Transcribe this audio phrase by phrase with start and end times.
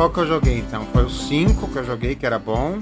[0.00, 0.86] qual que eu joguei então?
[0.94, 2.78] Foi o 5 que eu joguei, que era bom.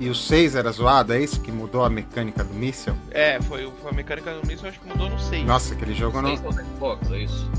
[0.00, 2.96] E o 6 era zoado, é isso que mudou a mecânica do míssil?
[3.10, 5.44] É, foi, foi a mecânica do míssil, acho que mudou no 6.
[5.44, 6.30] Nossa, aquele jogo não.
[6.34, 7.50] 6 no Xbox, é isso?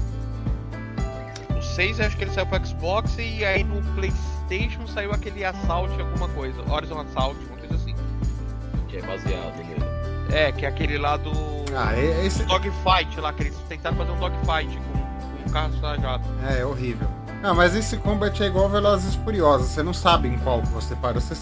[1.55, 5.94] O 6 acho que ele saiu pro Xbox e aí no Playstation saiu aquele Assault
[6.02, 6.59] alguma coisa.
[6.68, 7.94] Horizon Assault, uma coisa assim.
[8.88, 10.36] Que é baseado nele.
[10.36, 11.32] É, que é aquele lá do.
[11.76, 12.44] Ah, é- esse.
[12.45, 16.23] Dogfight lá, que eles tentaram fazer um dogfight com, com um carro sajado.
[16.50, 17.08] É, é horrível.
[17.44, 19.68] Não, mas esse combat é igual Velozes Furiosos.
[19.68, 21.20] Você não sabe em qual você parou.
[21.22, 21.36] Você,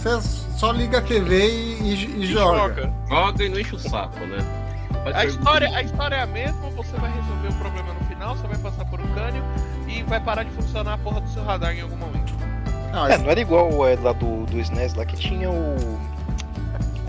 [0.58, 2.92] só liga a TV e, e- e joga.
[3.08, 4.40] Joga e não enche o saco, né?
[5.14, 8.48] A história, a história é a mesma, você vai resolver o problema no final, você
[8.48, 9.44] vai passar por um cânion
[9.88, 12.34] e vai parar de funcionar a porra do seu radar em algum momento.
[12.92, 16.00] Não, É, esse- não era igual é, lá do, do SNES lá que tinha o.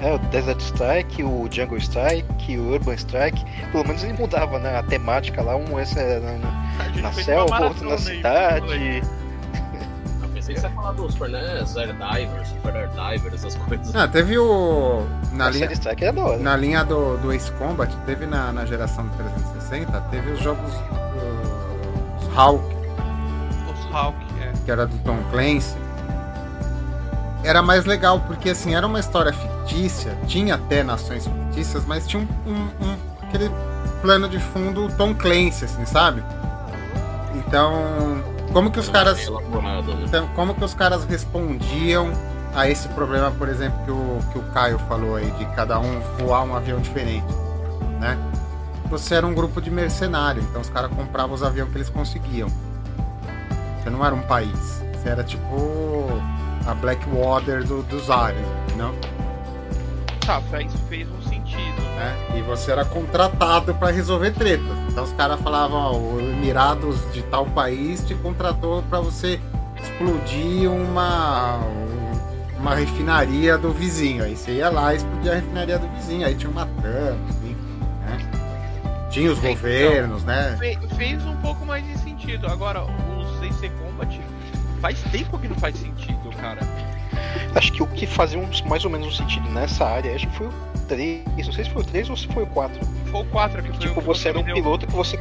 [0.00, 3.42] É, o Desert Strike, o Jungle Strike, o Urban Strike.
[3.70, 4.76] Pelo menos ele mudava, né?
[4.78, 6.42] A temática lá, um essa era A gente
[7.00, 9.02] na selva, outro na cidade.
[10.22, 13.54] Eu pensei que você ia falar do Super NES, Air Diver, Super Air Diver, essas
[13.56, 13.94] coisas.
[13.94, 15.06] Ah, teve o.
[15.32, 15.68] Na linha,
[16.18, 16.36] hora.
[16.38, 20.72] na linha do, do Ace Combat, teve na, na geração do 360, teve os jogos.
[20.74, 22.64] uh, os Hulk,
[23.72, 24.52] Os Hulk, é.
[24.64, 25.76] que era do Tom Clancy.
[27.44, 32.22] Era mais legal, porque assim, era uma história fictícia, tinha até nações fictícias, mas tinha
[32.46, 33.50] um, um- um- aquele
[34.00, 36.22] plano de fundo Tom Clancy, assim, sabe?
[37.52, 39.28] Então, como que os caras.
[39.28, 39.34] Né?
[40.06, 42.10] Então, como que os caras respondiam
[42.54, 46.00] a esse problema, por exemplo, que o, que o Caio falou aí, de cada um
[46.18, 47.26] voar um avião diferente,
[48.00, 48.16] né?
[48.88, 52.48] Você era um grupo de mercenário, então os caras compravam os aviões que eles conseguiam.
[53.82, 56.08] Você não era um país, você era tipo
[56.66, 58.40] a Blackwater do, dos ares,
[58.78, 58.94] não?
[60.24, 61.81] Tá, fez, fez um sentido.
[61.96, 62.16] Né?
[62.36, 64.66] E você era contratado para resolver tretas.
[64.88, 69.40] Então os caras falavam, ó, o Emirados de tal país te contratou para você
[69.82, 71.60] explodir uma
[72.58, 74.22] uma refinaria do vizinho.
[74.24, 76.24] Aí você ia lá e explodia a refinaria do vizinho.
[76.26, 77.56] Aí tinha uma trama, enfim,
[78.06, 78.18] né?
[79.10, 80.56] Tinha os Então, governos, né?
[80.60, 82.46] Fe- fez um pouco mais de sentido.
[82.46, 84.20] Agora, o CC Combat
[84.80, 86.60] faz tempo que não faz sentido, cara.
[87.54, 90.46] Acho que o que fazia mais ou menos um sentido nessa área, acho que foi
[90.46, 91.22] o 3.
[91.46, 92.80] Não sei se foi o 3 ou se foi o 4.
[93.10, 94.54] Foi o 4 que foi Tipo, você era um deu.
[94.54, 95.18] piloto que você.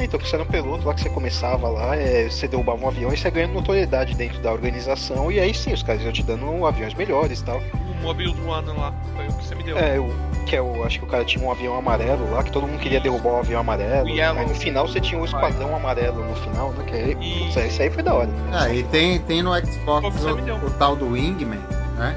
[0.00, 3.12] Então, você era um piloto lá que você começava lá, é, você derrubava um avião
[3.12, 6.64] e você ganha notoriedade dentro da organização, e aí sim, os caras iam te dando
[6.64, 7.58] aviões melhores e tal.
[7.58, 9.76] O Mobile One lá, foi o que você me deu.
[9.76, 10.08] É, o,
[10.46, 10.84] que é o.
[10.84, 13.36] Acho que o cara tinha um avião amarelo lá, que todo mundo queria derrubar o
[13.38, 14.06] avião amarelo.
[14.06, 14.38] O Yellow.
[14.40, 16.84] Aí no final você tinha um esquadrão amarelo no final, né?
[16.86, 18.30] Que aí, E- putz, isso aí foi da hora.
[18.52, 21.58] Ah, e tem, tem no Xbox o, o tal do Wingman,
[21.96, 22.16] né?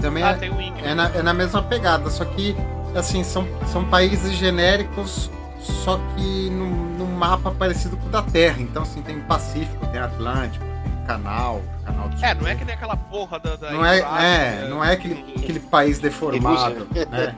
[0.00, 0.74] Também Ah, é, tem o Wing.
[0.82, 2.56] É na, é na mesma pegada, só que
[2.94, 8.60] assim, são, são países genéricos, só que num, num mapa parecido com o da Terra.
[8.60, 12.24] Então, assim, tem Pacífico, tem Atlântico, tem Canal, Canal do Sul.
[12.26, 13.56] É, não é que nem aquela porra da.
[13.56, 17.34] da Não é, é, não é aquele, aquele país deformado, né?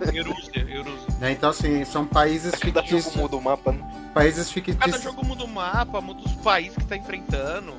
[1.18, 1.32] Né?
[1.32, 3.16] Então, assim, são países Cada jogo fictícios.
[3.16, 3.78] muda o mapa, né?
[4.12, 5.02] Países Cada fictícios.
[5.02, 7.74] jogo muda o mapa, muda os países que tá enfrentando.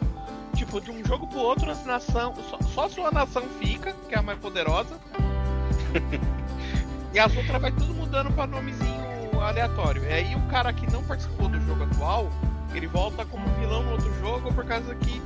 [0.57, 2.33] Tipo, de um jogo pro outro, a nação.
[2.49, 4.95] Só, só a sua nação fica, que é a mais poderosa.
[7.13, 8.97] e as outras vai tudo mudando pra nomezinho
[9.39, 10.03] aleatório.
[10.03, 12.27] E aí o cara que não participou do jogo atual,
[12.73, 15.21] ele volta como vilão no outro jogo por causa que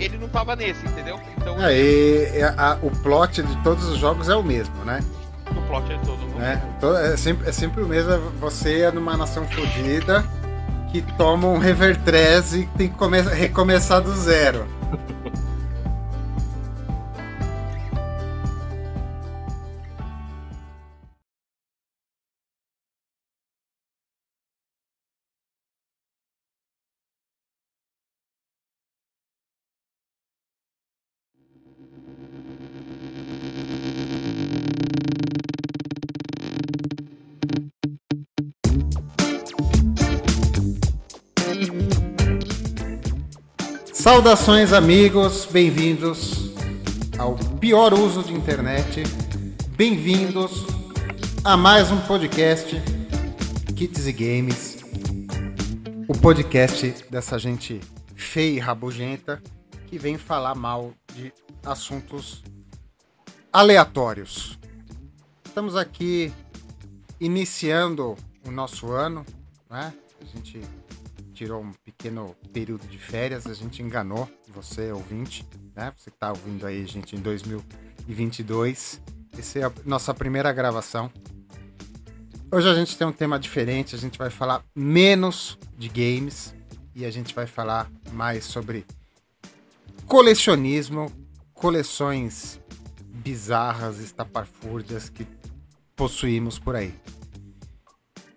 [0.00, 1.20] ele não tava nesse, entendeu?
[1.38, 5.00] Então É, e, e a- o plot de todos os jogos é o mesmo, né?
[5.50, 6.26] o plot é todo.
[6.38, 6.60] né?
[6.80, 8.10] To- É sempre, é sempre o mesmo.
[8.12, 10.24] é Você é numa nação fodida
[11.02, 14.66] que toma um revertrez e tem que come- recomeçar do zero.
[44.04, 46.52] Saudações, amigos, bem-vindos
[47.18, 49.02] ao pior uso de internet.
[49.78, 50.66] Bem-vindos
[51.42, 52.76] a mais um podcast
[53.74, 54.76] Kits e Games.
[56.06, 57.80] O podcast dessa gente
[58.14, 59.42] feia e rabugenta
[59.86, 61.32] que vem falar mal de
[61.64, 62.44] assuntos
[63.50, 64.58] aleatórios.
[65.46, 66.30] Estamos aqui
[67.18, 68.16] iniciando
[68.46, 69.24] o nosso ano,
[69.70, 69.94] né?
[70.20, 70.60] A gente
[71.34, 75.44] tirou um pequeno período de férias, a gente enganou você, ouvinte,
[75.74, 75.92] né?
[75.96, 79.02] Você que tá ouvindo aí, gente, em 2022.
[79.36, 81.10] Essa é a nossa primeira gravação.
[82.52, 86.54] Hoje a gente tem um tema diferente, a gente vai falar menos de games
[86.94, 88.86] e a gente vai falar mais sobre
[90.06, 91.10] colecionismo,
[91.52, 92.60] coleções
[93.02, 95.26] bizarras, estapafúrdias que
[95.96, 96.94] possuímos por aí.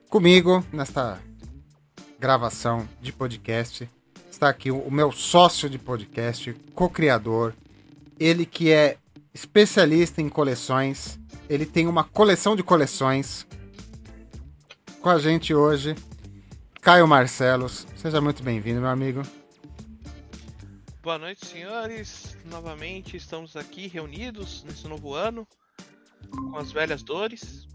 [0.10, 1.22] Comigo, nesta
[2.20, 3.90] gravação de podcast,
[4.30, 7.54] está aqui o meu sócio de podcast, co-criador,
[8.20, 8.98] ele que é
[9.34, 13.46] especialista em coleções, ele tem uma coleção de coleções.
[15.02, 15.96] Com a gente hoje,
[16.82, 17.86] Caio Marcelos.
[17.96, 19.22] Seja muito bem-vindo, meu amigo.
[21.04, 22.36] Boa noite, senhores.
[22.46, 25.48] Novamente estamos aqui reunidos nesse novo ano
[26.32, 27.68] com as velhas dores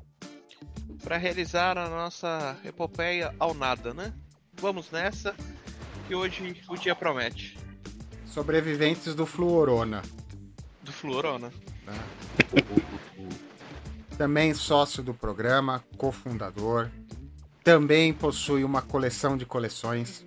[1.02, 4.12] para realizar a nossa epopeia ao nada, né?
[4.60, 5.34] Vamos nessa,
[6.06, 7.58] que hoje o dia promete.
[8.26, 10.02] Sobreviventes do Fluorona.
[10.82, 11.52] Do Fluorona.
[14.16, 16.90] Também sócio do programa, cofundador.
[17.64, 20.24] Também possui uma coleção de coleções.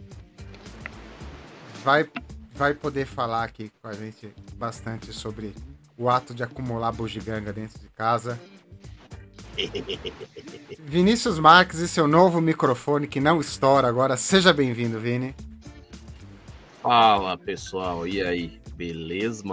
[1.84, 2.10] Vai,
[2.54, 5.54] vai poder falar aqui com a gente bastante sobre
[5.98, 8.40] o ato de acumular bugiganga dentro de casa.
[10.80, 14.18] Vinícius Marques e seu novo microfone que não estoura agora.
[14.18, 15.36] Seja bem-vindo, Vini.
[16.82, 19.44] Fala pessoal, e aí, beleza?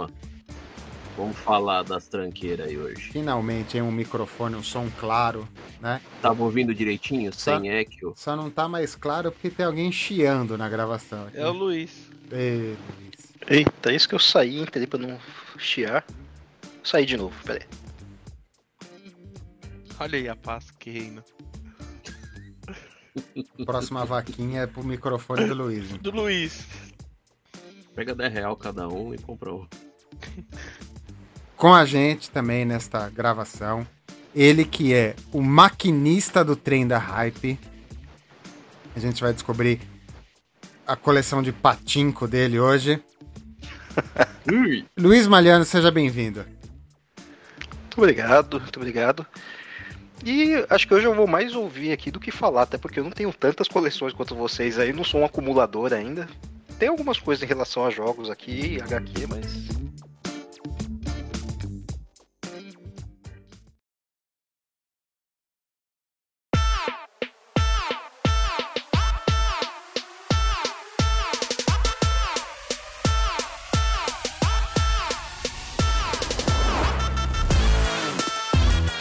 [1.17, 3.09] Vamos falar das tranqueiras aí hoje.
[3.11, 5.47] Finalmente, hein, um microfone, um som claro,
[5.79, 6.01] né?
[6.21, 8.13] Tava ouvindo direitinho, Só- sem eco?
[8.15, 11.27] Só não tá mais claro porque tem alguém chiando na gravação.
[11.27, 11.37] Aqui.
[11.37, 11.91] É o Luiz.
[12.31, 13.33] Ei, Luiz.
[13.47, 15.17] Eita, é isso que eu saí, entrei pra não
[15.57, 16.03] chiar.
[16.83, 17.63] Saí de novo, peraí.
[19.99, 21.23] Olha aí a paz que reina.
[23.65, 25.89] Próxima vaquinha é pro microfone do Luiz.
[25.97, 26.65] Do Luiz.
[27.95, 29.67] Pega 10 real cada um e compra um.
[31.55, 33.87] Com a gente também nesta gravação,
[34.35, 37.59] ele que é o maquinista do trem da hype.
[38.95, 39.79] A gente vai descobrir
[40.85, 43.01] a coleção de patinco dele hoje.
[44.51, 44.85] Ui!
[44.97, 46.45] Luiz Malhano, seja bem-vindo.
[47.79, 49.25] Muito obrigado, muito obrigado.
[50.25, 53.03] E acho que hoje eu vou mais ouvir aqui do que falar, até porque eu
[53.03, 56.29] não tenho tantas coleções quanto vocês aí, não sou um acumulador ainda.
[56.79, 59.83] Tem algumas coisas em relação a jogos aqui, HQ, mas.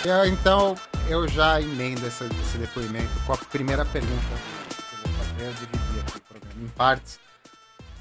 [0.05, 0.75] Eu, então,
[1.09, 4.23] eu já emendo essa- esse depoimento com a primeira pergunta
[4.69, 5.45] que eu vou fazer.
[5.47, 7.21] Eu dividi aqui o programa em partes.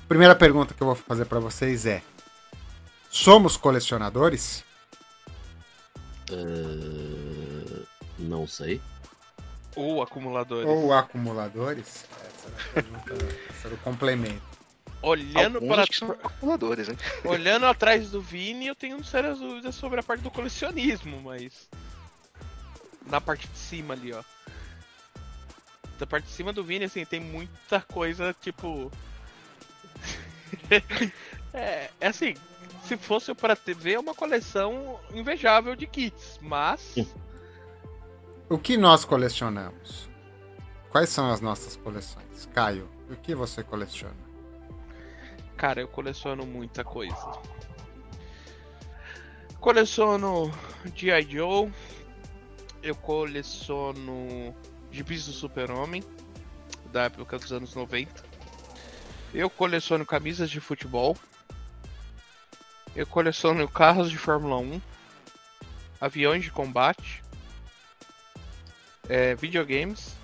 [0.08, 2.02] Primeira pergunta que eu vou fazer para vocês é:
[3.10, 4.64] Somos colecionadores?
[6.32, 7.84] Eh,
[8.20, 8.82] não sei.
[9.76, 10.70] Ou acumuladores.
[10.70, 12.06] Ou acumuladores?
[12.26, 13.14] Essa era a pergunta,
[13.52, 14.52] esse era o complemento.
[15.04, 16.98] Olhando Alguns para acho que são acumuladores, hein?
[17.26, 21.68] Olhando atrás do Vini, eu tenho sérias dúvidas sobre a parte do colecionismo, mas.
[23.12, 24.24] Na parte de cima ali, ó.
[26.00, 28.90] Da parte de cima do Vini, assim, tem muita coisa, tipo.
[31.54, 32.34] é, é assim,
[32.86, 36.96] se fosse pra te- ver, é uma coleção invejável de kits, mas.
[38.50, 40.10] O que nós colecionamos?
[40.90, 42.50] Quais são as nossas coleções?
[42.54, 44.16] Caio, o que você coleciona?
[45.58, 47.32] Cara, eu coleciono muita coisa.
[49.60, 50.52] Coleciono
[50.96, 51.22] G.I.
[51.30, 51.72] Joe.
[52.84, 54.56] Eu coleciono
[54.92, 56.04] gibis do Super-Homem,
[56.92, 58.24] da época dos anos 90.
[59.34, 61.18] Eu coleciono camisas de futebol.
[62.96, 64.82] Eu coleciono carros de Fórmula 1.
[66.02, 67.24] Aviões de combate.
[69.08, 70.16] é, videogames.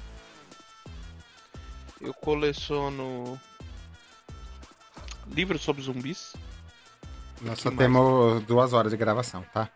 [2.00, 3.40] Eu coleciono
[5.28, 6.34] livros sobre zumbis.
[7.42, 7.80] Nós só mais?
[7.80, 9.70] temos duas horas de gravação, tá?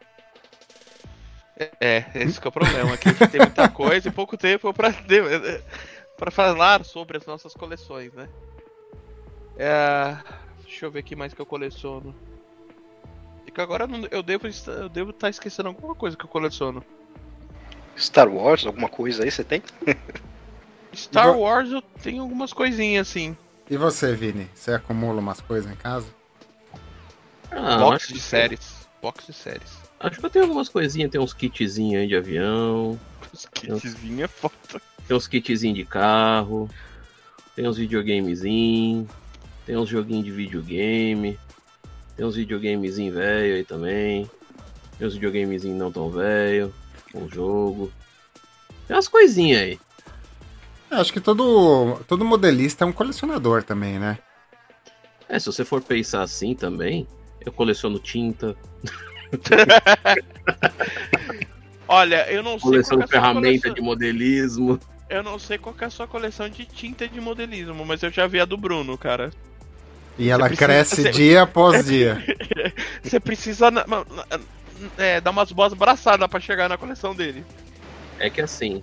[1.79, 5.61] É, esse que é o problema, que tem muita coisa e pouco tempo pra, de-
[6.17, 8.27] pra falar sobre as nossas coleções, né?
[9.57, 10.17] É,
[10.63, 12.15] deixa eu ver aqui mais que eu coleciono.
[13.45, 16.83] E que agora eu devo estar, eu devo estar esquecendo alguma coisa que eu coleciono.
[17.97, 19.61] Star Wars, alguma coisa aí você tem?
[20.95, 23.35] Star Wars eu tenho algumas coisinhas assim.
[23.69, 24.49] E você, Vini?
[24.53, 26.07] Você acumula umas coisas em casa?
[27.51, 28.87] Ah, box de séries.
[29.01, 29.90] Box de séries.
[30.03, 32.99] Acho que eu tenho algumas coisinhas, tem uns kitzinhos aí de avião,
[33.31, 34.55] Os kitzinhos é foda.
[35.07, 36.67] tem uns kitzinhos de carro,
[37.55, 39.07] tem uns videogamezinhos,
[39.65, 41.39] tem uns joguinhos de videogame,
[42.17, 44.29] tem uns videogamezinhos velho aí também,
[44.97, 46.73] tem uns videogamezinhos não tão velho,
[47.13, 47.91] um jogo.
[48.87, 49.79] Tem umas coisinhas aí.
[50.89, 54.17] Eu acho que todo, todo modelista é um colecionador também, né?
[55.29, 57.07] É, se você for pensar assim também,
[57.45, 58.57] eu coleciono tinta,
[61.87, 64.79] Olha, eu não sei que é a sua ferramenta coleção- de modelismo.
[65.09, 68.09] Eu não sei qual que é a sua coleção de tinta de modelismo, mas eu
[68.11, 69.29] já vi a do Bruno, cara.
[70.17, 72.23] E ela precisa- cresce você- dia após dia.
[73.03, 73.69] Você precisa
[74.97, 77.43] é, dar umas boas braçadas pra chegar na coleção dele.
[78.19, 78.81] É que assim,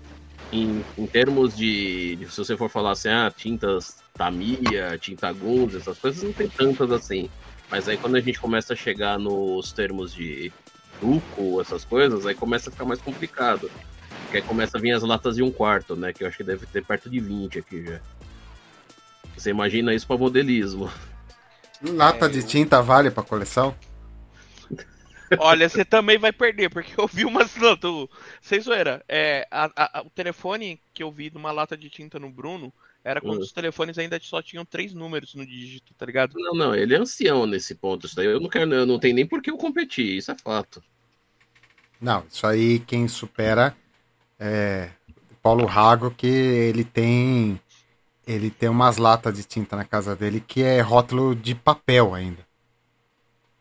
[0.53, 5.75] em, em termos de, de- Se você for falar assim, ah, tintas Tamiya, tinta Guns,
[5.77, 7.31] essas coisas, não tem tantas assim.
[7.71, 10.53] Mas aí quando a gente começa a chegar nos termos de
[10.99, 13.71] truco, essas coisas, aí começa a ficar mais complicado.
[14.23, 16.13] Porque aí começa a vir as latas de um quarto, né?
[16.13, 18.01] Que eu acho que deve ter perto de 20 aqui já.
[19.37, 20.91] Você imagina isso pra modelismo.
[21.83, 23.75] Lata É, de eu- tinta vale pra coleção?
[25.39, 27.55] Olha, você também vai perder, porque eu vi umas.
[27.57, 28.09] Não, tô...
[28.41, 29.05] Sem zoeira.
[29.07, 32.73] É, a- a- o telefone que eu vi numa lata de tinta no Bruno
[33.09, 33.43] era quando Hum.
[33.43, 36.35] os telefones ainda só tinham três números no dígito, tá ligado?
[36.37, 38.07] Não, não, ele é ancião nesse ponto.
[38.07, 40.37] Isso daí eu não quero, eu não tenho nem por que eu competir, isso é
[40.37, 40.83] fato.
[41.99, 43.75] Não, isso aí quem supera
[44.39, 44.91] é
[45.33, 47.59] o Paulo Rago, que ele tem.
[48.27, 52.47] Ele tem umas latas de tinta na casa dele que é rótulo de papel ainda.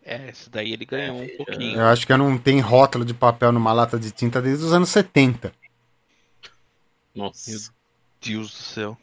[0.04, 1.80] É, esse daí ele ganhou um pouquinho.
[1.80, 4.74] Eu acho que eu não tenho rótulo de papel numa lata de tinta desde os
[4.74, 5.54] anos 70.
[7.16, 7.50] Nossa.
[7.50, 7.60] Meu
[8.22, 8.98] Deus do céu.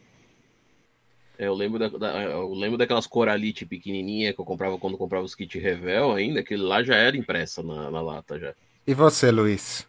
[1.38, 4.98] É, eu lembro, da, da- eu lembro daquelas coralite pequenininha que eu comprava quando eu
[4.98, 8.54] comprava os kit Revel ainda, aquele lá já era impressa na, na lata já.
[8.86, 9.86] E você, Luiz?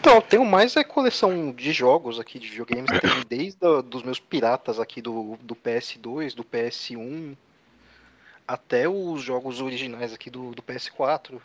[0.00, 3.80] Então, eu tenho mais a coleção de jogos aqui, de videogames, que tem desde a-
[3.80, 7.36] dos meus piratas aqui do, do PS2, do PS1,
[8.46, 11.40] até os jogos originais aqui do, do PS4.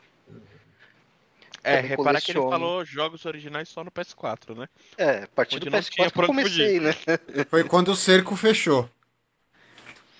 [1.63, 4.67] É, repara que ele falou jogos originais só no PS4, né?
[4.97, 6.91] É, a partir Onde do não PS4 tinha que pra eu comecei, né?
[7.49, 8.89] Foi quando o cerco fechou.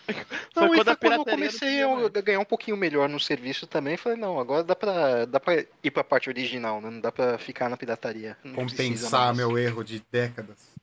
[0.06, 3.20] Foi Não, e quando a foi quando eu comecei a ganhar um pouquinho melhor no
[3.20, 3.96] serviço também.
[3.96, 6.90] Falei, não, agora dá pra, dá pra ir pra parte original, né?
[6.90, 8.38] Não dá pra ficar na pirataria.
[8.44, 10.74] Não Compensar meu erro de décadas.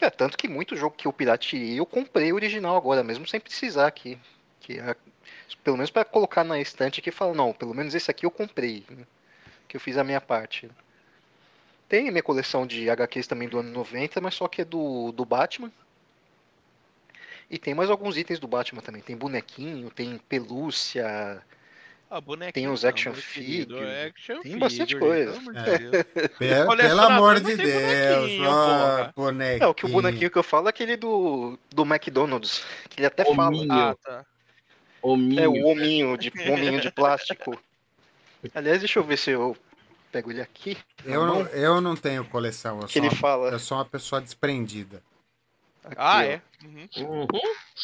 [0.00, 3.38] É, tanto que muito jogo que eu pirateei, eu comprei o original agora, mesmo sem
[3.38, 4.18] precisar aqui.
[4.60, 4.96] Que é-
[5.62, 8.30] pelo menos pra colocar na estante aqui e falar, não, pelo menos esse aqui eu
[8.30, 8.86] comprei.
[9.70, 10.68] Que eu fiz a minha parte.
[11.88, 15.12] Tem a minha coleção de HQs também do ano 90, mas só que é do,
[15.12, 15.70] do Batman.
[17.48, 19.00] E tem mais alguns itens do Batman também.
[19.00, 21.40] Tem bonequinho, tem pelúcia.
[22.10, 22.20] Ah,
[22.52, 25.32] Tem os action meu querido, figure, action tem bastante figure, coisa.
[25.32, 25.78] pelo amor de É.
[25.78, 26.04] Deus.
[26.38, 27.80] Pe- Colecionador pelo amor de tem Deus.
[28.18, 29.62] bonequinho, ó, bonequinho.
[29.62, 32.64] É, o que o bonequinho que eu falo é aquele do, do McDonald's.
[32.88, 33.46] Que ele até fala.
[33.46, 33.72] Hominho.
[33.72, 34.26] Ah, tá.
[35.00, 35.40] Hominho.
[35.40, 37.56] É o hominho de, hominho de plástico.
[38.54, 39.56] Aliás, deixa eu ver se eu
[40.10, 40.76] pego ele aqui.
[41.04, 42.80] Eu, mão, não, eu não tenho coleção.
[42.80, 43.48] Eu que sou, ele uma, fala.
[43.50, 45.02] eu sou uma pessoa desprendida.
[45.84, 46.22] aqui, Ah, ó.
[46.22, 46.42] é?
[46.64, 46.88] Uhum.
[46.98, 47.26] Uhum.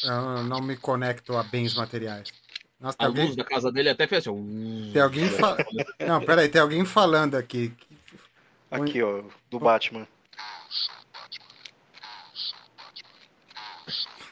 [0.04, 2.32] Eu não me conecto a bens materiais.
[2.78, 4.90] Nossa, A alguém, luz da casa dele até fez assim.
[4.92, 5.56] Tem alguém fa...
[6.06, 7.72] Não, peraí, tem alguém falando aqui.
[8.70, 10.06] Aqui, ó, do Batman.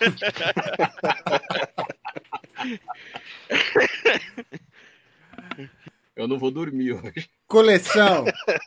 [6.16, 7.28] Eu não vou dormir hoje.
[7.46, 8.24] Coleção!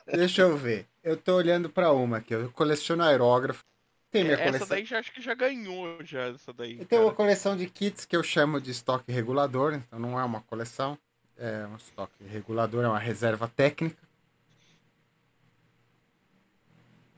[0.07, 0.85] Deixa eu ver.
[1.03, 2.33] Eu tô olhando pra uma aqui.
[2.33, 3.63] Eu coleciono aerógrafo.
[4.09, 4.67] Tem minha Essa coleção.
[4.69, 6.79] daí já acho que já ganhou já essa daí.
[6.79, 10.23] Eu tenho uma coleção de kits que eu chamo de estoque regulador, então não é
[10.23, 10.97] uma coleção,
[11.37, 13.97] é um estoque regulador, é uma reserva técnica.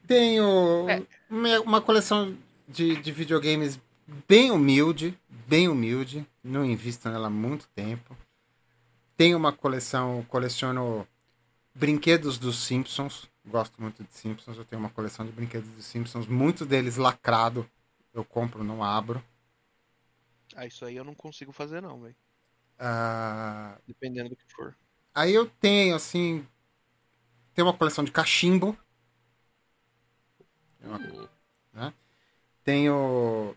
[0.07, 1.03] Tenho É.
[1.29, 2.35] uma- uma coleção
[2.67, 3.79] de, de videogames
[4.27, 8.17] bem humilde, bem humilde, não invisto nela há muito tempo.
[9.19, 11.05] Tenho uma coleção, coleciono
[11.75, 16.25] brinquedos dos Simpsons, gosto muito de Simpsons, eu tenho uma coleção de brinquedos dos Simpsons,
[16.25, 17.69] muitos deles lacrado,
[18.13, 19.21] eu compro, não abro.
[20.55, 22.15] Ah, isso aí eu não consigo fazer não, velho.
[22.79, 24.73] Ah, Dependendo do que for.
[25.13, 26.47] aí eu tenho, assim.
[27.53, 28.77] Tenho uma coleção de cachimbo.
[30.79, 31.29] Tenho uma-
[31.73, 31.93] né?
[32.63, 33.55] Tenho.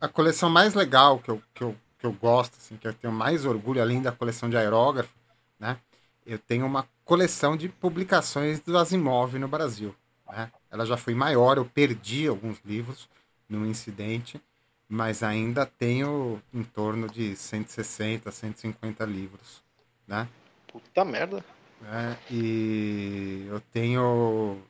[0.00, 3.12] A coleção mais legal que eu, que eu, que eu gosto, assim, que eu tenho
[3.12, 5.14] mais orgulho, além da coleção de aerógrafo,
[5.58, 5.78] né?
[6.26, 9.94] Eu tenho uma coleção de publicações do Asimov no Brasil.
[10.28, 10.50] Né?
[10.70, 13.08] Ela já foi maior, eu perdi alguns livros
[13.48, 14.40] num incidente,
[14.88, 19.62] mas ainda tenho em torno de 160, 150 livros,
[20.06, 20.28] né?
[20.66, 21.44] Puta merda.
[21.80, 22.18] né?
[22.30, 24.60] E eu tenho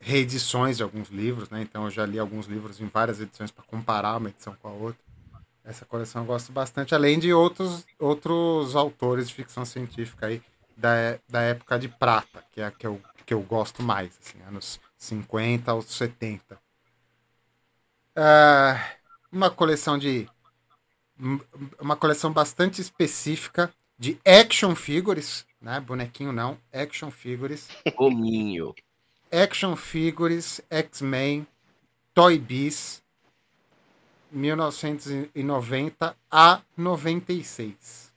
[0.00, 1.60] reedições de alguns livros, né?
[1.62, 4.72] Então eu já li alguns livros em várias edições para comparar uma edição com a
[4.72, 5.07] outra.
[5.68, 10.40] Essa coleção eu gosto bastante, além de outros, outros autores de ficção científica aí
[10.74, 14.18] da, é- da época de prata, que é a que eu, que eu gosto mais,
[14.18, 16.58] assim, anos 50 aos 70.
[18.16, 18.80] Ah,
[19.30, 20.26] uma coleção de
[21.78, 25.80] uma coleção bastante específica de action figures, né?
[25.80, 27.68] Bonequinho não, action figures.
[27.94, 28.74] Gominho.
[29.30, 31.46] Action figures, X-Men,
[32.14, 33.02] Toy Biz,
[34.30, 38.12] 1990 a 96.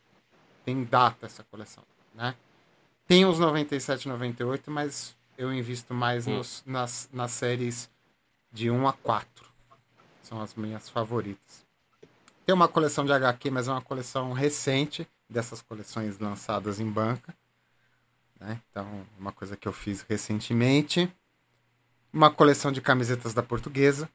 [0.65, 2.35] Tem data essa coleção, né?
[3.07, 6.37] Tem os 97 e 98, mas eu invisto mais hum.
[6.37, 7.89] nos, nas, nas séries
[8.51, 9.49] de 1 a 4.
[10.21, 11.65] São as minhas favoritas.
[12.45, 17.35] Tem uma coleção de HQ, mas é uma coleção recente dessas coleções lançadas em banca.
[18.39, 18.59] Né?
[18.69, 21.11] Então, uma coisa que eu fiz recentemente.
[22.11, 24.09] Uma coleção de camisetas da portuguesa.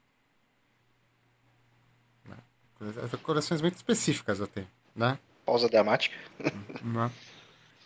[3.23, 4.67] Coleções muito específicas eu tenho.
[4.95, 5.17] Né?
[5.45, 6.15] Pausa dramática.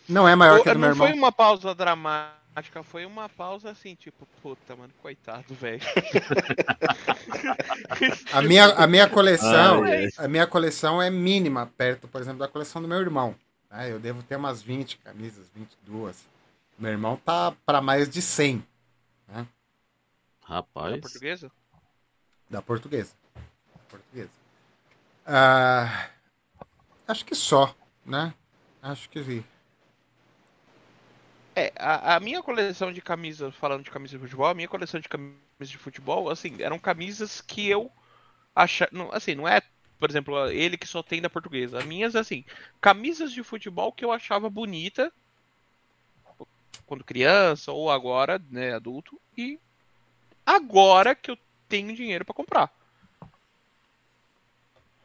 [0.07, 1.07] Não é maior que a do meu irmão.
[1.07, 2.41] Não foi uma pausa dramática
[2.83, 5.81] foi uma pausa assim, tipo, puta, mano, coitado, velho.
[8.33, 9.83] a, minha, a minha coleção,
[10.17, 13.35] a minha coleção é mínima perto, por exemplo, da coleção do meu irmão.
[13.69, 13.91] Né?
[13.91, 16.27] Eu devo ter umas 20 camisas, 22.
[16.77, 18.61] Meu irmão tá para mais de 100.
[19.29, 19.47] Né?
[20.43, 20.95] Rapaz.
[20.95, 21.51] Da portuguesa?
[22.49, 23.13] Da portuguesa.
[23.89, 24.40] portuguesa.
[25.25, 26.09] Ah,
[27.07, 27.75] acho que só,
[28.05, 28.33] né?
[28.81, 29.19] Acho que
[31.55, 34.99] é, a, a, minha coleção de camisas, falando de camisas de futebol, a minha coleção
[34.99, 37.91] de camisas de futebol, assim, eram camisas que eu
[38.55, 38.91] achava.
[39.11, 39.61] Assim, não é,
[39.99, 41.79] por exemplo, ele que só tem da portuguesa.
[41.79, 42.45] As minhas, assim,
[42.79, 45.11] camisas de futebol que eu achava bonita
[46.85, 49.59] quando criança ou agora, né, adulto, e
[50.45, 51.37] agora que eu
[51.69, 52.69] tenho dinheiro para comprar.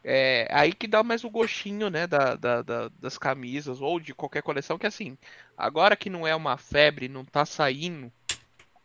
[0.08, 4.14] É aí que dá mais o gostinho, né, da, da, da, das camisas ou de
[4.14, 5.18] qualquer coleção, que assim,
[5.58, 8.12] agora que não é uma febre, não tá saindo,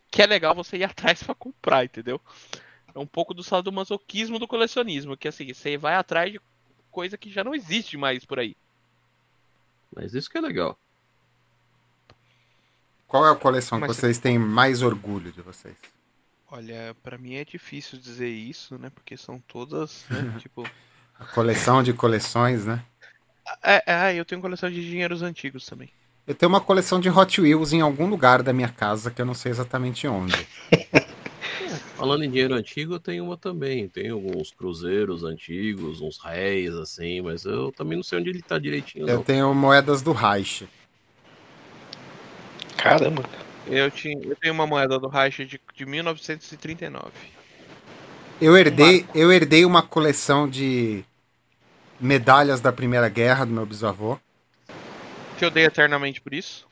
[0.10, 2.20] que é legal você ir atrás para comprar, entendeu?
[2.96, 6.42] É um pouco do sadomasoquismo do colecionismo, que assim, você vai atrás de
[6.90, 8.57] coisa que já não existe mais por aí.
[9.96, 10.75] Mas isso que é legal.
[13.07, 15.75] Qual é a coleção Mas que vocês têm mais orgulho de vocês?
[16.50, 18.90] Olha, para mim é difícil dizer isso, né?
[18.90, 20.38] Porque são todas, né?
[20.42, 20.64] tipo,
[21.22, 22.84] a coleção de coleções, né?
[23.64, 25.90] É, é, eu tenho coleção de dinheiros antigos também.
[26.25, 29.25] Eu tenho uma coleção de Hot Wheels em algum lugar da minha casa que eu
[29.25, 30.48] não sei exatamente onde.
[31.96, 33.88] Falando em dinheiro antigo, eu tenho uma também.
[33.88, 38.57] Tenho alguns cruzeiros antigos, uns réis, assim, mas eu também não sei onde ele tá
[38.57, 39.07] direitinho.
[39.07, 39.24] Eu não.
[39.24, 40.68] tenho moedas do Reich.
[42.77, 43.24] Caramba.
[43.68, 47.12] Eu, tinha, eu tenho uma moeda do Reich de, de 1939.
[48.42, 51.05] Eu herdei, eu herdei uma coleção de
[52.01, 54.18] medalhas da Primeira Guerra do meu bisavô.
[55.37, 56.68] Te odeio eternamente por isso?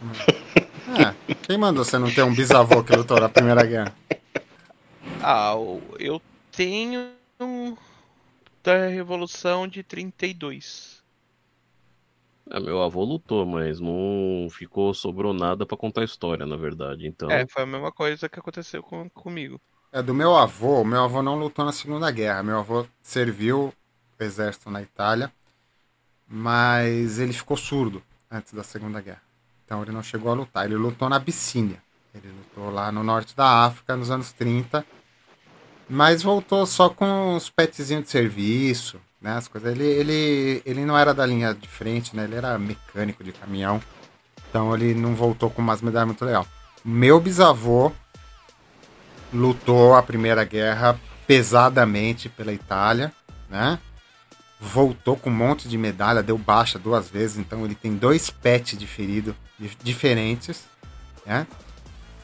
[0.84, 3.94] É, quem mandou você não ter um bisavô que lutou na Primeira Guerra?
[5.22, 5.54] Ah,
[5.98, 6.20] eu
[6.50, 7.12] tenho
[8.62, 11.02] da Revolução de 32.
[12.50, 17.06] É, meu avô lutou, mas não ficou, sobrou nada para contar a história, na verdade.
[17.06, 17.30] Então...
[17.30, 19.60] É, foi a mesma coisa que aconteceu com, comigo.
[19.92, 20.84] É do meu avô.
[20.84, 22.42] Meu avô não lutou na Segunda Guerra.
[22.42, 23.72] Meu avô serviu
[24.22, 25.32] o exército na Itália,
[26.26, 29.22] mas ele ficou surdo antes da Segunda Guerra.
[29.64, 30.64] Então ele não chegou a lutar.
[30.64, 31.82] Ele lutou na Abissínia.
[32.14, 34.84] Ele lutou lá no norte da África nos anos 30,
[35.88, 39.36] mas voltou só com os petzinhos de serviço, né?
[39.36, 39.72] As coisas.
[39.72, 42.24] Ele, ele, ele não era da linha de frente, né?
[42.24, 43.82] Ele era mecânico de caminhão.
[44.48, 46.46] Então ele não voltou com umas medalhas muito legal.
[46.84, 47.92] Meu bisavô
[49.32, 53.10] lutou a Primeira Guerra pesadamente pela Itália,
[53.48, 53.78] né?
[54.64, 58.78] Voltou com um monte de medalha, deu baixa duas vezes, então ele tem dois pets
[58.78, 59.34] de ferido
[59.82, 60.64] diferentes,
[61.26, 61.48] né?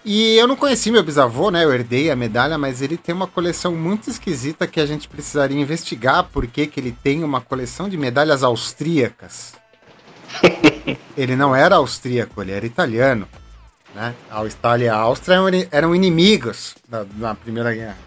[0.04, 1.64] E eu não conheci meu bisavô, né?
[1.64, 5.60] Eu herdei a medalha, mas ele tem uma coleção muito esquisita que a gente precisaria
[5.60, 9.54] investigar porque que ele tem uma coleção de medalhas austríacas.
[11.16, 13.28] ele não era austríaco, ele era italiano.
[13.94, 14.14] Né?
[14.30, 15.40] A Itália e a Áustria
[15.72, 17.98] eram inimigos da, na Primeira Guerra.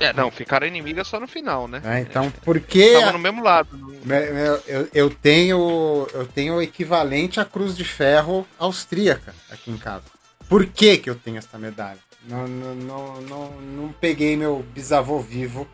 [0.00, 1.80] É, não, ficaram inimigas só no final, né?
[1.84, 2.82] É, então, por que.
[2.82, 3.68] Estavam no mesmo lado.
[4.06, 9.78] Eu, eu, eu, tenho, eu tenho o equivalente à Cruz de Ferro austríaca aqui em
[9.78, 10.04] casa.
[10.48, 11.98] Por que, que eu tenho essa medalha?
[12.28, 15.66] Não, não, não, não, não peguei meu bisavô vivo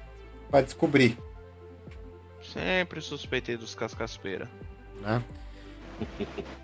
[0.51, 1.17] para descobrir.
[2.43, 4.49] Sempre suspeitei dos cascaspeira.
[5.01, 5.23] Né?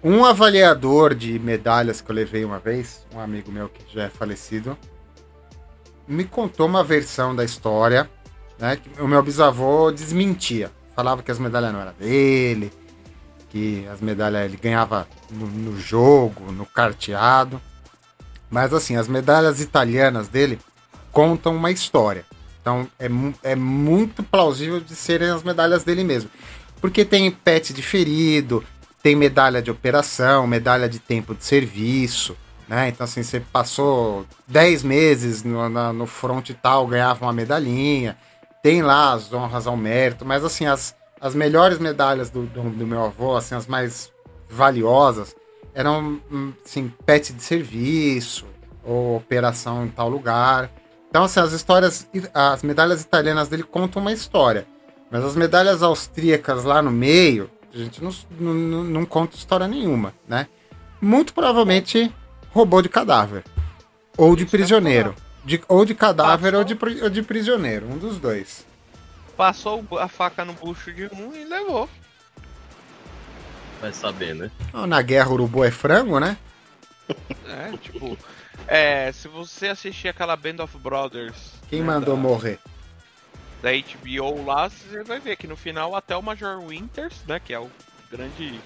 [0.02, 4.08] Um avaliador de medalhas que eu levei uma vez, um amigo meu que já é
[4.08, 4.76] falecido,
[6.06, 8.08] me contou uma versão da história,
[8.58, 8.76] né?
[8.76, 10.70] Que o meu bisavô desmentia.
[10.94, 12.72] Falava que as medalhas não eram dele,
[13.50, 17.60] que as medalhas ele ganhava no, no jogo, no carteado.
[18.50, 20.58] Mas assim, as medalhas italianas dele
[21.12, 22.24] contam uma história.
[22.60, 23.08] Então é,
[23.42, 26.30] é muito plausível de serem as medalhas dele mesmo.
[26.80, 28.64] Porque tem pet de ferido,
[29.02, 32.36] tem medalha de operação, medalha de tempo de serviço,
[32.68, 32.88] né?
[32.88, 38.16] Então, assim, você passou 10 meses no, na, no front tal, ganhava uma medalhinha.
[38.62, 42.86] Tem lá as honras ao mérito, mas, assim, as, as melhores medalhas do, do, do
[42.86, 44.10] meu avô, assim, as mais
[44.48, 45.34] valiosas,
[45.74, 48.46] eram, hum, assim, pet de serviço
[48.82, 50.70] ou operação em tal lugar.
[51.08, 54.66] Então, assim, as histórias, as medalhas italianas dele contam uma história.
[55.10, 60.12] Mas as medalhas austríacas lá no meio, a gente não, não, não conta história nenhuma,
[60.26, 60.48] né?
[61.00, 62.12] Muito provavelmente
[62.56, 63.44] roubou de cadáver.
[64.16, 65.14] Ou de prisioneiro.
[65.44, 68.66] De, ou de cadáver ou de, ou de prisioneiro, um dos dois.
[69.36, 71.88] Passou a faca no bucho de um e levou.
[73.80, 74.50] Vai saber, né?
[74.88, 76.38] Na guerra urubu é frango, né?
[77.46, 78.18] É, tipo.
[78.66, 81.52] É, se você assistir aquela Band of Brothers.
[81.68, 82.58] Quem né, mandou da, morrer?
[83.62, 87.38] Da HBO lá, você vai ver que no final até o Major Winters, né?
[87.38, 87.70] Que é o
[88.10, 88.58] grande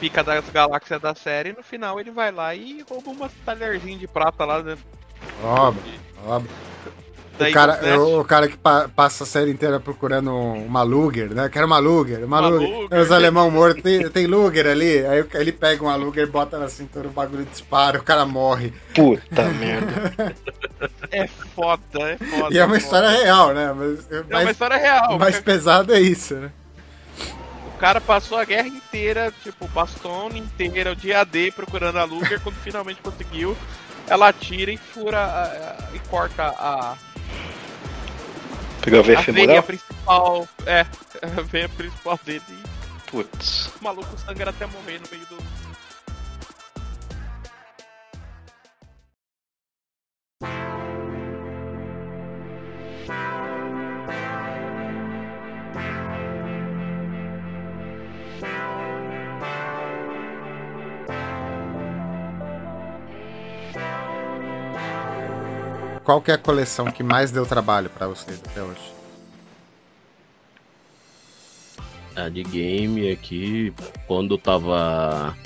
[0.00, 4.06] pica das galáxias da série, no final ele vai lá e rouba umas talherzinhos de
[4.06, 4.84] prata lá dentro.
[5.42, 6.50] Óbvio, óbvio.
[7.40, 11.48] O cara, o, o cara que pa, passa a série inteira procurando uma Luger, né?
[11.48, 12.68] Quero uma Luger, uma, uma Luger.
[12.68, 13.00] Luger.
[13.00, 15.06] Os alemão morto, tem, tem Luger ali.
[15.06, 18.72] Aí ele pega uma Luger, bota na cintura, o bagulho dispara, o cara morre.
[18.94, 20.34] Puta merda.
[21.10, 22.54] É foda, é foda.
[22.54, 23.72] E é uma história real, né?
[23.72, 25.16] Mas, é mais, uma história real.
[25.16, 26.52] O mais pesado é isso, né?
[27.78, 32.40] O cara passou a guerra inteira, tipo, bastão inteira, o dia D procurando a Luger,
[32.42, 33.56] quando finalmente conseguiu,
[34.08, 36.96] ela tira e fura a, a, e corta a.
[38.82, 39.58] Pegou a veia femoral?
[39.58, 40.48] A principal.
[40.66, 40.80] É,
[41.22, 42.42] a veia principal dele.
[43.06, 43.70] Putz.
[43.80, 45.68] O maluco sangra até morrer no meio do.
[66.08, 68.80] Qual que é a coleção que mais deu trabalho para vocês até hoje?
[72.16, 73.74] A de game aqui,
[74.06, 75.36] quando tava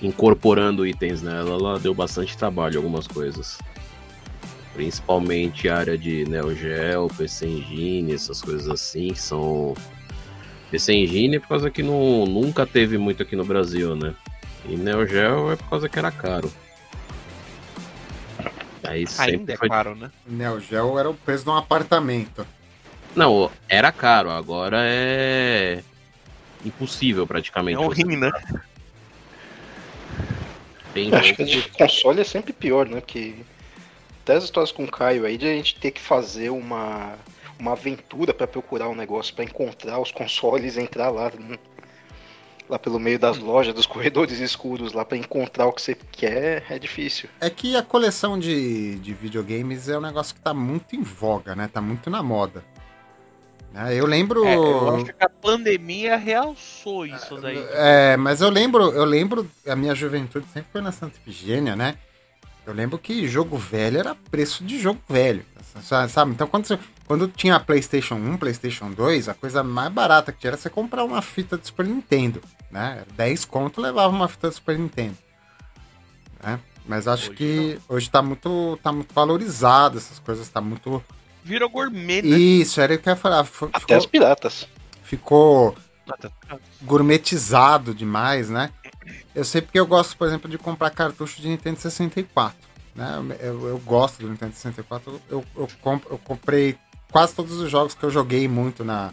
[0.00, 3.58] incorporando itens nela, ela deu bastante trabalho algumas coisas.
[4.74, 9.74] Principalmente a área de Neo Geo, PC Engine, essas coisas assim, que são.
[10.70, 14.14] PC Engine é por causa que não, nunca teve muito aqui no Brasil, né?
[14.68, 16.52] E Neo Geo é por causa que era caro.
[18.82, 19.68] Aí Ainda é foi...
[19.68, 20.10] caro, né?
[20.26, 22.46] Neo Geo era o preço de um apartamento.
[23.14, 25.82] Não, era caro, agora é
[26.64, 27.80] impossível praticamente.
[27.80, 28.32] É horrível, né?
[30.92, 33.00] Tem Acho que de console é sempre pior, né?
[33.00, 33.44] Que
[34.22, 37.14] até as histórias com o Caio aí de a gente ter que fazer uma,
[37.58, 41.30] uma aventura para procurar um negócio, para encontrar os consoles e entrar lá.
[41.30, 41.56] Né?
[42.68, 46.64] lá pelo meio das lojas, dos corredores escuros lá para encontrar o que você quer,
[46.68, 47.28] é difícil.
[47.40, 51.54] É que a coleção de, de videogames é um negócio que tá muito em voga,
[51.54, 51.70] né?
[51.72, 52.64] Tá muito na moda.
[53.72, 53.94] Né?
[53.94, 54.44] Eu lembro.
[54.44, 57.64] É, eu acho que a pandemia realçou isso daí.
[57.72, 61.96] É, mas eu lembro, eu lembro, a minha juventude sempre foi na Santa Efigênia, né?
[62.66, 65.46] Eu lembro que jogo velho era preço de jogo velho,
[66.08, 66.32] sabe?
[66.32, 66.76] Então quando, você,
[67.06, 71.04] quando tinha PlayStation 1, PlayStation 2, a coisa mais barata que tinha era você comprar
[71.04, 73.04] uma fita de Super Nintendo, né?
[73.16, 75.16] 10 conto levava uma fita de Super Nintendo.
[76.42, 76.58] Né?
[76.84, 77.96] Mas acho hoje que não.
[77.96, 81.02] hoje tá muito, tá muito valorizado essas coisas, tá muito...
[81.44, 82.36] Virou gourmet, né?
[82.36, 83.44] Isso, era o que eu ia falar.
[83.44, 84.66] Ficou, Até as piratas.
[85.04, 85.76] Ficou
[86.82, 88.72] gourmetizado demais, né?
[89.36, 92.56] Eu sei porque eu gosto, por exemplo, de comprar cartucho de Nintendo 64.
[92.94, 93.36] Né?
[93.40, 95.20] Eu, eu gosto do Nintendo 64.
[95.28, 96.78] Eu, eu, comp, eu comprei
[97.12, 99.12] quase todos os jogos que eu joguei muito na,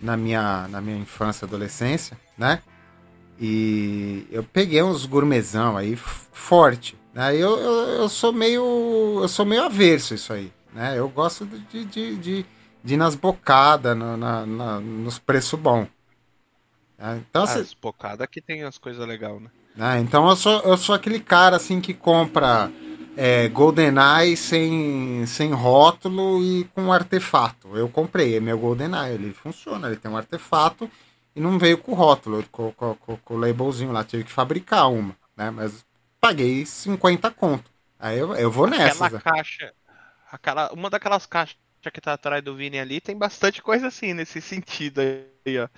[0.00, 2.62] na, minha, na minha infância e adolescência, né?
[3.40, 6.96] E eu peguei uns gourmetzão aí forte.
[7.12, 7.34] Né?
[7.34, 9.18] Eu, eu, eu sou meio.
[9.20, 10.52] Eu sou meio averso isso aí.
[10.72, 10.96] Né?
[10.96, 12.46] Eu gosto de, de, de,
[12.84, 15.88] de ir nas bocadas, na, na, nos preços bons.
[16.98, 17.22] Né?
[17.28, 17.76] Então, As cê...
[17.80, 19.50] bocadas que tem as coisas legais, né?
[19.76, 20.00] né?
[20.00, 22.70] Então eu sou, eu sou aquele cara assim que compra
[23.16, 27.76] é, GoldenEye sem, sem rótulo e com artefato.
[27.76, 30.90] Eu comprei, é meu GoldenEye, ele funciona, ele tem um artefato
[31.34, 34.90] e não veio com rótulo, com, com, com, com o labelzinho lá, tive que fabricar
[34.90, 35.50] uma, né?
[35.50, 35.86] Mas
[36.20, 37.70] paguei 50 conto.
[37.98, 39.06] Aí eu, eu vou nessa.
[39.06, 39.72] Aquela caixa,
[40.30, 41.56] aquela, uma daquelas caixas
[41.92, 45.68] que tá atrás do Vini ali tem bastante coisa assim nesse sentido aí, ó.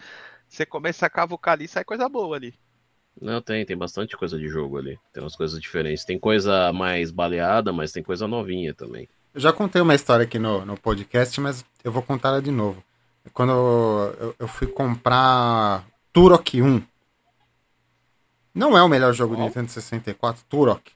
[0.50, 2.52] Você começa a cavucar ali, sai coisa boa ali.
[3.22, 4.98] Não, tem, tem bastante coisa de jogo ali.
[5.12, 6.04] Tem umas coisas diferentes.
[6.04, 9.08] Tem coisa mais baleada, mas tem coisa novinha também.
[9.32, 12.50] Eu já contei uma história aqui no, no podcast, mas eu vou contar ela de
[12.50, 12.82] novo.
[13.32, 16.82] Quando eu, eu, eu fui comprar Turok 1.
[18.52, 20.92] Não é o melhor jogo do Nintendo 64, Turok.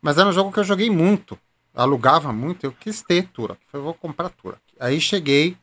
[0.00, 1.38] Mas era um jogo que eu joguei muito.
[1.72, 3.60] Alugava muito, eu quis ter Turok.
[3.68, 4.60] Falei, vou comprar Turok.
[4.80, 5.56] Aí cheguei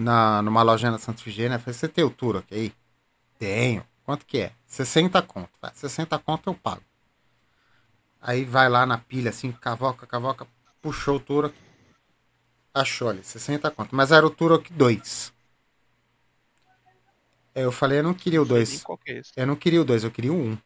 [0.00, 2.72] na, numa loja na Santa Figênia, falei, você tem o Turok aí?
[3.38, 3.84] Tenho.
[4.04, 4.52] Quanto que é?
[4.66, 5.50] 60 conto.
[5.60, 6.82] Vai, 60 conto eu pago.
[8.20, 10.46] Aí vai lá na pilha, assim, cavoca, cavoca,
[10.82, 11.54] puxou o Turok.
[12.72, 13.94] Achou ali, 60 conto.
[13.94, 15.32] Mas era o Turok 2.
[17.54, 18.84] Eu falei, eu não queria o 2.
[19.36, 20.50] É eu não queria o 2, eu queria o 1.
[20.50, 20.58] Um.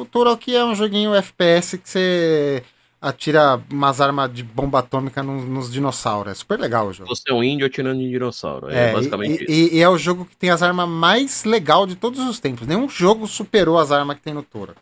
[0.00, 2.64] O Turok é um joguinho FPS que você
[3.06, 6.32] atira umas armas de bomba atômica nos, nos, dinossauros.
[6.32, 7.14] É super legal o jogo.
[7.14, 8.68] Você é um índio atirando em dinossauro.
[8.68, 9.52] É, é basicamente e, isso.
[9.52, 12.66] E, e, é o jogo que tem as armas mais legal de todos os tempos.
[12.66, 14.76] Nenhum jogo superou as armas que tem no Turok.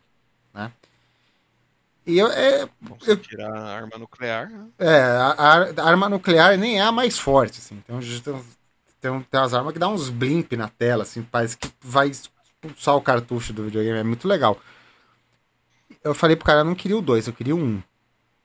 [0.54, 0.72] Né?
[2.06, 2.66] E eu, é,
[3.06, 4.48] eu, tirar a arma nuclear.
[4.48, 4.68] Né?
[4.78, 5.34] É, a,
[5.76, 7.82] a, arma nuclear nem é a mais forte, assim.
[7.86, 8.20] Tem, tem,
[9.00, 12.96] tem, tem umas armas que dá uns blimp na tela, assim, parece que vai expulsar
[12.96, 13.98] o cartucho do videogame.
[13.98, 14.58] É muito legal.
[16.02, 17.62] Eu falei pro cara, eu não queria o 2, eu queria o 1.
[17.62, 17.82] Um.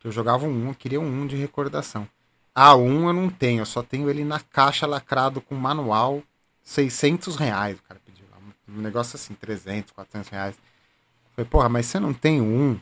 [0.04, 2.08] Eu jogava um 1, eu queria um 1 de recordação.
[2.56, 6.24] Ah, um eu não tenho, eu só tenho ele na caixa lacrado com manual,
[6.64, 7.78] 600 reais.
[7.78, 8.26] O cara pediu
[8.68, 10.56] um negócio assim, 300, 400 reais.
[10.56, 12.80] Eu falei, porra, mas você não tem um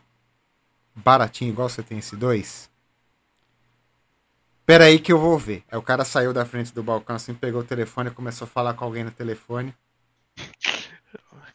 [0.96, 2.70] baratinho igual você tem esse dois?
[4.66, 5.64] Pera aí que eu vou ver.
[5.72, 8.50] Aí o cara saiu da frente do balcão assim, pegou o telefone e começou a
[8.50, 9.74] falar com alguém no telefone.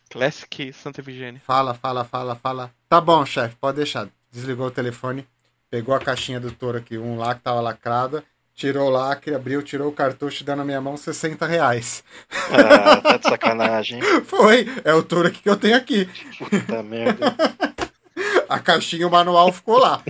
[0.09, 1.41] Classic Santa Efigênia.
[1.41, 2.75] Fala, fala, fala, fala.
[2.89, 4.09] Tá bom, chefe, pode deixar.
[4.31, 5.27] Desligou o telefone,
[5.73, 8.23] pegou a caixinha do touro aqui, um lá que tava lacrada,
[8.55, 12.05] tirou o lacre, abriu, tirou o cartucho e deu na minha mão 60 reais.
[12.51, 14.03] Ah, tá de sacanagem.
[14.25, 16.07] Foi, é o touro aqui que eu tenho aqui.
[16.39, 17.35] Puta merda.
[18.47, 20.03] A caixinha, o manual ficou lá.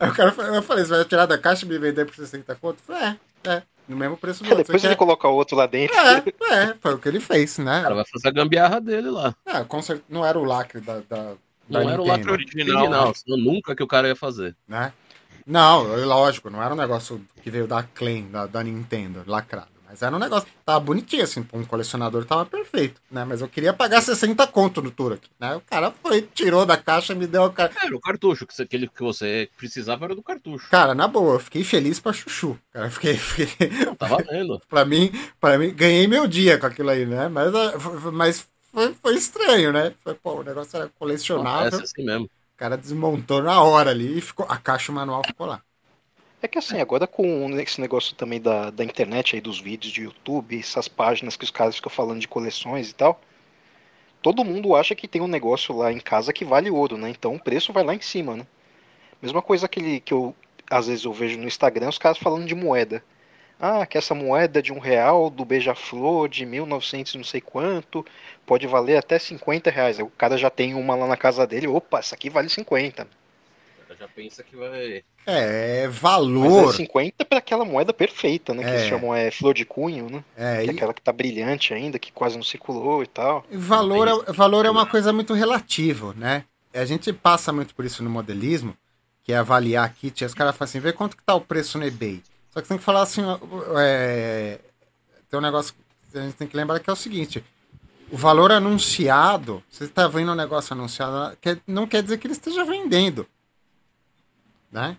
[0.00, 2.52] Aí o cara, eu falei, você vai tirar da caixa e me vender por 60
[2.56, 2.78] conto?
[2.80, 3.62] Eu falei, é, é.
[3.86, 4.64] No mesmo preço do outro.
[4.64, 4.98] Depois ele quer...
[4.98, 5.96] coloca outro lá dentro.
[5.96, 7.78] É, é, foi o que ele fez, né?
[7.78, 9.32] O cara vai fazer a gambiarra dele lá.
[9.46, 11.00] É, com certeza, não era o lacre da.
[11.08, 11.34] da
[11.68, 14.56] não era o lacre original, original senão nunca que o cara ia fazer.
[14.66, 14.92] Né?
[15.46, 19.72] Não, lógico, não era um negócio que veio da Claim, da, da Nintendo, lacrado.
[19.92, 23.26] Mas era um negócio, tava bonitinho, assim, um colecionador tava perfeito, né?
[23.26, 25.54] Mas eu queria pagar 60 conto no Turok, né?
[25.54, 27.70] O cara foi, tirou da caixa, me deu o cara.
[27.78, 30.70] Era o cartucho, que você, aquele que você precisava era do cartucho.
[30.70, 32.58] Cara, na boa, eu fiquei feliz pra chuchu.
[32.72, 33.16] Cara, fiquei.
[33.20, 33.68] fiquei...
[33.96, 34.62] Tá valendo.
[34.66, 37.28] pra mim, para mim, ganhei meu dia com aquilo aí, né?
[37.28, 37.74] Mas, ah,
[38.10, 39.94] mas foi, foi estranho, né?
[40.02, 41.78] Foi, pô, o negócio era colecionável.
[41.78, 42.24] É assim mesmo.
[42.24, 45.62] O cara desmontou na hora ali e ficou, a caixa manual ficou lá.
[46.40, 50.02] É que assim, agora com esse negócio também da, da internet aí, dos vídeos de
[50.02, 53.20] YouTube, essas páginas que os caras ficam falando de coleções e tal,
[54.20, 57.10] todo mundo acha que tem um negócio lá em casa que vale ouro, né?
[57.10, 58.46] Então o preço vai lá em cima, né?
[59.20, 60.34] Mesma coisa que, que eu
[60.70, 63.04] às vezes eu vejo no Instagram os caras falando de moeda.
[63.60, 68.04] Ah, que essa moeda de um real do Beija-Flor de 1900 não sei quanto
[68.46, 69.98] pode valer até 50 reais.
[69.98, 73.06] O cara já tem uma lá na casa dele, opa, essa aqui vale 50
[74.02, 75.04] já pensa que vai.
[75.24, 76.66] É, valor.
[76.66, 78.64] Mas é 50 para aquela moeda perfeita, né?
[78.64, 78.74] Que é.
[78.74, 80.24] eles chamam é flor de cunho, né?
[80.36, 83.44] É, que é aquela que tá brilhante ainda, que quase não circulou e tal.
[83.50, 86.44] Valor é, valor é uma coisa muito relativa, né?
[86.74, 88.76] A gente passa muito por isso no modelismo,
[89.22, 91.78] que é avaliar kit, e os caras falam assim, vê quanto que tá o preço
[91.78, 92.22] no eBay.
[92.50, 93.22] Só que você tem que falar assim,
[93.78, 94.58] é...
[95.30, 95.74] tem um negócio
[96.10, 97.44] que a gente tem que lembrar que é o seguinte,
[98.12, 102.64] o valor anunciado, você está vendo um negócio anunciado, não quer dizer que ele esteja
[102.64, 103.26] vendendo
[104.72, 104.96] né?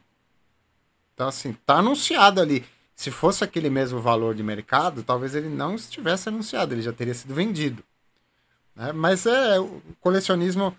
[1.13, 2.63] Então, assim, tá anunciado ali.
[2.95, 7.13] Se fosse aquele mesmo valor de mercado, talvez ele não estivesse anunciado, ele já teria
[7.13, 7.83] sido vendido.
[8.75, 8.91] Né?
[8.93, 10.77] Mas é o colecionismo,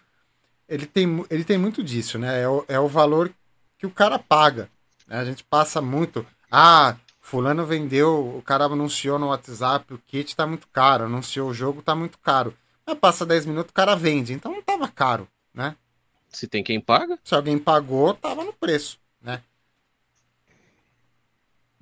[0.69, 2.43] ele tem, ele tem muito disso, né?
[2.43, 3.33] É o, é o valor
[3.77, 4.71] que o cara paga.
[5.09, 5.19] Né?
[5.19, 6.25] A gente passa muito.
[6.51, 11.55] Ah, fulano vendeu, o cara anunciou no WhatsApp, o kit tá muito caro, anunciou o
[11.55, 12.55] jogo, tá muito caro.
[12.87, 15.75] Mas passa 10 minutos, o cara vende, então não tava caro, né?
[16.29, 17.19] Se tem quem paga.
[17.25, 19.43] Se alguém pagou, tava no preço, né?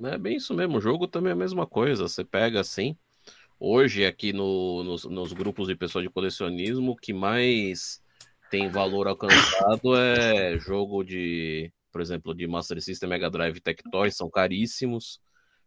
[0.04, 0.78] É bem isso mesmo.
[0.78, 2.08] O jogo também é a mesma coisa.
[2.08, 2.96] Você pega assim.
[3.58, 8.02] Hoje, aqui no, nos, nos grupos de pessoas de colecionismo, o que mais
[8.50, 14.28] tem valor alcançado é jogo de, por exemplo, de Master System, Mega Drive Tectoy, são
[14.28, 15.20] caríssimos.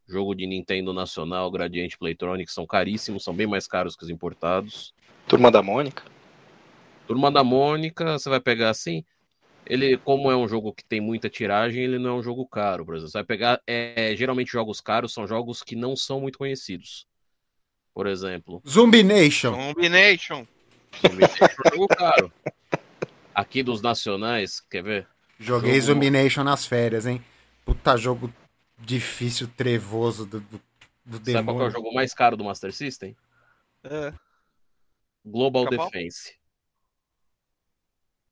[0.07, 4.93] Jogo de Nintendo Nacional, Gradiente Playtronics são caríssimos, são bem mais caros que os importados.
[5.27, 6.03] Turma da Mônica.
[7.07, 9.03] Turma da Mônica, você vai pegar assim.
[9.65, 12.85] Ele, como é um jogo que tem muita tiragem, ele não é um jogo caro,
[12.85, 13.11] por exemplo.
[13.11, 13.59] Você vai pegar.
[13.65, 17.07] É, geralmente, jogos caros são jogos que não são muito conhecidos.
[17.91, 18.61] Por exemplo.
[18.67, 19.53] Zumbi Nation.
[19.53, 20.45] Zumbi Nation.
[21.01, 22.31] Zumbi Nation é um jogo caro.
[23.33, 25.07] Aqui dos nacionais, quer ver?
[25.39, 27.23] Joguei Jogo- Illumination nas férias, hein?
[27.65, 28.31] Puta jogo
[28.77, 30.61] difícil, trevoso do, do,
[31.05, 31.71] do Sabe qual que é o demônio.
[31.71, 33.15] jogo mais caro do Master System?
[33.83, 34.13] É.
[35.25, 35.91] Global Cabal?
[35.91, 36.39] Defense.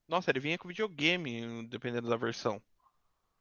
[0.08, 2.62] Nossa, ele vinha com videogame, dependendo da versão.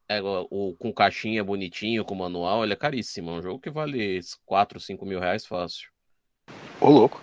[0.09, 3.31] É, o, o- com caixinha bonitinho, com manual, ele é caríssimo.
[3.31, 5.91] É um jogo que vale 4, 5 mil reais fácil.
[6.81, 7.21] Ô, louco.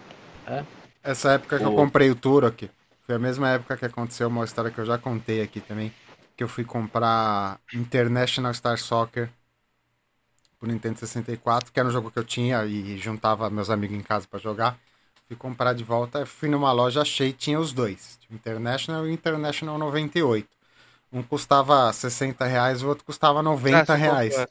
[1.04, 2.70] Essa época que eu comprei o Turok,
[3.06, 5.92] foi a mesma época que aconteceu uma história que eu já contei aqui também.
[6.36, 9.30] Que eu fui comprar International Star Soccer
[10.60, 14.02] pro Nintendo 64, que era um jogo que eu tinha e juntava meus amigos em
[14.02, 14.78] casa pra jogar.
[15.28, 18.18] Fui comprar de volta, fui numa loja, achei, tinha os dois.
[18.20, 20.50] Tinha o International e o International 98.
[21.12, 24.32] Um custava 60 reais, o outro custava 90 Ah, reais.
[24.34, 24.48] comprou,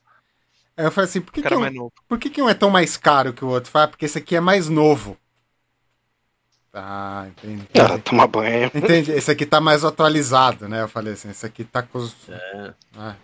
[0.76, 1.34] Aí eu falei assim, por é.
[1.34, 3.70] que, que, um, por que, que um é tão mais caro que o outro?
[3.70, 5.16] Fala, porque esse aqui é mais novo.
[6.72, 7.66] Ah, entendi.
[7.80, 8.70] Ah, toma banho.
[8.74, 9.10] Entendi.
[9.12, 10.82] Esse aqui tá mais atualizado, né?
[10.82, 12.14] Eu falei assim, esse aqui tá com os.
[12.28, 12.74] É.
[12.96, 13.16] Ah,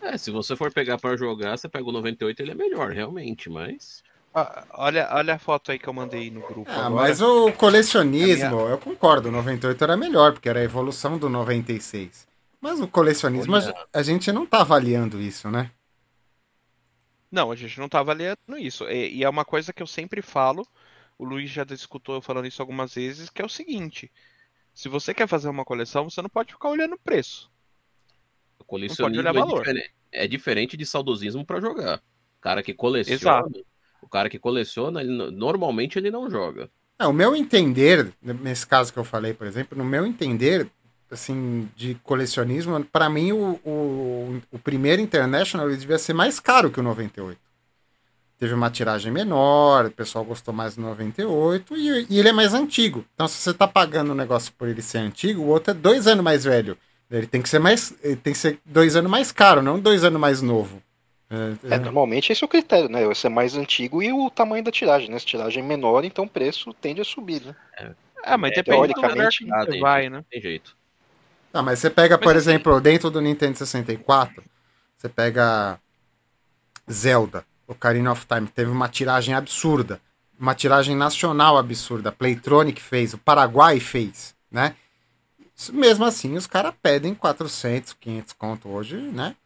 [0.00, 3.48] É, se você for pegar pra jogar, você pega o 98, ele é melhor, realmente,
[3.48, 4.02] mas.
[4.34, 6.70] Ah, olha, olha a foto aí que eu mandei no grupo.
[6.70, 7.02] Ah, agora.
[7.02, 11.28] mas o colecionismo, A eu concordo, o 98 era melhor, porque era a evolução do
[11.28, 12.26] 96.
[12.60, 13.86] Mas o colecionismo, a Olha.
[13.92, 15.70] a gente não tá avaliando isso, né?
[17.30, 18.84] Não, a gente não tá avaliando isso.
[18.88, 20.66] E, e é uma coisa que eu sempre falo,
[21.18, 24.10] o Luiz já escutou eu falando isso algumas vezes, que é o seguinte:
[24.74, 27.51] se você quer fazer uma coleção, você não pode ficar olhando o preço.
[28.62, 29.58] O colecionismo olhar é, valor.
[29.60, 31.98] diferente, é diferente de saudosismo pra jogar.
[31.98, 33.46] O cara que coleciona,
[34.02, 36.68] o cara que coleciona, ele no- normalmente ele não joga.
[36.98, 40.68] É, o meu entender, nesse caso que eu falei, por exemplo, no meu entender,
[41.10, 46.70] assim, de colecionismo, pra mim o, o, o primeiro International ele devia ser mais caro
[46.70, 47.40] que o 98.
[48.38, 52.52] Teve uma tiragem menor, o pessoal gostou mais do 98 e, e ele é mais
[52.54, 53.04] antigo.
[53.14, 56.08] Então, se você tá pagando um negócio por ele ser antigo, o outro é dois
[56.08, 56.76] anos mais velho.
[57.12, 57.94] Ele tem que ser mais.
[58.02, 60.82] Ele tem que ser dois anos mais caro, não dois anos mais novo.
[61.30, 63.04] É, É, normalmente esse é o critério, né?
[63.10, 65.18] Esse é mais antigo e o tamanho da tiragem, né?
[65.18, 67.54] Se a tiragem é menor, então o preço tende a subir, né?
[68.24, 69.80] Ah, mas É, depende do lugar teoricamente, que nada, você hein?
[69.80, 70.24] vai, né?
[70.30, 70.76] Tem jeito.
[71.52, 74.42] Tá, mas você pega, Mas por assim- exemplo, dentro do Nintendo 64,
[74.96, 75.78] você pega
[76.90, 80.00] Zelda, Ocarina of Time, teve uma tiragem absurda,
[80.38, 84.74] uma tiragem nacional absurda, a Playtronic fez, o Paraguai fez, né?
[85.72, 89.36] Mesmo assim, os caras pedem 400, 500 conto hoje, né?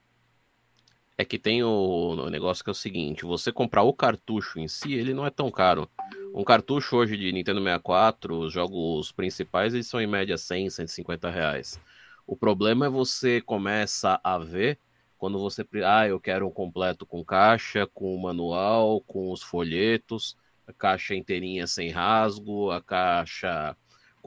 [1.19, 4.69] É que tem o, o negócio que é o seguinte: você comprar o cartucho em
[4.69, 5.89] si, ele não é tão caro.
[6.35, 11.31] Um cartucho hoje de Nintendo 64, os jogos principais, eles são em média 100, 150
[11.31, 11.81] reais.
[12.27, 14.79] O problema é você começa a ver
[15.17, 15.67] quando você.
[15.85, 21.67] Ah, eu quero um completo com caixa, com manual, com os folhetos, a caixa inteirinha
[21.67, 23.75] sem rasgo, a caixa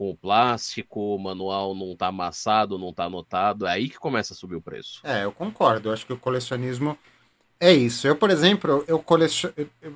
[0.00, 3.66] com plástico, o manual não tá amassado, não tá anotado.
[3.66, 5.02] É aí que começa a subir o preço.
[5.04, 5.90] É, eu concordo.
[5.90, 6.96] Eu acho que o colecionismo
[7.60, 8.06] é isso.
[8.08, 9.50] Eu, por exemplo, eu colecion...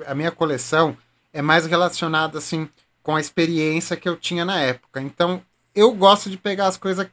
[0.07, 0.95] a minha coleção
[1.33, 2.69] é mais relacionada assim
[3.03, 5.01] com a experiência que eu tinha na época.
[5.01, 5.41] Então,
[5.75, 7.07] eu gosto de pegar as coisas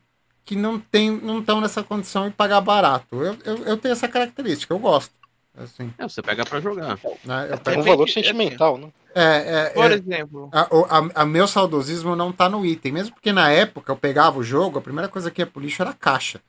[0.43, 3.15] que não tem, não estão nessa condição e pagar barato.
[3.15, 5.13] Eu, eu, eu tenho essa característica, eu gosto.
[5.57, 6.97] Assim, É, você pega pra jogar.
[7.25, 7.47] né?
[7.49, 8.89] Eu É pego- um valor sentimental, né?
[9.13, 9.23] é,
[9.65, 12.93] é, Por é, exemplo, a, o- a, a meu saudosismo não tá no item.
[12.93, 15.81] Mesmo porque na época eu pegava o jogo, a primeira coisa que ia pro lixo
[15.81, 16.39] era a caixa.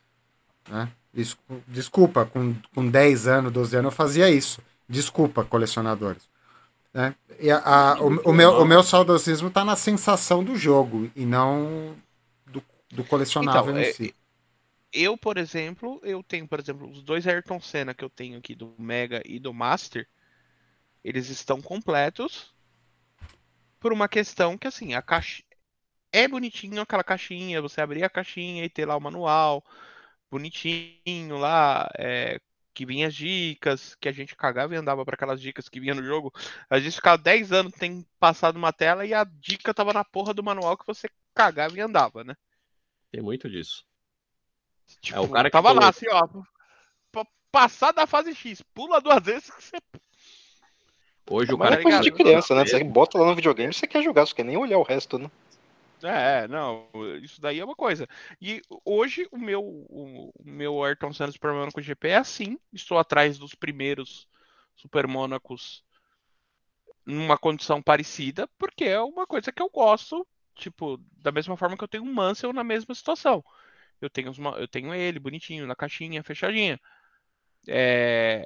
[0.70, 0.88] Né?
[1.12, 1.36] Des-
[1.66, 4.60] Desculpa, com, com 10 anos, 12 anos eu fazia isso.
[4.88, 6.22] Desculpa, colecionadores.
[6.94, 7.14] Né?
[7.40, 11.26] E a- a- o, o meu, o meu saudosismo tá na sensação do jogo e
[11.26, 11.94] não
[12.46, 12.62] do,
[12.92, 14.14] do colecionável Então, em é- si.
[14.92, 18.54] Eu, por exemplo, eu tenho, por exemplo, os dois Ayrton Senna que eu tenho aqui
[18.54, 20.08] do Mega e do Master,
[21.04, 22.54] eles estão completos
[23.80, 25.42] por uma questão que assim, a caixa
[26.12, 29.64] é bonitinho aquela caixinha, você abrir a caixinha e ter lá o manual
[30.30, 32.40] bonitinho lá, é,
[32.74, 35.94] que vinha as dicas, que a gente cagava e andava para aquelas dicas que vinha
[35.94, 36.32] no jogo.
[36.70, 40.32] A gente ficava 10 anos tem passado uma tela e a dica tava na porra
[40.32, 42.34] do manual que você cagava e andava, né?
[43.10, 43.84] Tem muito disso.
[45.00, 46.26] Tipo, o cara que tava lá assim, ó.
[47.50, 49.76] Passar da fase X, pula duas vezes que você.
[51.30, 52.64] Hoje o Mas cara é coisa de criança, né?
[52.64, 55.30] Você bota lá no videogame, você quer jogar, você quer nem olhar o resto, né?
[56.02, 56.88] É, não,
[57.22, 58.08] isso daí é uma coisa.
[58.40, 62.58] E hoje o meu, o, o meu Ayrton Senna Super Monaco GP é assim.
[62.72, 64.26] Estou atrás dos primeiros
[64.74, 65.84] Super Monacos
[67.06, 71.84] numa condição parecida, porque é uma coisa que eu gosto, tipo, da mesma forma que
[71.84, 73.44] eu tenho um Mansell na mesma situação.
[74.04, 76.80] Eu tenho, os ma- eu tenho ele bonitinho, na caixinha, fechadinha.
[77.68, 78.44] É,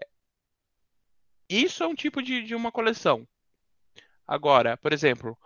[1.50, 3.26] Isso é um tipo de, de uma coleção.
[4.26, 5.36] Agora, por exemplo,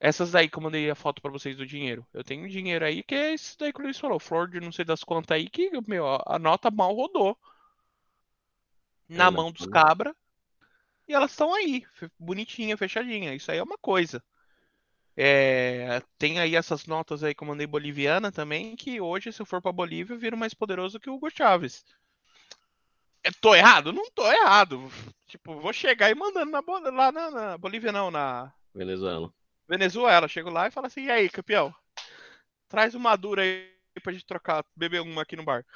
[0.00, 2.06] Essas daí que eu mandei a foto pra vocês do dinheiro.
[2.12, 4.18] Eu tenho dinheiro aí que é esse daí que o Luiz falou.
[4.20, 7.38] Flor de não sei das contas aí que, meu, a nota mal rodou.
[9.08, 10.16] Na Olha, mão dos cabra.
[11.08, 11.86] E elas estão aí,
[12.18, 13.34] bonitinha, fechadinha.
[13.34, 14.22] Isso aí é uma coisa.
[15.20, 19.46] É, tem aí essas notas aí que eu mandei boliviana também, que hoje, se eu
[19.46, 21.84] for pra Bolívia, eu viro mais poderoso que o Hugo Chávez.
[23.24, 23.92] É, tô errado?
[23.92, 24.88] Não tô errado.
[25.26, 26.62] Tipo, vou chegar e mandando na,
[26.92, 29.34] lá na, na Bolívia, não, na Venezuela.
[29.68, 30.28] Venezuela.
[30.28, 31.74] Chego lá e falo assim: e aí, campeão?
[32.68, 35.66] Traz uma dura aí pra gente trocar, beber uma aqui no bar.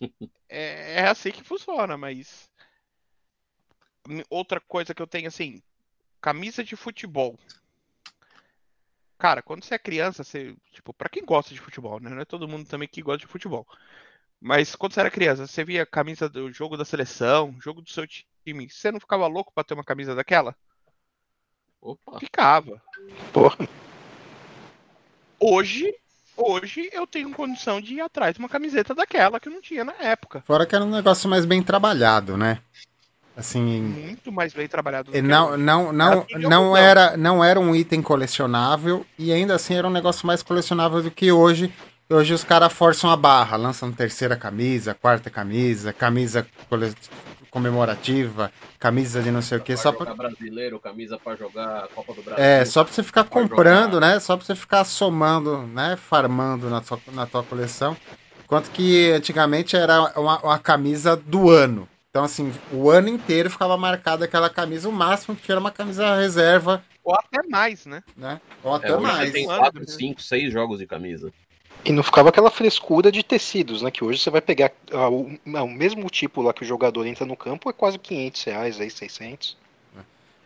[0.52, 2.50] É, é assim que funciona, mas.
[4.28, 5.62] Outra coisa que eu tenho assim:
[6.20, 7.38] camisa de futebol.
[9.20, 10.56] Cara, quando você é criança, você.
[10.72, 12.08] Tipo, pra quem gosta de futebol, né?
[12.08, 13.68] Não é todo mundo também que gosta de futebol.
[14.40, 17.90] Mas quando você era criança, você via a camisa do jogo da seleção, jogo do
[17.90, 18.70] seu time.
[18.70, 20.56] Você não ficava louco pra ter uma camisa daquela?
[21.82, 22.82] Opa, Ficava.
[23.30, 23.68] Porra.
[25.38, 25.94] Hoje,
[26.34, 29.84] hoje eu tenho condição de ir atrás de uma camiseta daquela que eu não tinha
[29.84, 30.40] na época.
[30.46, 32.62] Fora que era um negócio mais bem trabalhado, né?
[33.40, 37.58] Assim, Muito mais bem trabalhado do E que não, não, não, não, era, não era
[37.58, 41.72] um item colecionável e ainda assim era um negócio mais colecionável do que hoje.
[42.08, 46.92] Hoje os caras forçam a barra, lançam terceira camisa, quarta camisa, camisa cole-
[47.50, 52.22] comemorativa, camisa de não sei o que, só jogar brasileiro, camisa pra jogar Copa do
[52.22, 52.42] Brasil.
[52.44, 54.14] é, só pra você ficar Pra comprando, jogar.
[54.14, 54.20] né?
[54.20, 55.96] Só pra você ficar somando, né?
[55.96, 57.96] Farmando na tua, na tua coleção.
[58.44, 61.88] Enquanto que antigamente era uma, uma camisa do ano.
[62.10, 66.16] Então, assim, o ano inteiro ficava marcada aquela camisa, o máximo que era uma camisa
[66.16, 68.02] reserva, Ou até mais, né?
[68.16, 68.40] né?
[68.62, 69.28] Ou até É, hoje mais.
[69.28, 69.86] você tem Um ano, 4, né?
[69.86, 71.32] 5, 6 jogos de camisa.
[71.84, 73.90] E não ficava aquela frescura de tecidos, né?
[73.90, 77.06] Que hoje você vai pegar ah, o, não, o mesmo tipo lá que o jogador
[77.06, 79.56] entra no campo é quase 500 reais, aí 600.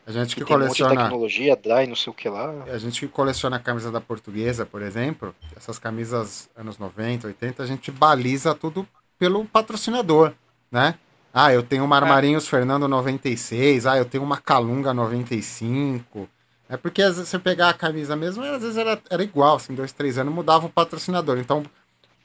[0.07, 1.03] A gente que E tem um monte de coleciona.
[1.03, 2.53] tecnologia, dry, não sei o que lá.
[2.71, 7.63] A gente que coleciona a camisa da portuguesa, por exemplo, essas camisas anos 90, 80,
[7.63, 8.87] a gente baliza tudo
[9.19, 10.35] pelo patrocinador,
[10.71, 10.99] né?
[11.35, 16.29] Ah, eu tenho uma Armarinhos Fernando 96, ah, eu tenho uma Calunga 95.
[16.69, 19.75] É porque às vezes você pegar a camisa mesmo, às vezes era, era igual, assim,
[19.75, 21.39] dois, três anos mudava o patrocinador.
[21.39, 21.65] Então,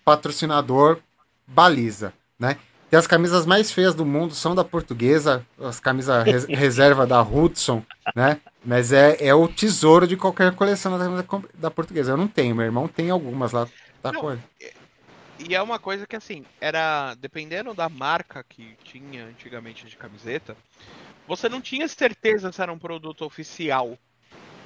[0.05, 0.99] patrocinador
[1.47, 2.57] baliza, né?
[2.91, 7.21] E as camisas mais feias do mundo são da portuguesa, as camisas res- reserva da
[7.21, 7.83] Hudson,
[8.15, 8.39] né?
[8.65, 11.05] Mas é, é o tesouro de qualquer coleção da,
[11.55, 12.11] da portuguesa.
[12.11, 13.67] Eu não tenho, meu irmão tem algumas lá.
[14.01, 14.41] Tá Não, com ele.
[15.47, 20.55] E é uma coisa que assim, era dependendo da marca que tinha antigamente de camiseta,
[21.27, 23.97] você não tinha certeza se era um produto oficial.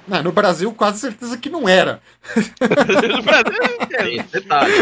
[0.06, 2.02] Não, no Brasil, quase certeza que não era.
[3.08, 4.74] No Brasil, detalhe.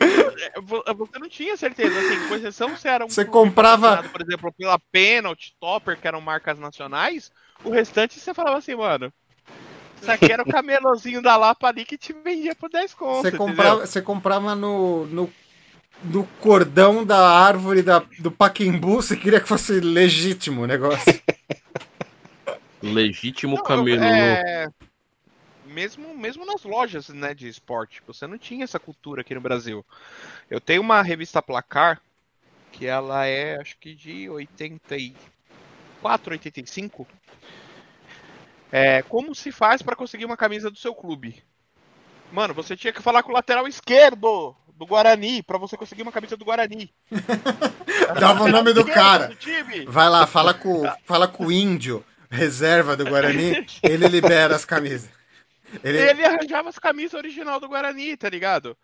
[0.00, 4.22] É, vo- você não tinha certeza, assim, com exceção se era um Você comprava- por
[4.22, 7.30] exemplo, pela Penalty, Topper, que eram marcas nacionais,
[7.64, 9.12] o restante você falava assim, mano,
[10.00, 13.32] isso aqui era o camelozinho da Lapa ali que te vendia por 10 conto, Você
[13.32, 15.32] comprava, você comprava no, no,
[16.04, 21.04] no cordão da árvore da, do Paquimbu, você queria que fosse legítimo o negócio.
[22.82, 24.02] Legítimo Não, camelô.
[24.02, 24.66] é,
[25.66, 29.84] Mesmo, mesmo nas lojas né, de esporte, você não tinha essa cultura aqui no Brasil.
[30.48, 32.00] Eu tenho uma revista Placar,
[32.72, 37.06] que ela é, acho que de 84, 85.
[38.72, 41.42] É, como se faz para conseguir uma camisa do seu clube?
[42.32, 46.12] Mano, você tinha que falar com o lateral esquerdo do Guarani para você conseguir uma
[46.12, 46.92] camisa do Guarani.
[48.18, 49.28] Dava o nome do cara.
[49.28, 49.90] do.
[49.90, 55.10] Vai lá, fala com, fala com o índio, reserva do Guarani, ele libera as camisas.
[55.84, 58.76] Ele, Ele arranjava as camisas original do Guarani, tá ligado?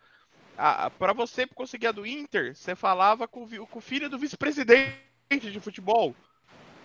[0.57, 5.01] Ah, para você conseguir a do Inter, você falava com, com o filho do vice-presidente
[5.39, 6.15] de futebol.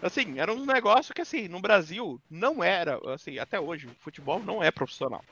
[0.02, 4.40] Assim, era um negócio que, assim, no Brasil não era, assim, até hoje, o futebol
[4.40, 5.24] não é profissional.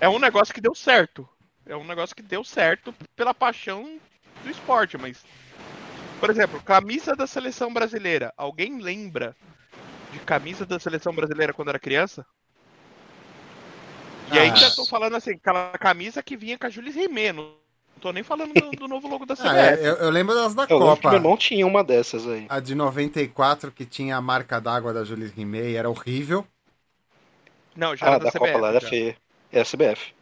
[0.00, 1.28] É um negócio que deu certo.
[1.66, 3.98] É um negócio que deu certo pela paixão
[4.44, 5.24] do esporte, mas.
[6.20, 8.32] Por exemplo, camisa da seleção brasileira.
[8.36, 9.34] Alguém lembra
[10.12, 12.24] de camisa da seleção brasileira quando era criança?
[14.32, 14.42] E Ah.
[14.42, 17.36] ainda tô falando assim, aquela camisa que vinha com a Jules Rimet,
[17.96, 19.50] não tô nem falando do, do novo logo da CBF.
[19.50, 21.08] Ah, é, eu, eu lembro das da Eu que Copa.
[21.08, 22.46] meu irmão tinha uma dessas aí.
[22.48, 26.46] A de 94, que tinha a marca d'água da Jules Rimet, era horrível.
[27.76, 28.52] Não, já Ah, era da da, CBF.
[28.52, 28.88] Copa lá era já.
[28.88, 29.16] feia.
[29.52, 30.12] Era CBF.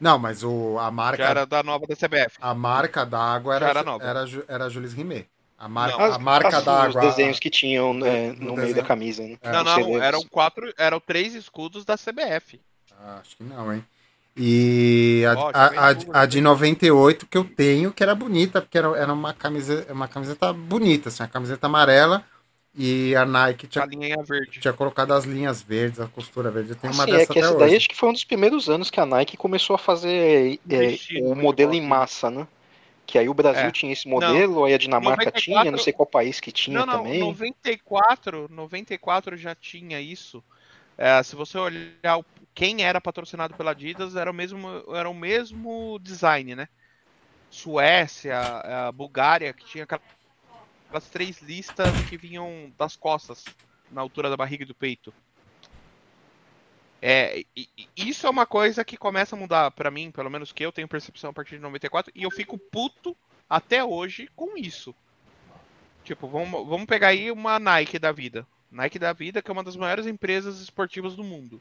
[0.00, 2.38] Não, mas o, a Já marca, era da nova da CBF.
[2.40, 4.04] a marca d'água Já era, era nova.
[4.10, 5.28] era, Ju- era Jules Rimet.
[5.56, 6.14] A marca, Não.
[6.14, 7.00] a marca d'água.
[7.00, 8.74] Os desenhos que tinham né, No no, meio desenho.
[8.74, 9.38] da camisa, né?
[9.40, 10.02] É, não, não, relevos.
[10.02, 12.60] eram quatro, eram três escudos da CBF.
[12.98, 13.84] Ah, acho que não, hein?
[14.36, 18.78] E a, Ó, a, a, a de 98 que eu tenho, que era bonita, porque
[18.78, 22.24] era, era uma, camiseta, uma camiseta bonita, assim, uma camiseta amarela
[22.74, 24.60] E a Nike A tinha, linha verde.
[24.60, 26.70] tinha colocado as linhas verdes, a costura verde.
[26.72, 27.56] Eu tenho uma Assim, dessa é que até essa hoje.
[27.56, 30.98] daí acho que foi um dos primeiros anos que a Nike começou a fazer é,
[30.98, 32.46] Investir o no modelo em massa, né?
[33.06, 33.72] Que aí o Brasil É.
[33.72, 36.86] tinha esse modelo, aí a Dinamarca 94 tinha, não sei qual país que tinha não,
[36.86, 37.18] não, também.
[37.18, 40.44] 94, 94 já tinha isso.
[40.98, 42.24] É, se você olhar o-
[42.54, 46.68] quem era patrocinado pela Adidas, era o mesmo, era o mesmo design, né?
[47.50, 50.02] Suécia, a Bulgária, que tinha aquela-
[50.86, 53.44] aquelas três listas que vinham das costas,
[53.90, 55.12] na altura da barriga e do peito.
[57.02, 60.64] É, e- isso é uma coisa que começa a mudar pra mim, pelo menos que
[60.64, 63.16] eu tenho percepção a partir de 94, e eu fico puto
[63.48, 64.94] até hoje com isso.
[66.02, 68.46] Tipo, vamos, vamos pegar aí uma Nike da vida.
[68.70, 71.60] Nike da vida, que é uma das maiores empresas esportivas do mundo.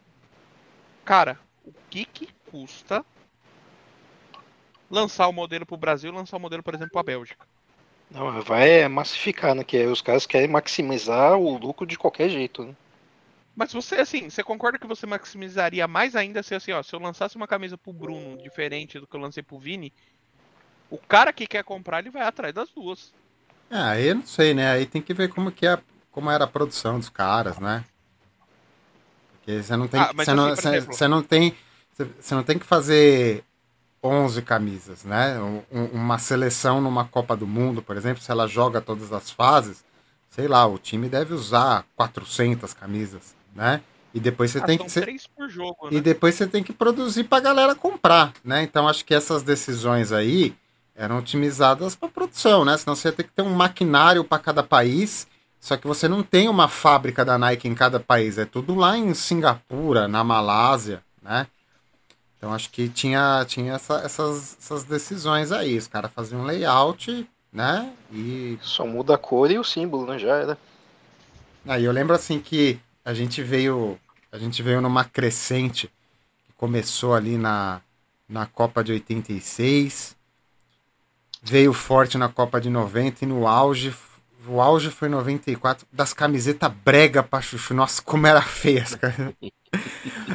[1.06, 3.06] Cara, o que que custa
[4.90, 7.46] lançar o modelo pro Brasil e lançar o modelo, por exemplo, pra Bélgica?
[8.10, 9.64] Não, vai massificar, né?
[9.64, 12.76] Que aí os caras querem maximizar o lucro de qualquer jeito, né?
[13.56, 17.00] Mas você, assim, você concorda que você maximizaria mais ainda se assim, ó, se eu
[17.00, 19.94] lançasse uma camisa pro Bruno diferente do que eu lancei pro Vini,
[20.90, 23.14] o cara que quer comprar, ele vai atrás das duas.
[23.70, 24.72] Ah, aí eu não sei, né?
[24.72, 25.80] Aí tem que ver como que é,
[26.12, 27.84] como era a produção dos caras, né?
[29.44, 31.56] Porque você não tem, Ah, você não, assim, por você, exemplo- você não tem,
[31.94, 33.44] você- não tem que fazer
[34.02, 35.38] 11 camisas, né?
[35.40, 39.30] Um- um- uma seleção numa Copa do Mundo, por exemplo, se ela joga todas as
[39.32, 39.84] fases,
[40.30, 43.82] sei lá, o time deve usar 400 camisas, né?
[44.14, 46.02] E depois você Ah, tem que por jogo, e né?
[46.02, 48.64] depois você tem que produzir pra galera comprar, né?
[48.64, 50.56] Então acho que essas decisões aí
[50.96, 52.78] eram otimizadas para produção, né?
[52.78, 55.28] Senão você ia ter que ter um maquinário para cada país.
[55.64, 58.98] Só que você não tem uma fábrica da Nike em cada país, é tudo lá
[58.98, 61.48] em Singapura, na Malásia, né?
[62.38, 65.78] Então acho que tinha, tinha essa- essas, essas decisões aí.
[65.78, 67.94] Os caras faziam um layout, né?
[68.12, 70.20] E Só muda a cor e o símbolo, né?
[70.20, 70.58] Já era.
[71.66, 73.98] Aí eu lembro assim que a gente veio,
[74.34, 75.88] a gente veio numa crescente
[76.46, 77.80] que começou ali na,
[78.28, 80.14] na Copa de 86,
[81.42, 83.96] veio forte na Copa de 90 e no auge,
[84.48, 87.74] o auge foi 94 das camisetas brega pra chuchu.
[87.74, 89.34] Nossa, como era feia essa cara.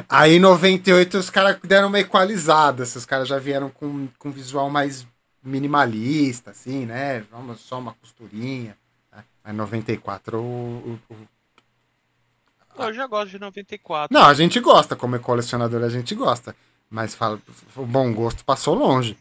[0.07, 4.69] Aí em 98 os caras deram uma equalizada, esses caras já vieram com, com visual
[4.69, 5.07] mais
[5.43, 7.21] minimalista, assim, né?
[7.31, 8.75] Vamos só uma costurinha.
[9.11, 9.23] né?
[9.43, 14.13] Aí 94 o, o, o Eu já gosto de 94.
[14.17, 16.55] não, a gente gosta, como colecionador a gente gosta.
[16.89, 17.39] Mas fala,
[17.75, 19.15] o bom gosto passou longe.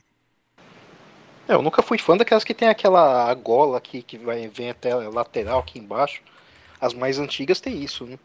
[1.48, 4.92] É, eu nunca fui fã daquelas que tem aquela gola aqui que vai, vem até
[4.92, 6.22] a lateral aqui embaixo.
[6.80, 8.18] As mais antigas tem isso, né?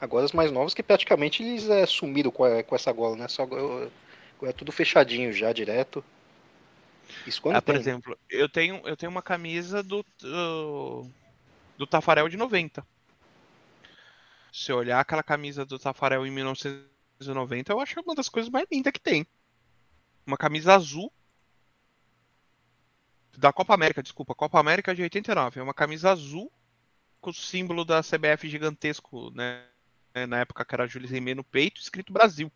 [0.00, 3.28] Agora as mais novas que praticamente eles é, sumiram com, a- com essa gola, né?
[3.28, 3.90] Só agora
[4.44, 6.04] é tudo fechadinho já, direto.
[7.24, 7.76] Isso quando Ah, por tem.
[7.76, 11.10] exemplo, eu tenho, eu tenho uma camisa do, do,
[11.78, 12.86] do Tafarel de 90.
[14.52, 18.66] Se eu olhar aquela camisa do Tafarel em 1990, eu acho uma das coisas mais
[18.70, 19.26] lindas que tem.
[20.26, 21.12] Uma camisa azul
[23.38, 25.60] da Copa América, desculpa, Copa América de 89.
[25.60, 26.50] É uma camisa azul
[27.20, 29.64] com o símbolo da CBF gigantesco, né?
[30.28, 32.50] Na época que era Júlio Rimé no peito, escrito Brasil.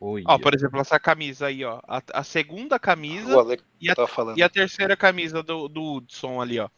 [0.00, 0.24] Oi.
[0.26, 1.80] Ó, por exemplo, essa camisa aí, ó.
[1.86, 3.32] A, a segunda camisa
[3.80, 4.36] e a tava falando.
[4.38, 6.68] e a terceira camisa do, do Hudson ali, ó.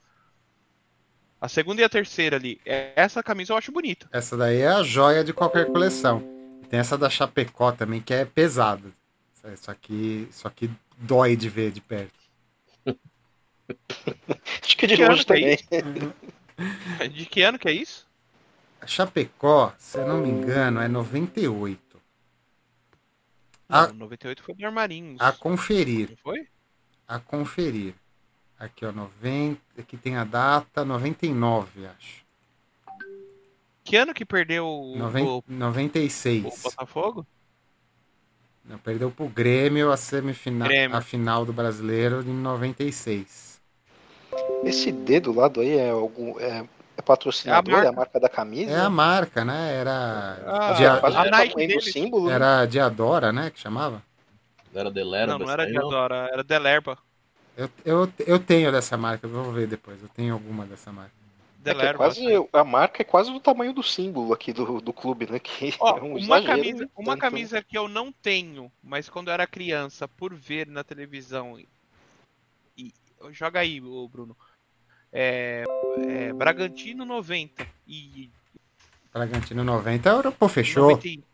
[1.40, 2.60] A segunda e a terceira ali.
[2.66, 4.06] É- Essa camisa eu acho bonita.
[4.12, 6.22] Essa daí é a joia de qualquer coleção.
[6.68, 8.92] Tem essa da Chapecó também, que é pesada.
[9.52, 12.19] Isso aqui, isso aqui dói de ver de perto.
[14.62, 16.12] Acho que de Que longe ano que é também.
[17.12, 18.06] De que ano que é isso?
[18.80, 21.80] A Chapecó, se eu não me engano, é 98.
[23.68, 25.20] Não, A- 98 foi do Armarinhos.
[25.20, 26.10] A conferir.
[26.10, 26.46] Não foi?
[27.06, 27.94] A conferir.
[28.58, 29.60] Aqui, ó, 90.
[29.78, 32.24] Aqui tem a data 99, acho.
[33.84, 36.62] Que ano que perdeu o, Noven- o, o 96.
[36.62, 37.26] Botafogo?
[38.64, 40.96] Não, perdeu pro Grêmio a semifinal, Grêmio.
[40.96, 43.49] a final do Brasileiro em 96.
[44.64, 46.38] Esse D do lado aí é algum.
[46.38, 46.64] É,
[46.96, 47.74] é patrocinador?
[47.74, 48.70] É É a a, marca da camisa?
[48.72, 49.74] É a marca, né?
[49.76, 52.28] Era Ah, Dia- Quase a o Nike tamanho do símbolo.
[52.28, 52.34] né?
[52.36, 54.02] era Diadora, né, que chamava?
[54.74, 56.98] Era Delera, não, não era aí de Adora, era Delerba.
[57.56, 60.00] Eu, eu, eu tenho dessa marca, eu vou ver depois.
[60.02, 61.12] Eu tenho alguma dessa marca.
[61.64, 61.98] É é Delerba.
[61.98, 65.38] quase, a marca é quase do tamanho do símbolo aqui do, do clube, né?
[65.40, 66.90] Que Ó, é um uma camisa, né?
[66.96, 71.58] uma camisa que eu não tenho, mas quando eu era criança, por ver na televisão.
[72.76, 72.92] E-
[73.30, 74.36] joga aí, ô Bruno.
[75.12, 75.64] É,
[76.08, 78.30] é, Bragantino 90 e
[79.12, 80.90] Bragantino 90, o Europô fechou.
[80.90, 81.24] 90 e-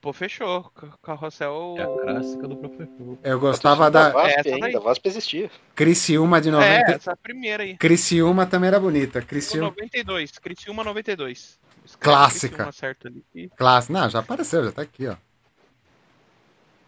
[0.00, 0.64] pô, fechou.
[0.70, 1.76] Ca- Carrossel.
[1.78, 3.18] É a clássica do professor.
[3.22, 5.50] Eu gostava da da VASP ainda, a VASP existia.
[5.76, 6.92] Criciúma de É, 90.
[6.92, 7.76] essa primeira aí.
[7.76, 9.22] Criciúma também era bonita.
[9.22, 9.68] Criciúma.
[9.68, 10.38] 92.
[10.38, 11.60] Criciúma 92.
[11.84, 12.48] Escreve Clássica.
[12.48, 13.24] Criciúma certo ali.
[13.32, 13.92] E Classe.
[13.92, 15.14] Não, já apareceu, já tá aqui, ó.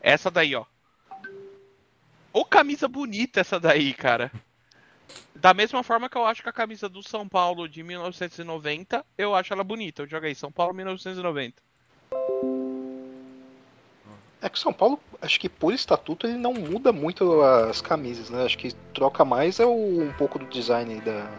[0.01, 0.65] Essa daí, ó.
[2.35, 4.31] Ô camisa bonita essa daí, cara.
[5.37, 9.37] Da mesma forma que eu acho que a camisa do São Paulo de 1990, eu
[9.37, 10.03] acho ela bonita.
[10.03, 11.63] Eu joguei São Paulo 1990.
[14.43, 18.29] É que o São Paulo, acho que por estatuto, ele não muda muito as camisas,
[18.31, 18.45] né?
[18.45, 21.31] Acho que troca mais é o- um pouco do design aí da,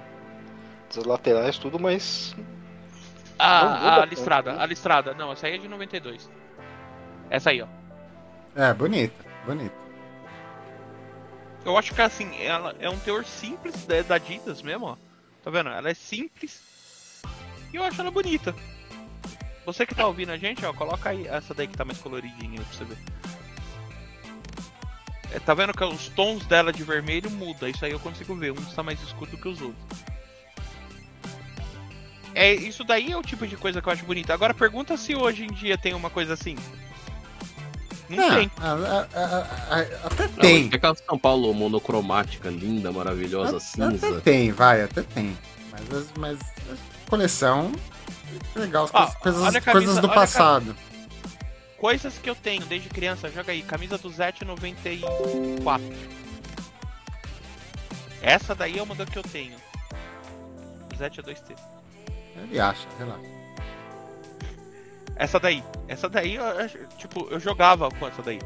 [0.96, 2.34] das laterais, tudo, mas.
[3.38, 4.64] Ah, a tanto, listrada, né?
[4.64, 5.14] a listrada.
[5.14, 6.30] Não, essa aí é de 92.
[7.30, 7.68] Essa aí, ó.
[8.56, 9.85] É, bonita, bonita.
[11.66, 14.98] Eu acho que assim, ela é um teor simples da da Adidas mesmo, ó.
[15.44, 15.70] Tá vendo?
[15.70, 16.62] Ela é simples.
[17.74, 18.56] E eu acho ela bonita.
[19.66, 22.62] Você que tá ouvindo a gente, ó, coloca aí essa daí que tá mais coloridinha
[22.62, 22.98] pra você ver.
[25.32, 28.52] É, tá vendo que os tons dela de vermelho muda, isso aí eu consigo ver,
[28.52, 29.84] um está mais escuro do que os outros.
[32.36, 34.34] É, isso daí é o tipo de coisa que eu acho bonita.
[34.34, 36.56] Agora pergunta se hoje em dia tem uma coisa assim.
[38.10, 38.52] Não Ah, tem.
[38.58, 40.70] a- a- a- a- até Não, tem.
[40.72, 43.60] é aquela São Paulo monocromática, linda, maravilhosa, Até
[43.98, 44.22] cinza.
[44.22, 45.38] tem, vai, até tem.
[45.72, 47.72] Mas, as- mas a coleção.
[48.56, 50.76] Legal, as Ó, coisas, coisas, camisa- do passado.
[51.78, 55.84] Coisas que eu tenho desde criança, joga aí, camisa do Zet 94.
[58.22, 59.56] Essa daí é uma da que eu tenho.
[60.98, 61.56] Zet é 2T.
[62.44, 63.35] Ele acha, relaxa.
[65.16, 65.64] Essa daí.
[65.88, 66.44] Essa daí, eu
[66.98, 68.40] tipo, eu jogava com essa daí.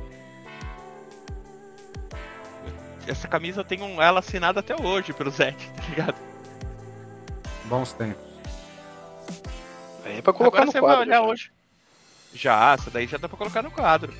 [3.07, 6.15] Essa camisa eu tenho ela assinada até hoje pelo Zet, tá ligado?
[7.65, 8.21] Bons tempos.
[10.05, 10.97] Aí é pra colocar Agora no você quadro.
[10.97, 11.27] vai olhar já.
[11.27, 11.51] hoje.
[12.33, 14.13] Já, essa daí já dá pra colocar no quadro.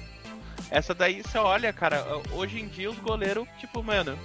[0.72, 4.18] Essa daí você olha, cara, hoje em dia os goleiros, tipo, mano,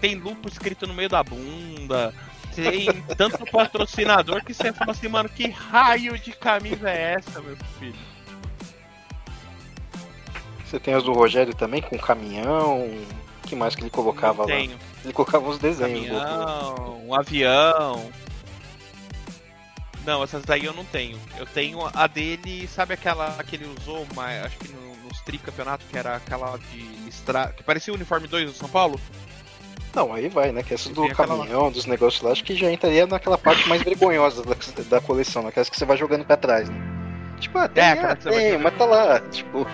[0.00, 2.14] tem lupo escrito no meio da bunda,
[2.62, 7.56] tem tanto patrocinador que você fala assim, mano, que raio de camisa é essa, meu
[7.78, 7.94] filho?
[10.64, 12.80] Você tem as do Rogério também, com caminhão.
[12.86, 14.48] O que mais que ele colocava lá?
[15.04, 16.08] Ele colocava uns desenhos.
[16.10, 18.10] do- Caminhão, um avião.
[20.04, 21.18] Não, essas daí eu não tenho.
[21.38, 25.86] Eu tenho a dele, sabe aquela que ele usou, mas acho que no- nos tricampeonatos,
[25.88, 27.48] que era aquela de listra...
[27.56, 29.00] que parecia o uniforme 2 do São Paulo?
[29.94, 30.62] Não, aí vai, né?
[30.62, 31.38] Que essa do Tem aquela lá.
[31.38, 34.54] caminhão, dos negócios lá, acho que já entraria naquela parte mais vergonhosa da,
[34.88, 36.76] da coleção, naquelas que você vai jogando pra trás, né?
[37.40, 39.66] Tipo, ah, tem, aquela ah, você vai tem, mas tá lá, tipo,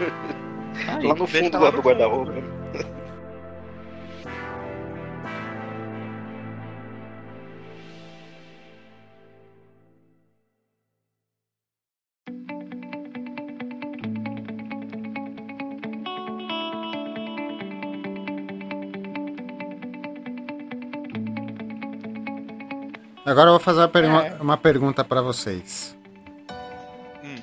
[0.89, 2.33] Aí, lá no deixa fundo lá do guarda-roupa.
[23.25, 24.37] Agora eu vou fazer uma, pergu- É.
[24.41, 25.97] uma pergunta pra vocês.
[27.22, 27.37] Hum.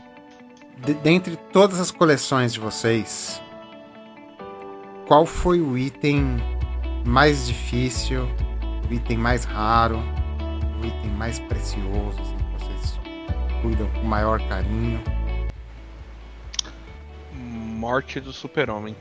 [0.86, 3.42] De- dentre todas as coleções de vocês,
[5.08, 6.38] qual foi o item
[7.06, 8.28] mais difícil,
[8.90, 9.98] o item mais raro,
[10.82, 13.00] o item mais precioso, assim, que vocês
[13.64, 15.02] cuidam com maior carinho?
[17.34, 18.96] Morte do super-homem.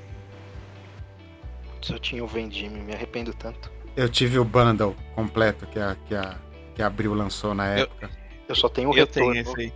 [1.83, 3.71] Se eu tinha o Vendime, me arrependo tanto.
[3.97, 6.37] Eu tive o bundle completo que a, que a,
[6.81, 8.09] que a Abril lançou na Eu- época.
[8.49, 9.33] Eu só tenho o Eu retorno.
[9.33, 9.73] tenho esse aí.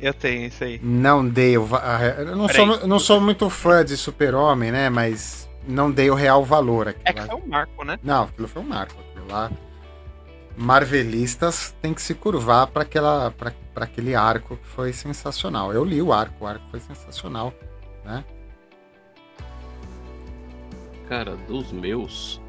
[0.00, 0.80] Eu tenho esse aí.
[0.82, 1.68] Não dei o.
[2.18, 2.66] Eu não Peraí.
[2.66, 4.88] sou, eu não sou muito fã de Super-Homem, né?
[4.88, 7.00] Mas não dei o real valor aqui.
[7.04, 7.98] É que foi um marco, né?
[8.02, 8.94] Não, aquilo foi um marco.
[9.10, 9.50] Aquilo lá.
[10.56, 13.52] Marvelistas tem que se curvar para aquela para
[13.84, 15.72] aquele arco que foi sensacional.
[15.72, 17.52] Eu li o arco, o arco foi sensacional,
[18.04, 18.24] né?
[21.08, 22.40] Cara, dos meus,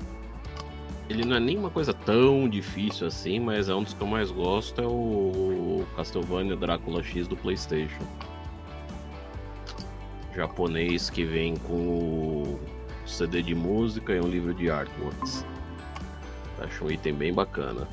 [1.14, 4.08] ele não é nem uma coisa tão difícil assim, mas é um dos que eu
[4.08, 8.04] mais gosto, é o Castlevania Drácula X do Playstation.
[10.36, 12.60] Japonês que vem com o
[13.06, 15.46] CD de música e um livro de artworks.
[16.60, 17.88] Acho um item bem bacana.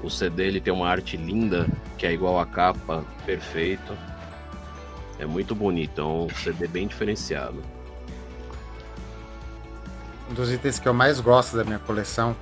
[0.00, 1.66] O CD ele tem uma arte linda,
[1.98, 3.96] que é igual à capa, perfeito.
[5.18, 7.73] É muito bonito, é um CD bem diferenciado.
[10.34, 12.34] Um dos itens que eu mais gosto da minha coleção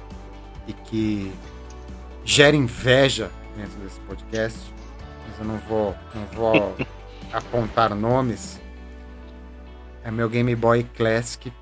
[0.66, 1.30] e que
[2.24, 4.58] gera inveja dentro desse podcast,
[5.28, 6.74] mas eu não vou, não vou
[7.30, 8.58] apontar nomes,
[10.02, 11.52] é meu Game Boy Classic,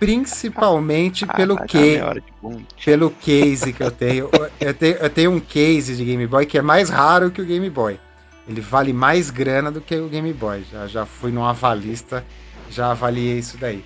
[0.00, 2.64] principalmente pelo Ah, tá que de bunda.
[2.84, 4.28] pelo case que eu tenho.
[4.58, 4.96] Eu tenho.
[4.96, 8.00] eu tenho um case de Game Boy que é mais raro que o Game Boy.
[8.48, 10.66] ele vale mais grana do que o Game Boy.
[10.72, 12.26] Já, já fui num avalista,
[12.68, 13.84] já avaliei isso daí.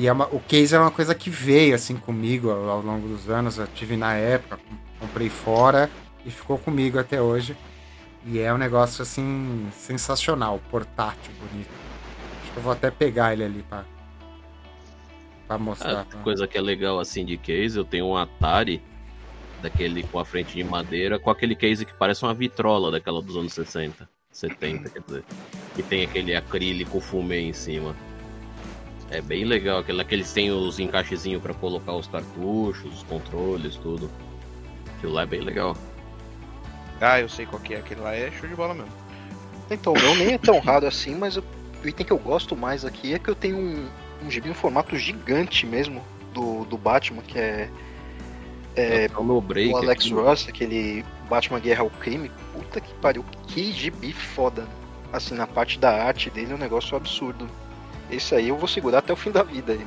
[0.00, 3.06] E é uma, o case é uma coisa que veio assim comigo ao, ao, longo
[3.06, 3.58] dos anos.
[3.58, 4.58] Eu tive na época,
[4.98, 5.90] comprei fora
[6.24, 7.54] e ficou comigo até hoje.
[8.24, 11.68] E é um negócio assim sensacional, portátil, bonito.
[12.40, 13.84] Acho que eu vou até pegar ele ali para
[15.46, 16.06] para mostrar.
[16.10, 18.82] A coisa que é legal assim de case, eu tenho um Atari
[19.60, 23.36] daquele com a frente de madeira, com aquele case que parece uma vitrola daquela dos
[23.36, 25.24] anos 60, 70, quer dizer,
[25.76, 27.94] que tem aquele acrílico fumê em cima.
[29.10, 34.10] É bem legal, aquele, aqueles tem os encaixezinhos para colocar os cartuchos, os controles, tudo.
[34.96, 35.76] Aquilo lá é bem legal.
[37.00, 38.92] Ah, eu sei qual que é, aquele lá é show de bola mesmo.
[39.70, 41.44] Então, não nem é tão raro assim, mas o
[41.84, 43.88] item que eu gosto mais aqui é que eu tenho um,
[44.24, 46.02] um gibi em formato gigante mesmo
[46.32, 47.68] do, do Batman, que é
[48.76, 50.14] é, no break o Alex aqui.
[50.14, 54.66] Ross, aquele Batman Guerra ao Crime, puta que pariu, que gibi foda.
[55.12, 57.48] Assim, na parte da arte dele é um negócio absurdo.
[58.10, 59.72] Esse aí eu vou segurar até o fim da vida.
[59.72, 59.86] Aí.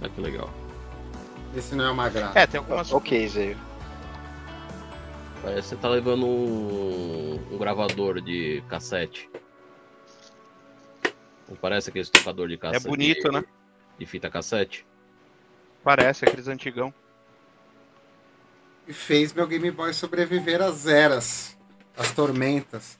[0.00, 0.50] Olha que legal.
[1.56, 2.38] Esse não é uma graça.
[2.38, 2.92] É, tem algumas.
[2.92, 3.56] Ok, Zé.
[5.42, 9.30] Parece que você tá levando um, um gravador de cassete.
[11.48, 12.86] Não parece aquele tocador de cassete?
[12.86, 13.44] É bonito, de, né?
[13.98, 14.86] De fita cassete?
[15.84, 16.92] Parece, aqueles antigão
[18.86, 21.56] e fez meu Game Boy sobreviver às eras,
[21.96, 22.98] às tormentas.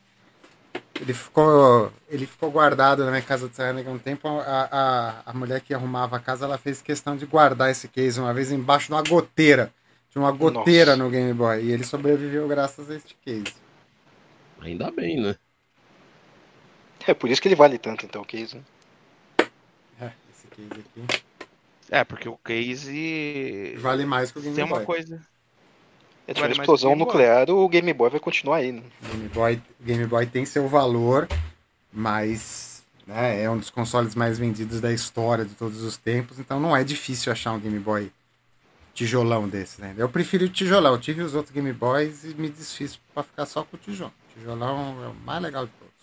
[1.01, 4.29] Ele ficou, ele ficou guardado na minha casa de Serra um tempo.
[4.29, 8.19] A, a, a mulher que arrumava a casa ela fez questão de guardar esse case
[8.19, 9.73] uma vez embaixo de uma goteira.
[10.11, 11.05] De uma goteira Nossa.
[11.05, 11.65] no Game Boy.
[11.65, 13.55] E ele sobreviveu graças a este case.
[14.61, 15.37] Ainda bem, né?
[17.07, 18.57] É por isso que ele vale tanto, então, o case.
[18.57, 18.63] Né?
[20.01, 21.23] É, esse case aqui.
[21.91, 23.77] É, porque o case.
[23.79, 24.73] Vale mais que o Game Tem Boy.
[24.73, 25.36] Tem uma coisa.
[26.29, 28.73] É tipo, explosão nuclear, o Game Boy vai continuar aí.
[28.73, 28.83] Né?
[29.11, 31.29] Game Boy, Game Boy tem seu valor,
[31.93, 36.59] mas né, é um dos consoles mais vendidos da história de todos os tempos, então
[36.59, 38.11] não é difícil achar um Game Boy
[38.97, 39.95] tijolão desse, né?
[39.97, 40.95] Eu prefiro o tijolão.
[40.95, 44.11] Eu tive os outros Game Boys e me desfiz para ficar só com o tijolão.
[44.31, 45.95] O tijolão é o mais legal de todos.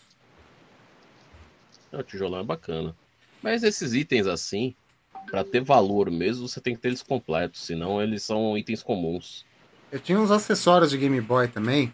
[1.92, 2.96] É, o tijolão é bacana.
[3.42, 4.76] Mas esses itens assim,
[5.26, 9.44] para ter valor mesmo, você tem que ter eles completos, senão eles são itens comuns.
[9.94, 11.94] Eu tinha uns acessórios de Game Boy também.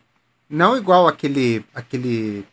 [0.50, 2.46] Não igual aquele, aquele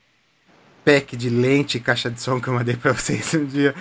[0.84, 3.72] pack de lente e caixa de som que eu mandei pra vocês um dia.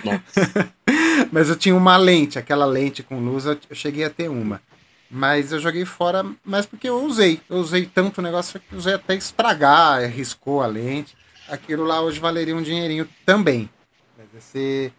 [1.32, 4.62] Mas eu tinha uma lente, aquela lente com luz, eu cheguei a ter uma.
[5.10, 7.40] Mas eu joguei fora, mas porque eu usei.
[7.50, 11.16] Eu usei tanto o negócio que usei até estragar, arriscou a lente.
[11.48, 13.68] Aquilo lá hoje valeria um dinheirinho também.
[14.16, 14.92] Mas esse,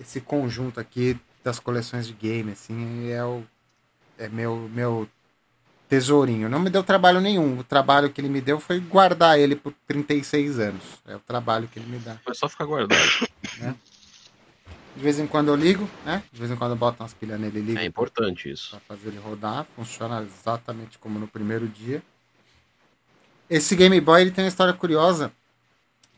[0.00, 3.42] esse conjunto aqui das coleções de game, assim, é o
[4.18, 5.08] é meu, meu
[5.90, 6.48] tesourinho.
[6.48, 7.58] Não me deu trabalho nenhum.
[7.58, 10.82] O trabalho que ele me deu foi guardar ele por 36 anos.
[11.04, 12.16] É o trabalho que ele me dá.
[12.24, 13.02] Foi só ficar guardado.
[13.58, 13.74] Né?
[14.96, 16.22] De vez em quando eu ligo, né?
[16.32, 17.78] De vez em quando eu boto umas pilhas nele e ligo.
[17.80, 18.70] É importante isso.
[18.70, 19.66] Pra fazer ele rodar.
[19.74, 22.00] Funciona exatamente como no primeiro dia.
[23.48, 25.32] Esse Game Boy ele tem uma história curiosa.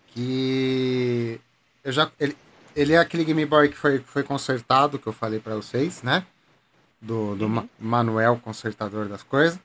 [0.09, 1.41] Que
[1.83, 2.11] eu já.
[2.21, 2.37] Ele,
[2.77, 6.27] ele é aquele Game Boy que foi, foi consertado, que eu falei para vocês, né?
[7.03, 7.69] Do, do uhum.
[7.79, 9.59] Manuel, consertador das coisas.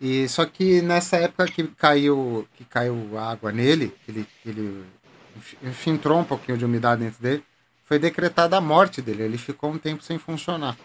[0.00, 4.84] E só que nessa época que caiu, que caiu água nele, que ele, que ele
[5.62, 7.42] infiltrou um pouquinho de umidade dentro dele,
[7.84, 9.22] foi decretada a morte dele.
[9.22, 10.76] Ele ficou um tempo sem funcionar.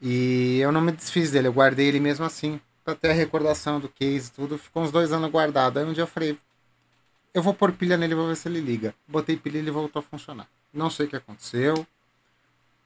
[0.00, 3.78] E eu não me desfiz dele, eu guardei ele mesmo assim, para ter a recordação
[3.78, 4.58] do case tudo.
[4.58, 5.78] Ficou uns dois anos guardado.
[5.78, 6.36] Aí um dia eu falei,
[7.32, 8.94] eu vou pôr pilha nele, vou ver se ele liga.
[9.06, 10.48] Botei pilha e ele voltou a funcionar.
[10.74, 11.86] Não sei o que aconteceu.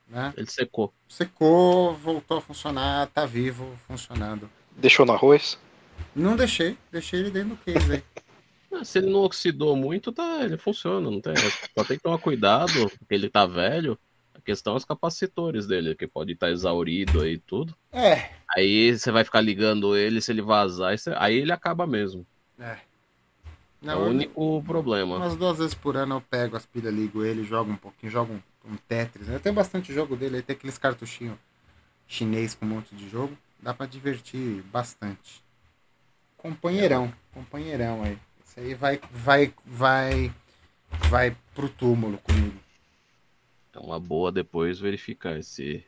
[0.08, 0.32] Né?
[0.36, 0.92] Ele secou.
[1.08, 4.48] Secou, voltou a funcionar, tá vivo, funcionando.
[4.76, 5.58] Deixou no arroz?
[6.14, 8.02] Não deixei, deixei ele dentro do case aí.
[8.72, 11.34] Ah, se ele não oxidou muito, tá, ele funciona, não tem.
[11.36, 13.98] Só tem que tomar cuidado, porque ele tá velho.
[14.34, 17.74] A questão é os capacitores dele, que pode estar tá exaurido aí tudo.
[17.92, 18.30] É.
[18.54, 22.26] Aí você vai ficar ligando ele, se ele vazar, aí ele acaba mesmo.
[22.58, 22.76] É.
[23.80, 25.16] Não, é o único problema.
[25.16, 28.34] Umas duas vezes por ano eu pego as pilhas, ligo ele, jogo um pouquinho, jogo
[28.34, 29.28] um um Tetris.
[29.28, 31.38] Eu tenho bastante jogo dele, aí tem aqueles cartuchinhos
[32.06, 33.36] chinês com um monte de jogo.
[33.60, 35.42] Dá para divertir bastante.
[36.36, 38.18] Companheirão, companheirão aí.
[38.44, 40.32] Isso aí vai, vai, vai,
[41.08, 42.58] vai pro túmulo comigo.
[43.72, 45.84] É uma boa depois verificar esse,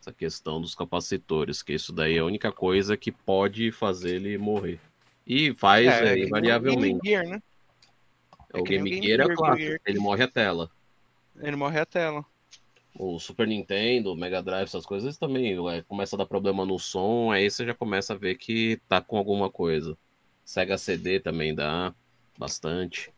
[0.00, 4.36] essa questão dos capacitores, que isso daí é a única coisa que pode fazer ele
[4.38, 4.78] morrer.
[5.26, 7.00] E faz é, é, invariavelmente.
[7.00, 7.42] Game Gear, né?
[8.52, 10.70] É, o Game, Game Gear, Gear é clássico, ele morre a tela.
[11.42, 12.24] Ele morre a tela.
[12.98, 16.78] O Super Nintendo, o Mega Drive, essas coisas também é, começa a dar problema no
[16.78, 19.96] som, aí você já começa a ver que tá com alguma coisa.
[20.44, 21.94] Sega CD também dá
[22.36, 23.12] bastante.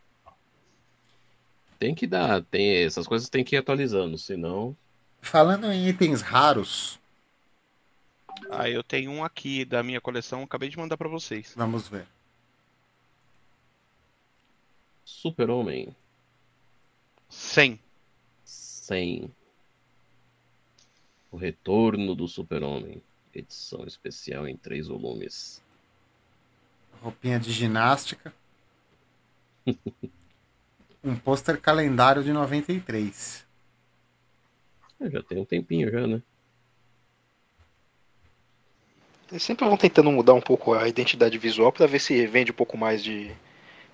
[1.79, 4.77] Tem que dar, tem essas coisas tem que ir atualizando, senão.
[5.21, 6.99] Falando em itens raros,
[8.49, 11.53] Ah, eu tenho um aqui da minha coleção, acabei de mandar pra vocês.
[11.57, 12.05] vamos ver.
[15.03, 15.95] Super-Homem
[17.29, 17.79] 100.
[18.83, 19.31] 100.
[21.31, 23.01] O Retorno do Super-Homem.
[23.33, 25.63] Edição especial em três volumes.
[27.01, 28.33] Roupinha de ginástica.
[31.03, 33.45] um pôster calendário de 93.
[34.99, 36.21] É, já tem um tempinho já, né?
[39.31, 42.55] Eles sempre vão tentando mudar um pouco a identidade visual pra ver se vende um
[42.55, 43.33] pouco mais de,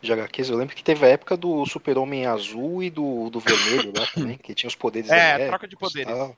[0.01, 0.49] de HQs.
[0.49, 4.37] Eu lembro que teve a época do Super-Homem azul e do, do vermelho lá também,
[4.37, 6.13] que tinha os poderes É, troca de poderes.
[6.13, 6.35] tal.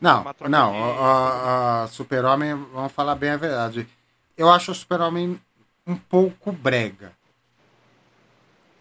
[0.00, 3.86] Não, não, de- a, a- a Super-Homem, vamos falar bem a verdade.
[4.36, 5.40] Eu acho o Super-Homem
[5.86, 7.12] um pouco brega.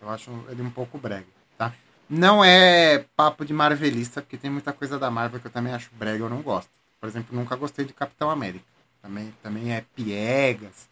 [0.01, 1.27] Eu acho ele um pouco brega,
[1.57, 1.73] tá?
[2.09, 5.89] Não é papo de marvelista, porque tem muita coisa da Marvel que eu também acho
[5.93, 6.69] brega, eu não gosto.
[6.99, 8.65] Por exemplo, nunca gostei de Capitão América.
[9.01, 10.89] Também, também é piegas,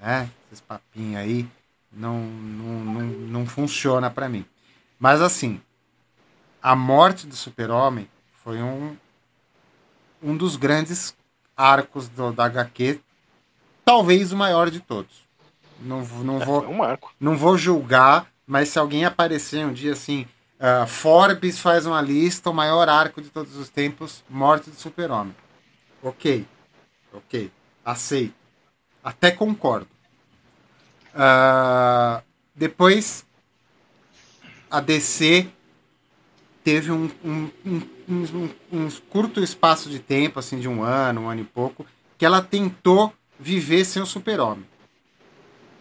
[0.00, 0.28] né?
[0.46, 1.48] Esses papinhos aí
[1.92, 4.44] não, não, não, não funciona pra mim.
[4.98, 5.60] Mas assim,
[6.62, 8.08] a morte do Super-Homem
[8.42, 8.96] foi um,
[10.22, 11.16] um dos grandes
[11.56, 13.00] arcos do, da HQ,
[13.84, 15.28] talvez o maior de todos.
[15.80, 16.78] Não, vou- não, É, vou, um
[17.20, 20.26] não vou julgar, mas se alguém aparecer um dia assim,
[20.58, 25.34] ah, Forbes faz uma lista, o maior arco de todos os tempos, morte do super-homem.
[26.02, 26.46] Ok,
[27.12, 27.50] ok,
[27.84, 28.34] aceito.
[29.02, 29.88] Até concordo.
[31.14, 32.22] Ah,
[32.54, 33.24] depois,
[34.70, 35.48] a DC
[36.62, 37.50] teve um, um,
[38.08, 41.86] um, um- curto espaço de tempo, assim, de um ano, um ano e pouco,
[42.16, 44.66] que ela tentou viver sem o super-homem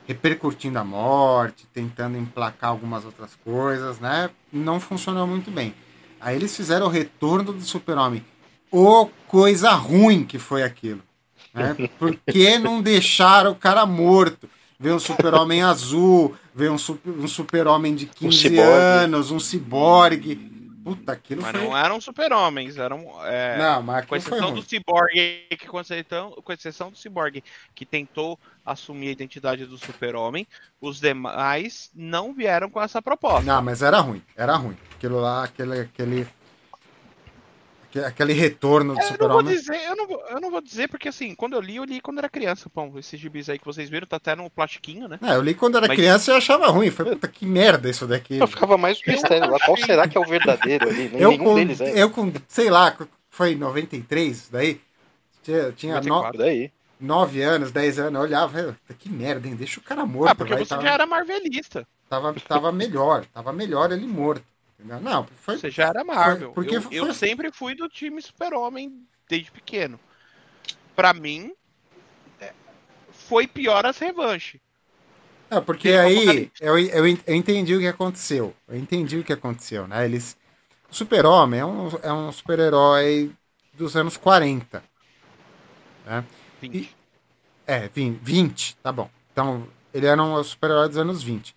[0.07, 4.29] repercutindo a morte, tentando emplacar algumas outras coisas, né?
[4.51, 5.75] Não funcionou muito bem.
[6.19, 8.25] Aí eles fizeram o retorno do super-homem.
[8.71, 11.01] Ô, coisa ruim que foi aquilo.
[11.53, 11.75] Né?
[11.99, 14.49] Por que não deixaram o cara morto?
[14.79, 18.61] Veio um super-homem azul, veio um, super- um super-homem de 15 ciborgue.
[18.71, 20.55] anos, um ciborgue.
[20.83, 21.65] Puta, aquilo Mas foi...
[21.65, 23.03] não eram super-homens, eram.
[23.25, 25.11] é, Não, mas Com exceção do Cyborg,
[25.49, 27.43] que com exceção, com exceção do Cyborg,
[27.75, 30.47] que tentou assumir a identidade do Super-Homem,
[30.79, 33.41] os demais não vieram com essa proposta.
[33.43, 34.77] Não, mas era ruim, era ruim.
[34.95, 36.31] Aquilo lá, aquele, aquele, aque-
[38.05, 39.55] aquele retorno do Eu não vou super-homem.
[39.55, 41.99] dizer, eu não vou, eu não vou dizer, porque assim, quando eu li, eu li
[42.01, 42.69] quando era criança.
[42.73, 45.19] Bom, esses gibis aí que vocês viram, tá até no plastiquinho, né?
[45.21, 46.89] É, eu li quando era Mas- criança e achava ruim.
[46.91, 48.37] Foi, puta, que merda isso daqui.
[48.37, 49.57] Eu ficava mais mistério lá.
[49.65, 51.09] Qual será que é o verdadeiro ali?
[51.13, 52.01] Eu Nenhum com, deles é.
[52.01, 52.95] eu com, sei lá,
[53.29, 54.81] foi em 93 isso daí?
[55.43, 56.37] Tinha, tinha no, 94.
[56.37, 56.71] Por aí.
[56.99, 59.55] 9 anos, 10 anos, eu olhava, "Puta, que merda, hein?
[59.55, 60.31] Deixa o cara morto.
[60.31, 61.87] Ah, porque você tava, já era marvelista.
[62.09, 64.43] tava, tava melhor, tava melhor ele morto.
[64.79, 64.99] Entendeu?
[64.99, 65.57] Não, foi.
[65.57, 66.51] Você já era Marvel.
[66.53, 69.99] porque eu, foi- eu sempre fui do time Super-Homem desde pequeno.
[70.95, 71.53] Pra mim,
[72.39, 72.53] é,
[73.11, 74.59] foi pior as revanches.
[75.49, 78.53] É, porque Tem aí eu, eu, en- eu entendi o que aconteceu.
[78.67, 80.03] Eu entendi o que aconteceu, né?
[80.05, 80.37] Eles.
[80.89, 83.31] O Super-Homem é um, é um super-herói
[83.73, 84.83] dos anos 40.
[86.05, 86.23] Né?
[86.61, 86.95] 20.
[87.65, 89.09] É, 20, 20, tá bom.
[89.31, 91.55] Então, ele era um super-herói dos anos 20.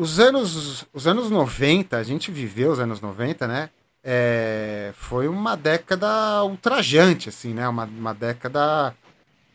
[0.00, 3.68] Os anos, os anos 90, a gente viveu os anos 90, né?
[4.02, 7.68] É, foi uma década ultrajante, assim, né?
[7.68, 8.94] Uma, uma década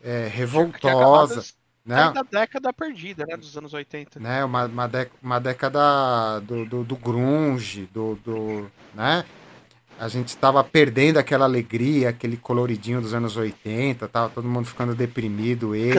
[0.00, 1.44] é, revoltosa,
[1.84, 2.12] né?
[2.12, 3.36] da década perdida, né?
[3.36, 4.20] Dos anos 80.
[4.20, 4.44] né?
[4.44, 9.24] Uma, uma, dé- uma década do, do, do grunge, do, do, né?
[9.98, 14.94] A gente estava perdendo aquela alegria, aquele coloridinho dos anos 80, tava todo mundo ficando
[14.94, 15.92] deprimido, emo,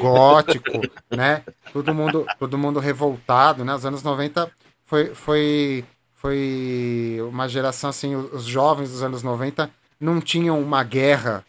[0.00, 1.42] gótico, né?
[1.72, 3.74] Todo mundo, todo mundo revoltado, né?
[3.74, 4.48] Os anos 90
[4.84, 9.68] foi, foi, foi uma geração assim, os jovens dos anos 90
[10.00, 11.44] não tinham uma guerra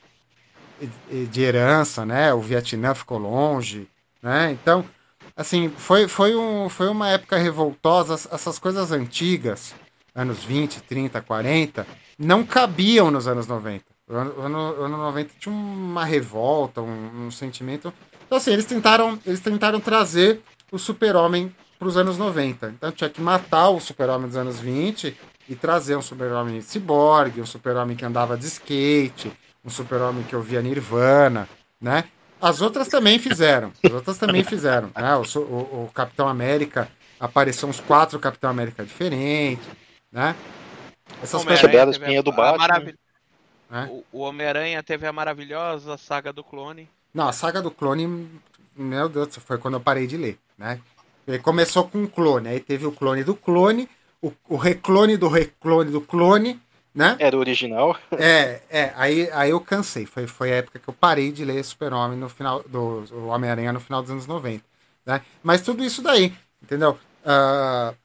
[1.28, 2.34] de- herança, né?
[2.34, 3.88] O Vietnã ficou longe,
[4.24, 4.52] né?
[4.52, 4.84] Então,
[5.36, 8.14] assim, foi, foi, um, foi uma época revoltosa.
[8.16, 9.76] As- Essas coisas antigas,
[10.20, 13.84] anos 20, 30, 40, não cabiam nos anos 90.
[14.10, 17.94] O ano, ano, o ano 90 tinha uma revolta, um, um sentimento.
[18.26, 20.42] Então, assim, eles tentaram, eles tentaram trazer
[20.72, 22.74] o super-homem para os anos 90.
[22.78, 25.16] Então, tinha que matar o super-homem dos anos 20
[25.48, 29.32] e trazer um super-homem ciborgue, um super-homem que andava de skate,
[29.64, 31.48] um super-homem que ouvia Nirvana,
[31.82, 32.04] né?
[32.42, 33.72] As outras também fizeram.
[33.84, 34.90] As outras também fizeram.
[34.96, 35.16] Né?
[35.16, 36.90] O, o- o Capitão América
[37.20, 39.66] apareceu uns quatro Capitão América diferentes,
[40.12, 40.36] né?
[41.22, 42.93] Essas teve espinha do Batman.
[43.70, 43.89] né?
[43.91, 46.89] O, o Homem-Aranha teve a maravilhosa saga do clone.
[47.14, 48.30] Não, a saga do clone
[48.80, 50.80] meu Deus, foi quando eu parei de ler, né?
[51.28, 53.89] Ele começou com um clone, aí teve o clone do clone,
[54.22, 56.60] o, o reclone do reclone do clone,
[56.95, 57.16] né?
[57.20, 57.95] Era o original.
[58.18, 60.05] É, é, aí, aí eu cansei.
[60.05, 63.74] Foi, foi a época que eu parei de ler Super-Homem no final do o Homem-Aranha
[63.74, 64.64] no final dos anos 90.
[65.05, 65.22] Né?
[65.43, 66.34] Mas tudo isso daí,
[66.64, 66.97] entendeu?
[67.24, 67.95] Uh,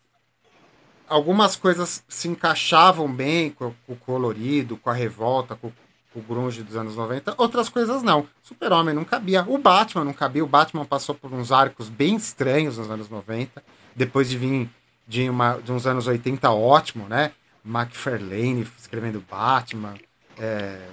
[1.08, 5.70] algumas coisas se encaixavam bem com, com, o colorido, com a revolta, com,
[6.12, 8.26] com, o grunge dos anos 90, outras coisas não.
[8.42, 12.78] Super-Homem não cabia, o Batman não cabia, o Batman passou por uns arcos bem estranhos
[12.78, 13.62] nos anos 90,
[13.94, 14.70] depois de vir
[15.06, 17.32] de, uma, de uns anos 80 ótimo, né?
[17.64, 19.94] McFarlane escrevendo Batman,
[20.38, 20.86] é,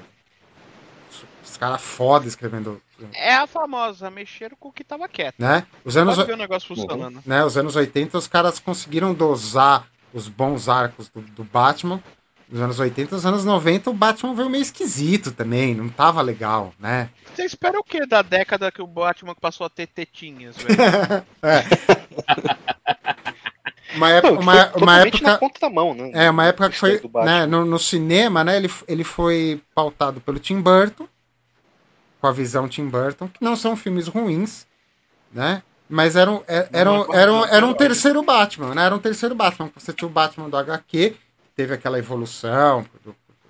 [1.43, 2.81] os caras foda escrevendo.
[3.13, 5.35] É a famosa, mexeram com o que tava quieto.
[5.37, 5.65] Né?
[5.83, 7.21] Os anos, ver o negócio funcionando.
[7.25, 7.43] Né?
[7.43, 12.01] Os anos 80 os caras conseguiram dosar os bons arcos do, do Batman.
[12.49, 16.73] Nos anos 80, os anos 90, o Batman veio meio esquisito também, não tava legal,
[16.77, 17.09] né?
[17.33, 20.75] Você espera o que da década que o Batman passou a ter tetinhas, velho?
[21.41, 21.63] é.
[23.95, 26.11] Uma época, uma, uma época na contramão, né?
[26.13, 30.39] É, uma época que foi, né, no, no, cinema, né, ele, ele foi pautado pelo
[30.39, 31.07] Tim Burton,
[32.19, 34.65] com a visão Tim Burton, que não são filmes ruins,
[35.31, 35.63] né?
[35.91, 38.85] Mas eram, eram, eram, eram, era um terceiro Batman, né?
[38.85, 39.69] Era um terceiro Batman.
[39.75, 41.15] Você tinha o Batman do HQ,
[41.55, 42.85] teve aquela evolução,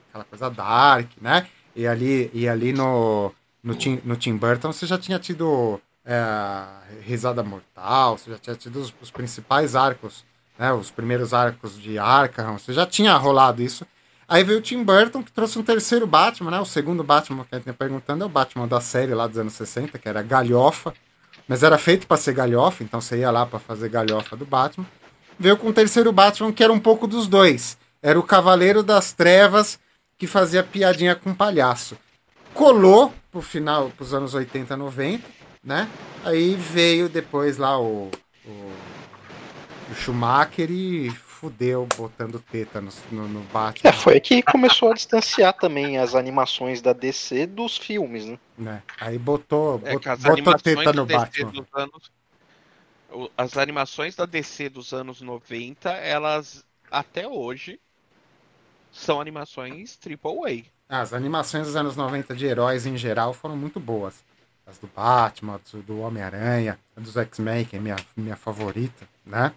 [0.10, 1.48] aquela coisa dark, né?
[1.76, 3.32] E ali, e ali no,
[3.64, 6.66] no, Tim, no Tim Burton você já tinha tido é,
[7.02, 10.26] Risada Mortal, você já tinha tido os, os principais arcos
[10.62, 13.84] né, os primeiros arcos de Arkham, você já tinha rolado isso.
[14.28, 16.60] Aí veio o Tim Burton, que trouxe um terceiro Batman, né?
[16.60, 19.40] O segundo Batman que a gente tá perguntando é o Batman da série lá dos
[19.40, 20.94] anos 60, que era galhofa.
[21.52, 24.86] Mas era feito para ser galhofa, então você ia lá para fazer galhofa do Batman.
[25.38, 27.78] Veio com o terceiro Batman, que era um pouco dos dois.
[28.02, 29.78] Era o Cavaleiro das Trevas,
[30.18, 31.98] que fazia piadinha com palhaço.
[32.54, 35.28] Colou pro final, pros anos 80, 90,
[35.62, 35.90] né?
[36.24, 38.10] Aí veio depois lá o,
[38.46, 38.72] o
[39.92, 43.90] o Schumacher e fudeu botando teta no, no, no Batman.
[43.90, 48.38] É, foi que começou a distanciar também as animações da DC dos filmes, né?
[48.64, 51.66] É, aí botou, é, botou, botou teta no Batman.
[51.74, 52.12] Anos,
[53.36, 57.80] as animações da DC dos anos 90, elas até hoje
[58.92, 61.02] são animações triple A.
[61.02, 64.24] As animações dos anos 90 de heróis em geral foram muito boas.
[64.68, 69.52] As do Batman, do Homem-Aranha, dos X-Men, que é minha, minha favorita, né?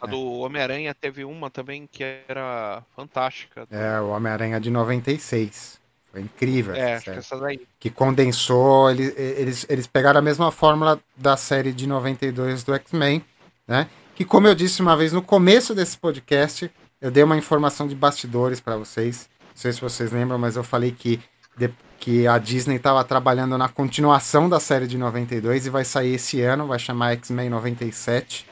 [0.00, 3.66] A do Homem-Aranha teve uma também que era fantástica.
[3.70, 5.80] É, o Homem-Aranha de 96.
[6.10, 6.74] Foi incrível.
[6.74, 7.60] É, acho que essa daí.
[7.78, 13.24] Que condensou, eles, eles, eles pegaram a mesma fórmula da série de 92 do X-Men,
[13.66, 13.88] né?
[14.14, 16.70] Que, como eu disse uma vez no começo desse podcast,
[17.00, 19.28] eu dei uma informação de bastidores para vocês.
[19.40, 21.20] Não sei se vocês lembram, mas eu falei que,
[21.56, 21.70] de,
[22.00, 26.40] que a Disney estava trabalhando na continuação da série de 92 e vai sair esse
[26.40, 28.47] ano, vai chamar X-Men 97.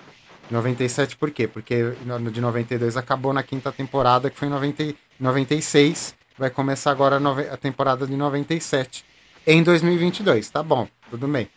[0.51, 1.49] 97 por quê?
[1.49, 6.15] Porque no de 92 acabou na quinta temporada, que foi em 90, 96.
[6.39, 7.19] Vai começar agora
[7.51, 9.05] a temporada de 97.
[9.47, 11.49] Em 2022, tá bom, tudo bem.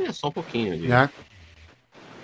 [0.00, 0.72] É, só um pouquinho.
[0.72, 0.88] Ali.
[0.88, 1.10] Né?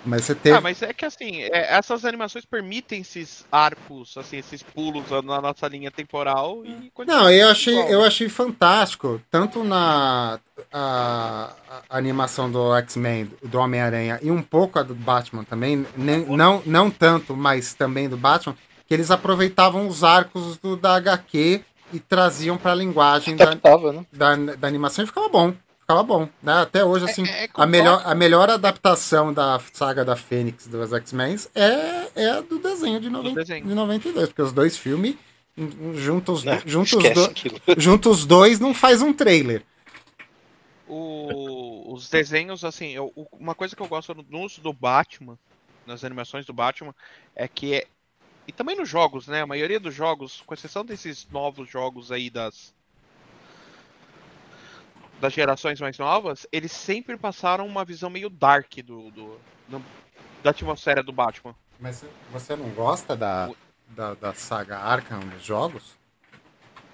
[0.05, 0.55] Mas você teve...
[0.55, 5.41] Ah, mas é que assim, é, essas animações permitem esses arcos, assim, esses pulos na
[5.41, 10.39] nossa linha temporal e Não, eu achei, eu achei fantástico, tanto na
[10.71, 11.51] a,
[11.89, 16.61] a animação do X-Men, do Homem-Aranha e um pouco a do Batman também, nem, não,
[16.65, 18.55] não tanto, mas também do Batman,
[18.87, 21.61] que eles aproveitavam os arcos do, da HQ
[21.93, 24.05] e traziam para a linguagem da, né?
[24.11, 25.53] da, da animação e ficava bom
[25.85, 26.27] ficava bom.
[26.41, 26.53] Né?
[26.53, 30.91] Até hoje, assim, é, é a, melhor, a melhor adaptação da saga da Fênix dos
[30.91, 33.65] X-Men é, é a do desenho de, noven, desenho.
[33.65, 35.15] de 92, porque os dois filmes,
[35.93, 37.31] juntos, não, juntos, do,
[37.77, 39.63] juntos dois, não faz um trailer.
[40.87, 45.37] O, os desenhos, assim, eu, uma coisa que eu gosto no uso do Batman,
[45.85, 46.93] nas animações do Batman,
[47.35, 47.87] é que é,
[48.47, 49.41] e também nos jogos, né?
[49.41, 52.74] A maioria dos jogos, com exceção desses novos jogos aí das
[55.19, 59.83] das gerações mais novas, eles sempre passaram uma visão meio dark do, do, do
[60.43, 61.55] da atmosfera do Batman.
[61.79, 63.49] Mas você não gosta da,
[63.89, 65.97] da, da saga Arkham dos jogos?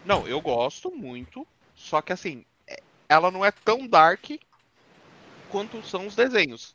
[0.05, 1.45] Não, eu gosto muito,
[1.75, 4.25] só que assim, é, ela não é tão dark
[5.49, 6.73] quanto são os desenhos.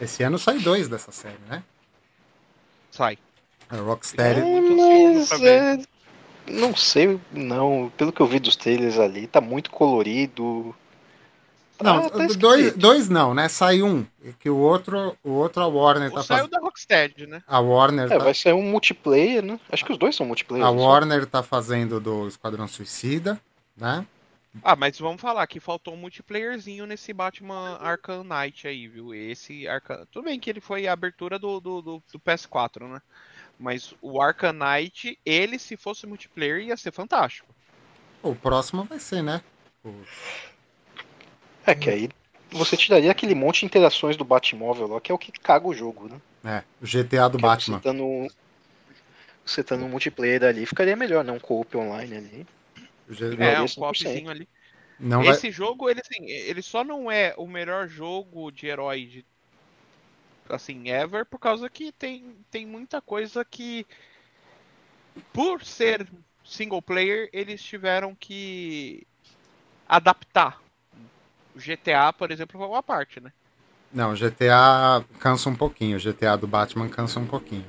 [0.00, 1.64] Esse ano sai dois dessa série, né?
[2.90, 3.18] Sai.
[3.68, 4.40] A Rocksteady.
[4.40, 5.88] Mas,
[6.48, 7.92] não sei, não.
[7.96, 10.74] Pelo que eu vi dos trailers ali, tá muito colorido.
[11.82, 13.48] Não, ah, tá dois, dois não, né?
[13.48, 14.06] Sai um.
[14.40, 16.38] Que o outro, o outro a Warner tá fazendo.
[16.38, 17.42] Saiu da Rocksteady, né?
[17.46, 18.06] A Warner.
[18.06, 18.18] É, tá...
[18.18, 19.60] vai sair um multiplayer, né?
[19.70, 20.64] Acho que os dois são multiplayer.
[20.64, 23.38] A Warner tá fazendo do Esquadrão Suicida,
[23.76, 24.06] né?
[24.62, 29.14] Ah, mas vamos falar que faltou um multiplayerzinho nesse Batman Arkham Knight aí, viu?
[29.14, 30.06] Esse Arkham...
[30.10, 33.02] Tudo bem que ele foi a abertura do, do, do, do PS4, né?
[33.58, 34.18] Mas o
[34.52, 37.48] Knight, ele, se fosse multiplayer, ia ser fantástico.
[38.22, 39.42] O próximo vai ser, né?
[39.84, 39.94] O...
[41.66, 42.08] É que aí
[42.50, 45.74] você tiraria aquele monte de interações do Batmóvel lá, que é o que caga o
[45.74, 46.20] jogo, né?
[46.44, 47.78] É, o GTA do Que é Batman.
[47.78, 48.28] Você tá no,
[49.44, 51.36] você tá no multiplayer ali, ficaria melhor, não?
[51.36, 52.46] Um co-op online ali.
[53.38, 53.78] É, um esse 100%.
[53.78, 54.48] popzinho ali.
[54.98, 55.34] Não vai...
[55.34, 59.26] Esse jogo, ele, assim, ele só não é o melhor jogo de herói de,
[60.48, 63.86] assim, ever, por causa que tem, tem muita coisa que,
[65.32, 66.06] por ser
[66.44, 69.06] single player, eles tiveram que
[69.88, 70.60] adaptar.
[71.54, 73.32] O GTA, por exemplo, foi uma parte, né?
[73.92, 75.96] Não, o GTA cansa um pouquinho.
[75.96, 77.64] O GTA do Batman cansa um pouquinho.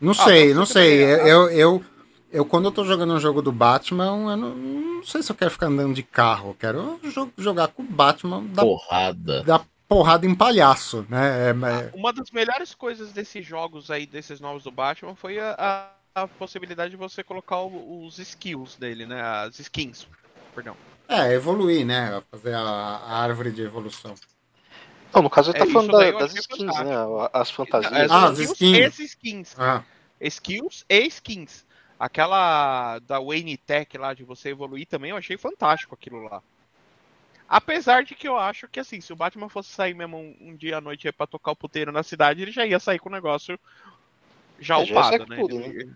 [0.00, 1.02] Não Ah, sei, não sei.
[1.04, 1.84] vai- Eu, eu,
[2.32, 5.36] eu, quando eu tô jogando um jogo do Batman, eu não, não sei se eu
[5.36, 6.50] quero ficar andando de carro.
[6.50, 9.42] Eu quero jo- jogar com o Batman da, Porrada.
[9.44, 11.48] da porrada em palhaço, né?
[11.48, 15.54] É, é- Uma das melhores coisas desses jogos aí, desses novos do Batman, foi a,
[15.58, 19.20] a- a possibilidade de você colocar o- os skills dele, né?
[19.20, 20.06] As skins,
[20.54, 20.76] perdão.
[21.08, 22.20] é, evoluir, né?
[22.30, 24.14] Fazer a, a árvore de evolução.
[25.14, 26.88] Não, no caso ele É, tá isso falando da- das skins, fantástico.
[27.22, 27.30] né?
[27.32, 27.92] As fantasias.
[27.92, 28.98] As Ah, as skins.
[29.00, 29.54] skins.
[29.58, 29.82] Ah,
[30.20, 31.64] Skills e skins.
[31.98, 36.42] Aquela da Wayne Tech lá de você evoluir também, eu achei fantástico aquilo lá.
[37.48, 40.54] Apesar de que eu acho que assim, se o Batman fosse sair mesmo um, um
[40.56, 43.12] dia à noite pra tocar o puteiro na cidade, ele já ia sair com o
[43.12, 43.58] negócio
[44.60, 45.36] já já ia sair upado, com né?
[45.38, 45.92] tudo, ele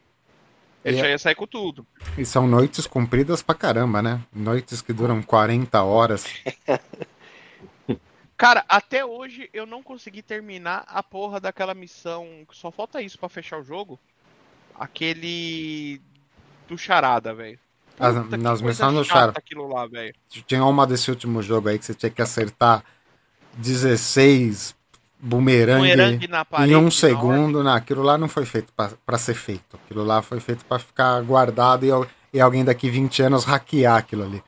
[0.84, 1.86] ele E já é- ia sair com tudo.
[2.18, 4.20] e são noites compridas pra caramba, né?
[4.32, 6.24] Noites que duram 40 horas.
[8.36, 12.26] Cara, até hoje eu não consegui terminar a porra daquela missão.
[12.48, 14.00] que Só falta isso pra fechar o jogo.
[14.74, 16.00] Aquele.
[16.66, 17.58] Do Charada, velho.
[17.98, 19.04] As- Puta, que nas missões do
[19.38, 19.88] aquilo lá.
[20.46, 22.82] Tinha uma desse último jogo aí que você tinha que acertar
[23.54, 24.74] 16
[25.20, 27.62] bumerangue, na em um na segundo.
[27.62, 29.78] Não, aquilo lá não foi feito pra- pra ser feito.
[29.84, 31.90] Aquilo lá foi feito pra ficar guardado e,
[32.36, 34.42] e alguém daqui 20 anos hackear aquilo ali.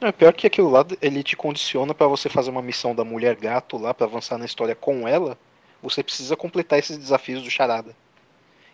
[0.00, 3.36] É pior que aquilo lá, ele te condiciona pra você fazer uma missão da mulher
[3.36, 5.38] gato lá, pra avançar na história com ela.
[5.82, 7.96] Você precisa completar esses desafios do charada.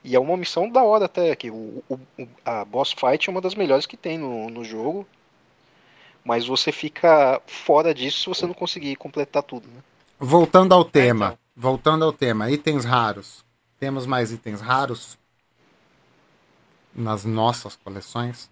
[0.04, 2.00] E é uma missão da hora até, que o, o-
[2.44, 5.06] a boss fight é uma das melhores que tem no, no jogo.
[6.24, 9.82] Mas você fica fora disso se você não conseguir completar tudo, né?
[10.20, 11.34] Voltando ao tema.
[11.34, 11.38] então.
[11.56, 12.50] Voltando ao tema.
[12.50, 13.44] Itens raros.
[13.78, 15.18] Temos mais itens raros
[16.94, 18.48] nas nossas coleções?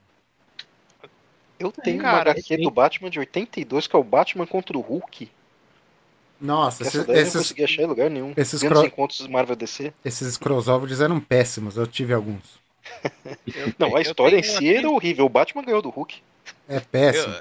[1.59, 4.81] Eu tenho cara, uma HQ do Batman de 82, que é o Batman contra o
[4.81, 5.31] Hulk.
[6.41, 8.32] Nossa, Essa esses, eu não consegui achar em lugar nenhum.
[8.36, 9.93] esses cro- encontros Marvel DC.
[10.05, 11.76] esses crossovers eram péssimos.
[11.76, 12.59] Eu tive alguns.
[13.47, 15.26] Eu Não, a história em si era horrível.
[15.26, 16.20] O Batman ganhou do Hulk.
[16.68, 17.34] É péssimo.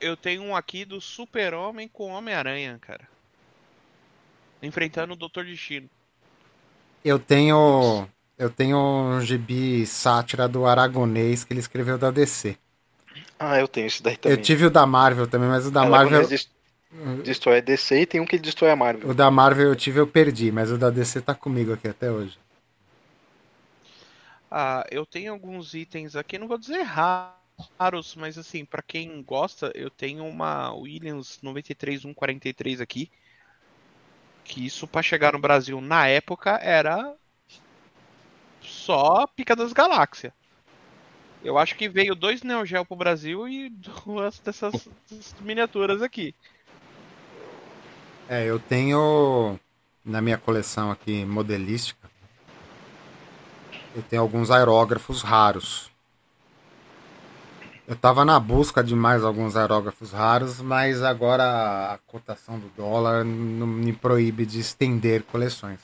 [0.00, 3.08] Eu, eu tenho um aqui do Super-Homem com Homem-Aranha, cara.
[4.62, 5.88] Enfrentando o Doutor Destino.
[7.04, 8.06] Eu tenho.
[8.38, 12.56] Eu tenho um gibi sátira do Aragonês que ele escreveu da DC.
[13.38, 14.36] Ah, eu tenho esse daí também.
[14.38, 16.28] Eu tive o da Marvel também, mas o da Ela Marvel.
[16.92, 19.10] Dest- Destrói a DC e tem um que destrói a Marvel.
[19.10, 22.10] O da Marvel eu tive, eu perdi, mas o da DC tá comigo aqui até
[22.10, 22.38] hoje.
[24.50, 29.72] Ah, eu tenho alguns itens aqui, não vou dizer raros, mas assim, pra quem gosta,
[29.74, 33.10] eu tenho uma Williams 93143 aqui.
[34.44, 37.16] Que isso pra chegar no Brasil na época era
[38.62, 40.32] só pica das galáxias.
[41.42, 43.68] Eu acho que veio dois Neo Geo pro Brasil e
[44.04, 44.88] duas dessas
[45.40, 46.34] miniaturas aqui.
[48.32, 49.60] É, eu tenho
[50.02, 52.10] na minha coleção aqui modelística.
[53.94, 55.90] Eu tenho alguns aerógrafos raros.
[57.86, 63.22] Eu tava na busca de mais alguns aerógrafos raros, mas agora a cotação do dólar
[63.22, 65.80] não me proíbe de estender coleções.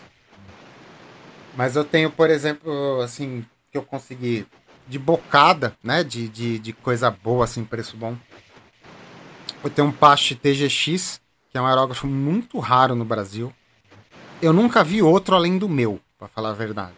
[1.54, 4.46] Mas eu tenho, por exemplo, assim, que eu consegui
[4.86, 6.02] de bocada, né?
[6.02, 8.16] De, de, de coisa boa, assim, preço bom.
[9.62, 11.20] Eu tenho um Pache TGX,
[11.50, 13.52] que é um aerógrafo muito raro no Brasil.
[14.40, 16.96] Eu nunca vi outro além do meu, pra falar a verdade.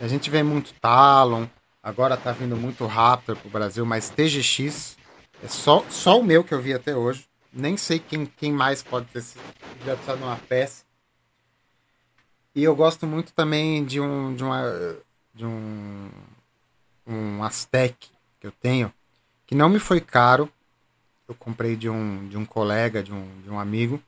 [0.00, 1.46] A gente vê muito Talon,
[1.82, 4.96] agora tá vindo muito Raptor pro Brasil, mas TGX
[5.42, 7.26] é só, só o meu que eu vi até hoje.
[7.52, 9.42] Nem sei quem, quem mais pode ter sido,
[9.84, 10.84] já precisar de uma peça.
[12.54, 14.62] E eu gosto muito também de um de uma
[15.34, 16.10] de um
[17.06, 18.08] um Aztec
[18.40, 18.92] que eu tenho,
[19.46, 20.50] que não me foi caro.
[21.28, 24.02] Eu comprei de um de um colega, de um, de um amigo.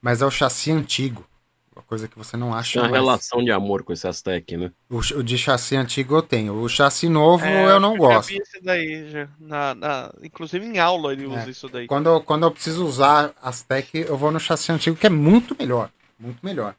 [0.00, 1.26] Mas é o chassi antigo.
[1.74, 3.02] Uma coisa que você não acha Tem uma mais.
[3.02, 4.70] relação de amor com esse Aztec, né?
[4.88, 6.54] O, o de chassi antigo eu tenho.
[6.54, 8.28] O chassi novo É, eu não já gosto.
[8.28, 9.28] vi esse daí, já.
[9.40, 11.50] Na, na- inclusive em aula ele usa É.
[11.50, 11.88] isso daí.
[11.88, 15.56] Quando, eu- quando eu preciso usar Aztec, eu vou no chassi antigo, que é muito
[15.58, 15.90] melhor.
[16.16, 16.76] Muito melhor.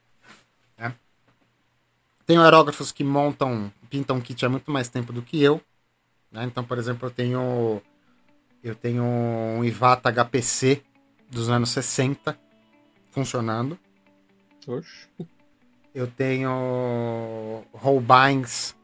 [0.78, 0.94] né?
[2.26, 5.60] Tenho aerógrafos que montam, pintam kit há muito mais tempo do que eu.
[6.32, 6.46] né?
[6.46, 7.82] Então, por exemplo, eu tenho.
[8.66, 10.82] Eu tenho um Ivata HPC
[11.30, 12.36] dos anos 60
[13.12, 13.78] funcionando.
[14.68, 15.08] Oxe.
[15.94, 18.76] Eu tenho Holbeins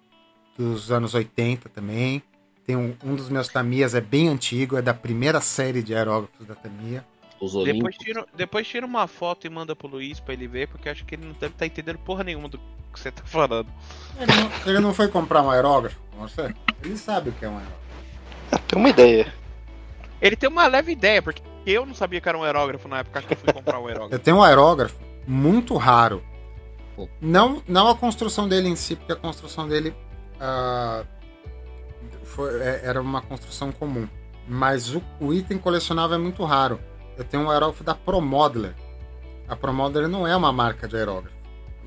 [0.55, 2.21] dos anos 80 também.
[2.63, 6.45] Tem um, um dos meus Tamias, é bem antigo, é da primeira série de aerógrafos
[6.45, 7.03] da Tamia.
[7.41, 10.89] Os Depois tira, depois tira uma foto e manda pro Luiz pra ele ver, porque
[10.89, 13.67] acho que ele não deve estar entendendo porra nenhuma do que você tá falando.
[14.19, 16.53] Ele não, ele não foi comprar um aerógrafo com você?
[16.83, 17.81] Ele sabe o que é um aerógrafo.
[18.51, 19.40] Ah, Tem uma ideia.
[20.22, 23.22] Ele tem uma leve ideia, porque eu não sabia que era um aerógrafo na época
[23.22, 24.23] que eu fui comprar Eu aerógrafo.
[24.23, 24.95] tenho um aerógrafo
[25.27, 26.23] muito raro.
[27.19, 29.95] Não, não a construção dele em si, porque a construção dele
[30.39, 31.03] ah,
[32.23, 34.07] foi- é- era uma construção comum.
[34.48, 36.80] Mas o, o item colecionável é muito raro.
[37.18, 38.76] Eu tenho um aerógrafo da ProModeler.
[39.48, 41.35] A ProModeler não é uma marca de aerógrafo.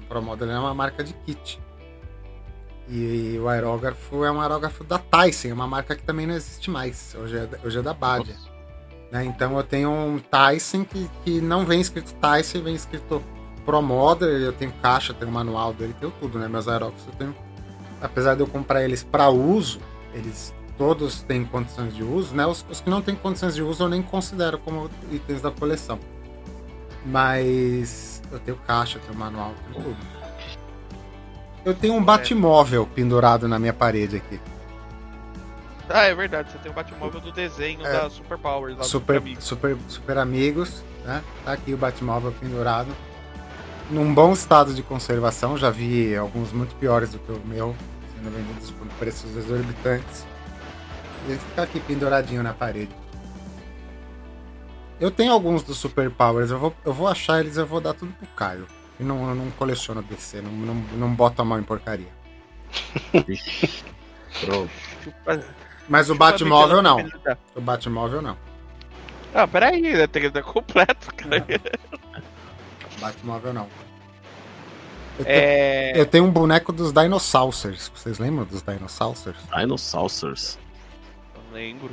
[0.03, 1.61] A ProModeler é uma marca de kit.
[2.89, 6.71] E, o aerógrafo é um aerógrafo da Tyson, é uma marca que também não existe
[6.71, 7.17] mais.
[7.19, 8.35] Hoje é, da- hoje é da Badia.
[9.11, 9.25] né?
[9.25, 13.23] Então eu tenho um Tyson que, que não vem escrito Tyson, vem escrito
[13.65, 16.47] ProModeler, eu tenho caixa, tenho manual dele, tenho tudo, né?
[16.49, 17.35] Meus aerógrafos eu tenho.
[18.03, 19.81] Apesar de eu comprar eles para uso,
[20.13, 22.45] eles todos têm condições de uso, né?
[22.47, 25.99] Os, os que não têm condições de uso eu nem considero como itens da coleção.
[27.07, 29.97] Mas eu tenho caixa, tenho manual, tenho tudo.
[31.65, 34.41] Eu tenho um Batmóvel pendurado na minha parede aqui.
[35.89, 37.93] Ah, é verdade, você tem o Batmóvel do desenho É.
[37.93, 39.41] da Super Powers lá do super, Amigo.
[39.43, 41.23] super, super amigos, né?
[41.45, 42.89] Tá aqui o Batmóvel pendurado.
[43.91, 47.77] Num bom estado de conservação, já vi alguns muito piores do que o meu,
[48.17, 50.27] sendo vendidos por preços exorbitantes.
[51.29, 52.95] Ele fica aqui penduradinho na parede.
[54.99, 57.93] Eu tenho alguns dos Super Powers, eu vou, eu vou achar eles eu vou dar
[57.93, 58.67] tudo pro Caio.
[58.99, 62.09] Eu não, eu não coleciono DC, não, não, não boto a mão em porcaria.
[65.89, 66.99] Mas o Batmóvel não.
[67.55, 68.37] O Batmóvel não.
[69.35, 70.07] Ah, peraí, né?
[70.07, 71.45] tem que dar completo, cara.
[73.01, 73.69] Batmóvel não.
[75.19, 75.93] Eu tenho- É.
[76.01, 77.91] Eu tenho um boneco dos Dinosaurs.
[77.95, 79.25] Vocês lembram dos Dinosaurs?
[79.57, 80.59] Dinosaurs.
[81.35, 81.91] Não lembro.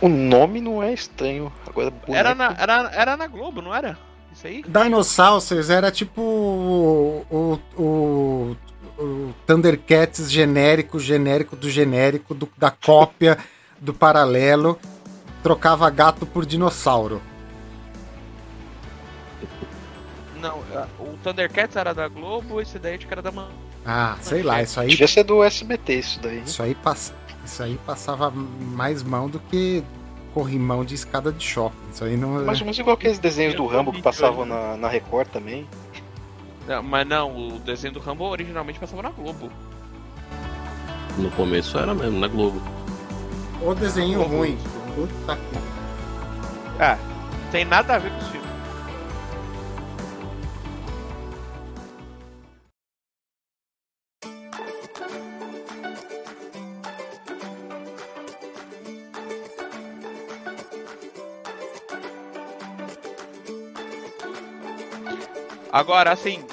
[0.00, 1.52] O nome não é estranho.
[1.66, 3.98] Agora, Era na, era, era na Globo, não era?
[4.32, 4.62] Isso aí?
[4.62, 8.56] Dinosaurs era tipo o, o, o,
[9.02, 13.36] o Thundercats genérico, genérico do genérico, do- da cópia,
[13.80, 14.78] do paralelo.
[15.42, 17.20] Trocava gato por dinossauro.
[20.40, 23.48] Não, a- o Thundercats era da Globo, esse daí acho que era da Man.
[23.84, 26.42] Ah, sei lá, isso aí, Devia ser do SBT isso daí.
[26.44, 27.12] isso aí, pass,
[27.44, 29.82] isso aí passava mais mão do que
[30.32, 31.76] corrimão de escada de shopping.
[31.92, 32.44] Isso aí não.
[32.44, 35.66] Mais ou menos igual aqueles desenhos do Rambo que passavam na, na Record também.
[36.66, 39.50] Não, mas não, o desenho do Rambo originalmente passava na Globo.
[41.18, 42.62] No começo era mesmo, na Globo.
[43.62, 44.56] O desenho ruim.
[44.94, 45.58] Puta que.
[46.78, 46.96] Ah,
[47.42, 48.39] não tem nada a ver com os filmes.
[65.72, 66.44] Agora, assim,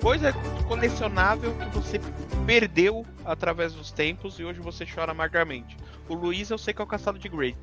[0.00, 0.32] coisa
[0.66, 2.00] colecionável que você
[2.44, 5.76] perdeu através dos tempos e hoje você chora amargamente.
[6.08, 7.56] O Luiz, eu sei que é o Castelo de Grey.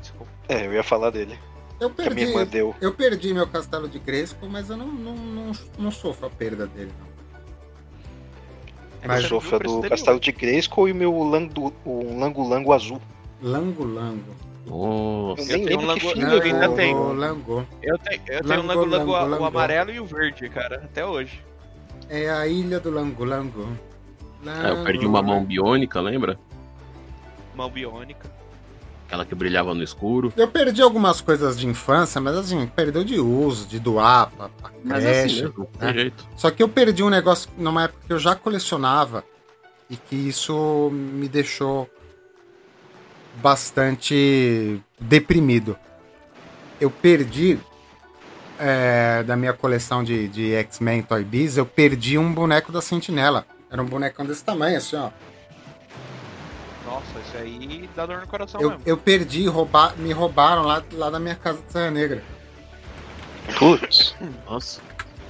[0.00, 0.30] Desculpa.
[0.48, 1.38] É, eu ia falar dele.
[1.80, 2.26] Eu perdi,
[2.80, 6.66] eu perdi meu castelo de Crespo, mas eu não, não, não, não sofro a perda
[6.66, 6.92] dele.
[7.00, 7.10] Não.
[9.02, 12.74] É Mas sofro do dele Castelo de Grayskull e o meu lango, o Lango Lango
[12.74, 13.00] azul.
[13.40, 13.82] Lango
[14.66, 15.34] Lango.
[15.36, 15.52] Nossa.
[15.52, 17.12] Eu tenho um Lango- eu ainda tenho.
[17.12, 17.66] Lango.
[17.82, 19.44] Eu tenho, eu tenho Lango, o Lango Lango, Lango, o Lango.
[19.44, 21.42] amarelo e o verde, cara, até hoje.
[22.08, 23.68] É a ilha do Lango Lango.
[24.44, 26.38] É, eu perdi uma mão biônica, lembra?
[27.54, 28.30] Mão biônica.
[29.06, 30.32] Aquela que brilhava no escuro.
[30.36, 34.70] Eu perdi algumas coisas de infância, mas assim, perdeu de uso, de doar pra, pra
[34.84, 35.52] Mas é assim creche.
[35.52, 35.92] tem né?
[35.92, 36.28] jeito.
[36.36, 39.24] Só que eu perdi um negócio numa época que eu já colecionava
[39.90, 41.90] e que isso me deixou
[43.36, 45.76] bastante deprimido.
[46.80, 47.58] Eu perdi
[48.58, 53.46] é, da minha coleção de, de X-Men Toy Biz, eu perdi um boneco da Sentinela.
[53.70, 55.10] Era um bonecão desse tamanho, assim, ó.
[56.84, 58.82] Nossa, isso aí dá dor no coração Eu, mesmo.
[58.84, 62.22] eu perdi, roubar, me roubaram lá, lá da minha casa de Serra Negra.
[63.58, 64.14] Putz.
[64.48, 64.80] Nossa.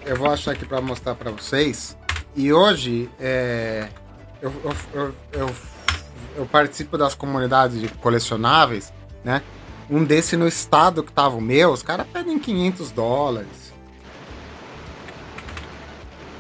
[0.07, 1.97] eu vou achar aqui pra mostrar pra vocês.
[2.35, 3.89] E hoje, é,
[4.41, 5.51] eu, eu, eu, eu,
[6.37, 8.93] eu participo das comunidades de colecionáveis,
[9.25, 9.43] né?
[9.89, 13.71] Um desse no estado que tava o meu, os caras pedem 500 dólares.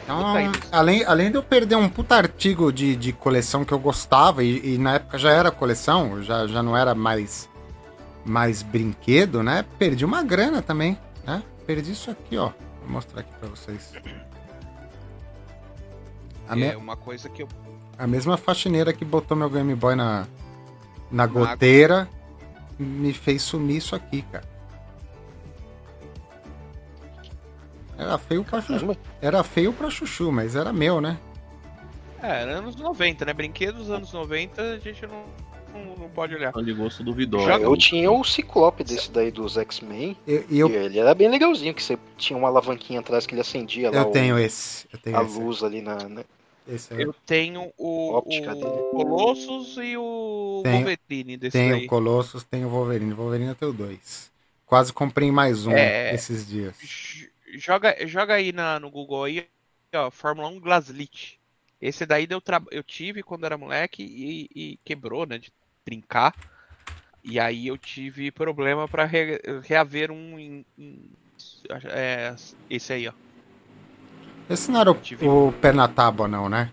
[0.05, 4.43] Então, além, além de eu perder um puta artigo de, de coleção que eu gostava,
[4.43, 7.49] e, e na época já era coleção, já, já não era mais,
[8.25, 9.65] mais brinquedo, né?
[9.79, 11.45] Perdi uma grana também, né?
[11.65, 12.51] Perdi isso aqui, ó.
[12.81, 13.93] Vou mostrar aqui pra vocês.
[16.49, 16.75] A é me...
[16.75, 17.49] uma coisa que eu.
[18.01, 20.27] A mesma faxineira que botou meu Game Boy na,
[21.12, 22.09] na goteira
[22.78, 24.48] me fez sumir isso aqui, cara.
[27.98, 28.97] Era feio pra chuchu.
[29.20, 31.18] Era feio pra chuchu, mas era meu, né?
[32.22, 33.35] É, era anos 90, né?
[33.35, 35.24] Brinquedos dos anos 90 a gente não,
[35.74, 36.55] não, não pode olhar.
[36.55, 37.51] De gosto duvidoso.
[37.51, 40.16] Eu tinha o Ciclope desse daí dos X-Men.
[40.27, 40.70] E, eu...
[40.70, 43.98] ele era bem legalzinho, que você tinha uma alavanquinha atrás que ele acendia lá.
[43.98, 44.86] Eu tenho esse.
[44.90, 45.39] Eu tenho a esse.
[45.39, 45.98] luz ali na.
[46.66, 46.78] Né?
[47.05, 51.85] Eu tenho o, o Colossus e o Wolverine desse daí.
[51.85, 53.12] o Colossus, tenho o Wolverine.
[53.12, 54.31] Wolverine eu tenho dois.
[54.66, 56.15] Quase comprei mais um é...
[56.15, 56.77] esses dias
[57.55, 59.49] joga, joga aí na, no Google aí,
[59.95, 61.41] ó, Fórmula 1 Glaslit.
[61.81, 62.62] Esse daí deu tra...
[62.70, 65.53] eu tive quando era moleque e, e, quebrou, né, de
[65.85, 66.35] brincar.
[67.24, 69.41] E aí eu tive problema para re...
[69.62, 71.11] reaver um em, em...
[71.87, 72.35] É,
[72.69, 73.12] esse aí, ó.
[74.51, 75.28] Esse não era o, tive...
[75.28, 76.72] o pé na tábua, não, né?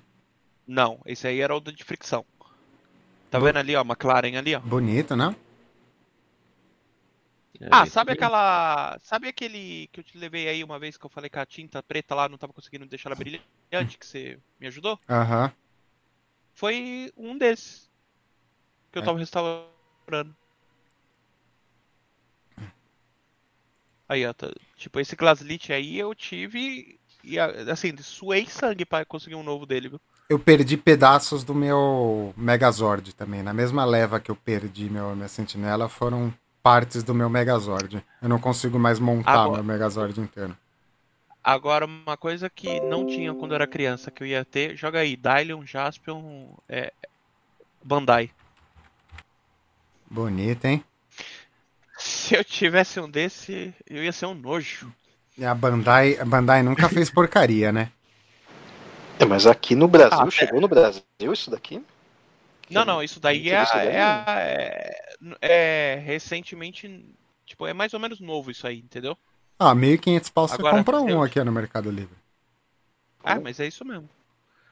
[0.67, 2.25] Não, esse aí era o de fricção.
[3.29, 4.59] Tá vendo ali, ó, McLaren ali, ó?
[4.59, 5.35] Bonito, né?
[7.71, 8.97] Ah, sabe aquela.
[9.03, 11.81] Sabe aquele que eu te levei aí uma vez que eu falei que a tinta
[11.83, 14.99] preta lá não tava conseguindo deixar ela brilhante, que você me ajudou?
[15.09, 15.45] Aham.
[15.45, 15.51] Uhum.
[16.53, 17.89] Foi um desses.
[18.91, 19.05] Que eu é.
[19.05, 20.35] tava restaurando.
[24.09, 26.99] Aí, ó, tá, tipo, esse Glaslit aí eu tive.
[27.27, 30.01] E assim, suei sangue pra conseguir um novo dele, viu?
[30.29, 33.43] Eu perdi pedaços do meu Megazord também.
[33.43, 36.33] Na mesma leva que eu perdi meu, minha sentinela, foram
[36.63, 38.01] partes do meu Megazord.
[38.21, 39.61] Eu não consigo mais montar Agora...
[39.61, 40.55] meu Megazord inteiro.
[41.43, 44.99] Agora, uma coisa que não tinha quando eu era criança, que eu ia ter, joga
[44.99, 46.93] aí, Dylion, Jaspion, é,
[47.83, 48.31] Bandai.
[50.09, 50.83] Bonito, hein?
[51.99, 54.93] Se eu tivesse um desse, eu ia ser um nojo.
[55.43, 57.91] A Bandai, a Bandai nunca fez porcaria, né?
[59.19, 60.61] É, mas aqui no Brasil, ah, chegou é.
[60.61, 61.83] no Brasil isso daqui?
[62.69, 67.05] Não, não, isso daí é, é, é, é, recentemente,
[67.45, 69.17] tipo, é mais ou menos novo isso aí, entendeu?
[69.57, 72.15] Ah, 1.500 pau você compra um aqui no Mercado Livre.
[73.23, 74.09] Ah, mas é isso mesmo.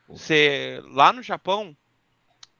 [0.07, 1.75] Você, lá no Japão,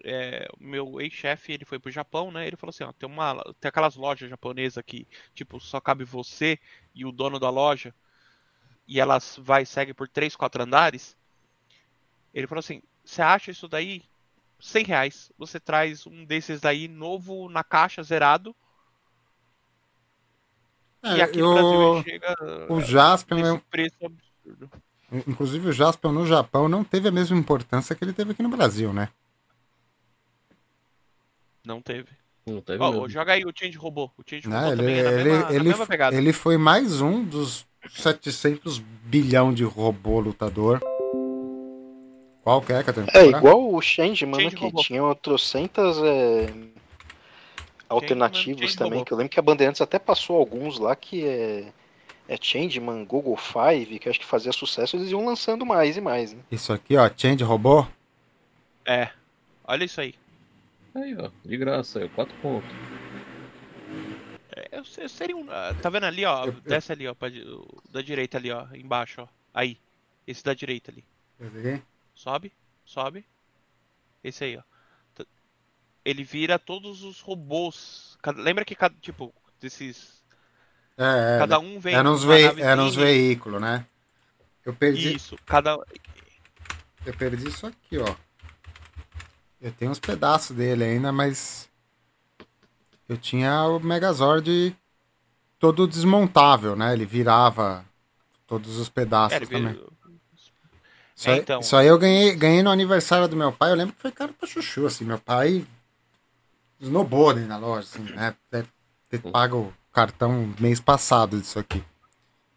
[0.04, 2.48] é, meu ex-chefe, ele foi pro Japão, né?
[2.48, 6.60] Ele falou assim, ó, tem uma, tem aquelas lojas japonesas que, tipo, só cabe você
[6.94, 7.94] e o dono da loja,
[8.88, 11.18] e elas vai e segue por três, quatro andares.
[12.34, 14.04] Ele falou assim, você acha isso daí
[14.60, 15.32] 100 reais.
[15.38, 18.56] Você traz um desses daí novo na caixa, zerado.
[21.04, 21.48] É, e aqui eu...
[21.48, 23.62] no Brasil chega o Jasper é...
[23.70, 24.72] preço absurdo.
[25.12, 28.50] Inclusive o Jasper no Japão não teve a mesma importância que ele teve aqui no
[28.50, 29.10] Brasil, né?
[31.66, 32.10] Não teve.
[32.46, 34.12] Não teve oh, joga aí o Change Robô.
[34.18, 37.02] O Change Robô ele, também é na ele, mesma, ele, na mesma ele foi mais
[37.02, 40.80] um dos 700 bilhão de robô lutador.
[42.44, 43.08] Qual que é, Catena?
[43.16, 46.54] É igual o Change, mano, Change que tinha trocentas é,
[47.90, 51.66] alternativas Change também, que eu lembro que a Bandeirantes até passou alguns lá que é,
[52.28, 56.34] é Changeman, Google Five, que acho que fazia sucesso, eles iam lançando mais e mais,
[56.34, 56.40] né?
[56.52, 57.88] Isso aqui, ó, Change Robô?
[58.86, 59.10] É,
[59.68, 60.14] olha isso aí.
[60.96, 62.70] Aí, ó, de graça, aí, 4 pontos.
[64.56, 65.46] É, eu, eu seria um.
[65.52, 66.46] Ah, tá vendo ali, ó?
[66.46, 67.28] Eu, desce ali, ó, pra,
[67.90, 69.28] da direita ali, ó, embaixo, ó.
[69.54, 69.78] Aí,
[70.26, 71.04] esse da direita ali.
[72.14, 72.54] Sobe,
[72.86, 73.26] sobe.
[74.24, 74.64] Esse aí, ó.
[76.06, 78.18] Ele vira todos os robôs.
[78.38, 80.24] Lembra que cada, tipo, desses.
[80.98, 81.96] É, é cada um vem.
[81.96, 83.86] Era uns, ve era uns veículos, né?
[84.64, 85.16] Eu perdi.
[85.16, 85.78] Isso, cada.
[87.06, 88.16] Eu perdi isso aqui, ó.
[89.66, 91.68] Eu tenho uns pedaços dele ainda, mas.
[93.10, 94.78] Eu tinha o Megazord
[95.58, 96.94] todo desmontável, né?
[96.94, 97.84] Ele virava
[98.46, 99.82] todos os pedaços é, também.
[101.16, 101.62] Isso, é, então...
[101.62, 103.72] isso aí eu ganhei, ganhei no aniversário do meu pai.
[103.72, 105.04] Eu lembro que foi caro pra chuchu, assim.
[105.04, 105.66] Meu pai
[106.80, 108.36] snowboarding na loja, assim, né?
[108.52, 108.68] Deve
[109.10, 111.84] ter pago o cartão mês passado disso aqui.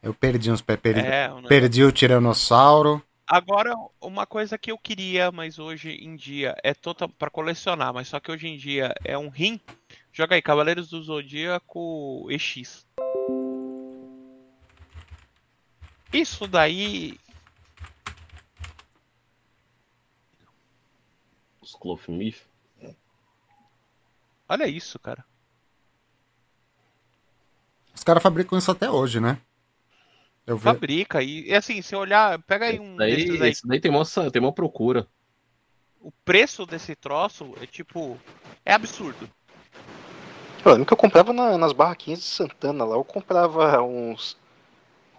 [0.03, 3.03] Eu perdi uns perdi, é, perdi o Tiranossauro.
[3.31, 8.09] Agora, uma coisa que eu queria, mas hoje em dia é total para colecionar, mas
[8.09, 9.61] só que hoje em dia é um rim.
[10.11, 12.87] Joga aí, Cavaleiros do Zodíaco EX.
[16.11, 17.21] Isso daí.
[21.61, 22.47] Os Clothmith.
[24.49, 25.23] Olha isso, cara.
[27.95, 29.39] Os caras fabricam isso até hoje, né?
[30.57, 31.23] Fabrica.
[31.23, 33.51] E, e assim, se olhar, pega aí um Daí, desses aí.
[33.51, 35.07] esse daí tem uma, tem uma procura.
[36.01, 38.17] O preço desse troço é tipo.
[38.65, 39.29] É absurdo.
[40.65, 44.37] Eu lembro que eu comprava na- nas barraquinhas de Santana lá, eu comprava uns,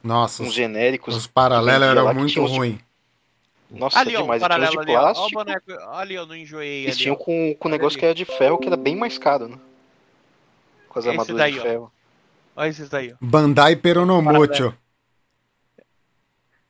[0.03, 1.15] Nossa, uns os, genéricos.
[1.15, 2.79] os paralelos eram muito uns ruins.
[3.71, 4.41] Nossa, ali, ó, o demais.
[4.41, 4.95] Paralelo de ali, ó.
[4.95, 5.31] Ó o plástico.
[5.33, 5.71] boneco.
[5.91, 6.83] Ali, eu não enjoei.
[6.83, 7.17] Eles Ali, tinham ó.
[7.17, 7.99] com, com um negócio ali.
[7.99, 9.59] que era de ferro, que era bem mais caro, né?
[10.89, 11.61] Com as Esse armaduras daí, de ó.
[11.61, 11.91] ferro.
[12.55, 13.15] Olha esses daí, ó.
[13.21, 14.73] Bandai Peronomútil.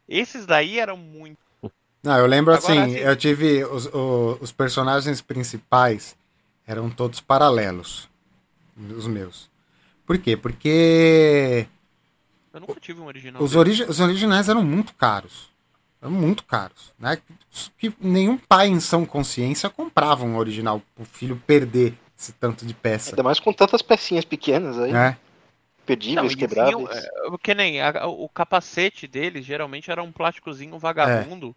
[0.09, 1.37] Esses daí eram muito.
[2.03, 3.63] Não, eu lembro Agora, assim, assim- eu tive.
[3.65, 6.15] Os, o- os personagens principais
[6.65, 8.09] eram todos paralelos.
[8.97, 9.49] Os meus.
[10.05, 10.35] Por quê?
[10.37, 11.67] Porque
[12.53, 13.41] Eu nunca tive um original.
[13.43, 15.49] os, origi os originais eram muito caros.
[16.01, 16.93] Eram muito caros.
[16.97, 17.17] Né?
[17.77, 22.73] Que nenhum pai em sã consciência comprava um original pro filho perder esse tanto de
[22.73, 23.11] peça.
[23.11, 25.17] Ainda mais com tantas pecinhas pequenas aí, Né?
[25.89, 26.75] Não, perdíveis, eles quebráveis.
[26.77, 26.91] vinham,
[27.33, 31.55] é, que nem a- o capacete deles geralmente era um plásticozinho vagabundo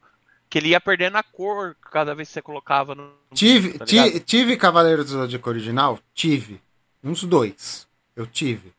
[0.48, 3.10] que ele ia perdendo a cor cada vez que você colocava no.
[3.34, 4.20] Tive, tá ti- ligado?
[4.20, 5.98] tive Cavaleiro do Zodíaco original?
[6.14, 6.60] Tive.
[7.02, 7.86] Uns dois.
[8.14, 8.72] Eu tive.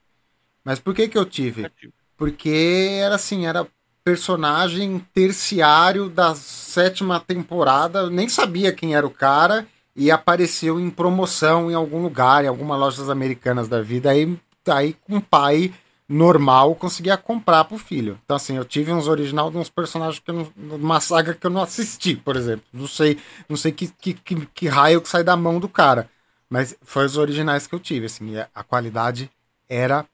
[0.63, 1.69] Mas por que que eu tive?
[2.15, 3.67] Porque era assim, era
[4.03, 7.99] personagem terciário da sétima temporada.
[7.99, 9.65] Eu nem sabia quem era o cara
[9.95, 14.11] e apareceu em promoção em algum lugar, em alguma lojas americanas da vida.
[14.11, 14.37] Aí,
[14.71, 15.73] aí um pai
[16.07, 18.19] normal conseguia comprar pro filho.
[18.23, 21.45] Então, assim, eu tive uns original de uns personagens que eu não, uma saga que
[21.45, 22.65] eu não assisti, por exemplo.
[22.71, 23.17] Não sei,
[23.47, 26.09] não sei que, que, que, que raio que sai da mão do cara.
[26.49, 29.29] Mas foi os originais que eu tive, assim, e a- a qualidade
[29.67, 30.05] era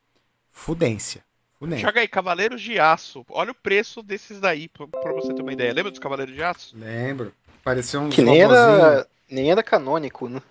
[0.51, 1.23] fudência.
[1.59, 1.85] Fudência.
[1.85, 3.26] Joga aí, Cavaleiros de Aço.
[3.30, 5.73] Olha o preço desses daí, pra, pra você ter uma ideia.
[5.73, 6.77] Lembra dos Cavaleiros de Aço?
[6.77, 7.34] Lembro.
[7.61, 10.41] Parecia uns Que nem era, nem era canônico, né?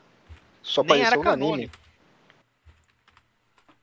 [0.62, 1.70] Só Nem era apareceu no anime.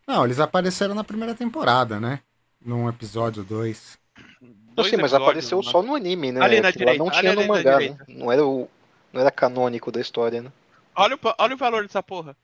[0.08, 2.22] Não, eles apareceram na primeira temporada, né?
[2.62, 3.98] Num episódio 2.
[4.42, 6.42] Não Dois sei, mas apareceu só no anime, né?
[6.42, 7.98] Ali na Aquilo lá direita, não ali tinha ali no na mangá, né?
[8.08, 8.70] Não era, o,
[9.14, 10.52] não era canônico da história, né?
[10.96, 12.36] Olha o, olha o valor dessa porra.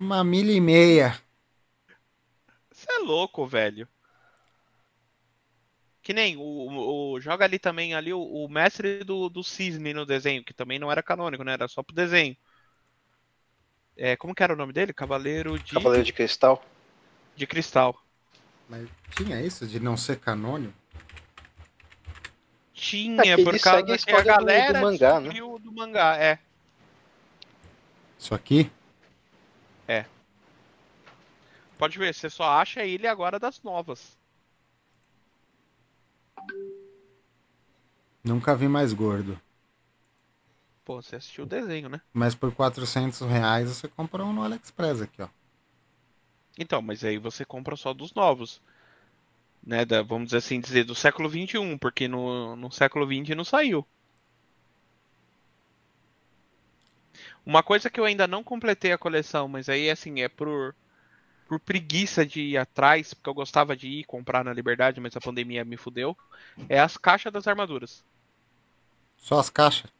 [0.00, 1.22] Uma milha e meia.
[2.72, 3.86] Você é louco, velho.
[6.02, 9.92] Que nem o, o- o- joga ali também ali o, o mestre do, do cisne
[9.92, 11.52] no desenho, que também não era canônico, né?
[11.52, 12.36] Era só pro desenho.
[14.02, 14.94] É, como que era o nome dele?
[14.94, 16.64] Cavaleiro de, Cavaleiro de Cristal.
[17.36, 18.02] de Cristal.
[18.66, 20.72] Mas tinha isso de não ser canônico?
[22.72, 25.28] Tinha, É por causa a que a do- galera do mangá, né?
[25.28, 26.38] descobriu do mangá, é.
[28.18, 28.70] Isso aqui?
[31.76, 34.16] Pode ver, você só acha ele agora das novas.
[38.24, 39.38] Nunca vi mais gordo.
[40.90, 42.00] Pô, você assistiu o desenho, né?
[42.12, 45.28] Mas por 400 reais você compra um no AliExpress aqui, ó.
[46.58, 48.60] Então, mas aí você compra só dos novos.
[49.64, 53.44] Né, da, vamos dizer assim, dizer do século XXI, porque no, no século XX não
[53.44, 53.86] saiu.
[57.46, 60.74] Uma coisa que eu ainda não completei a coleção, mas aí assim, é por,
[61.46, 65.20] por preguiça de ir atrás, porque eu gostava de ir comprar na Liberdade, mas a
[65.20, 66.18] pandemia me fudeu,
[66.68, 68.04] é as caixas das armaduras.
[69.16, 69.99] Só as caixas.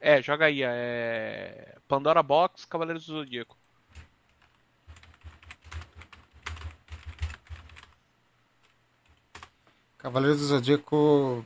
[0.00, 3.56] É, joga aí, é Pandora Box, Cavaleiros do Zodíaco.
[9.98, 11.44] Cavaleiros do Zodíaco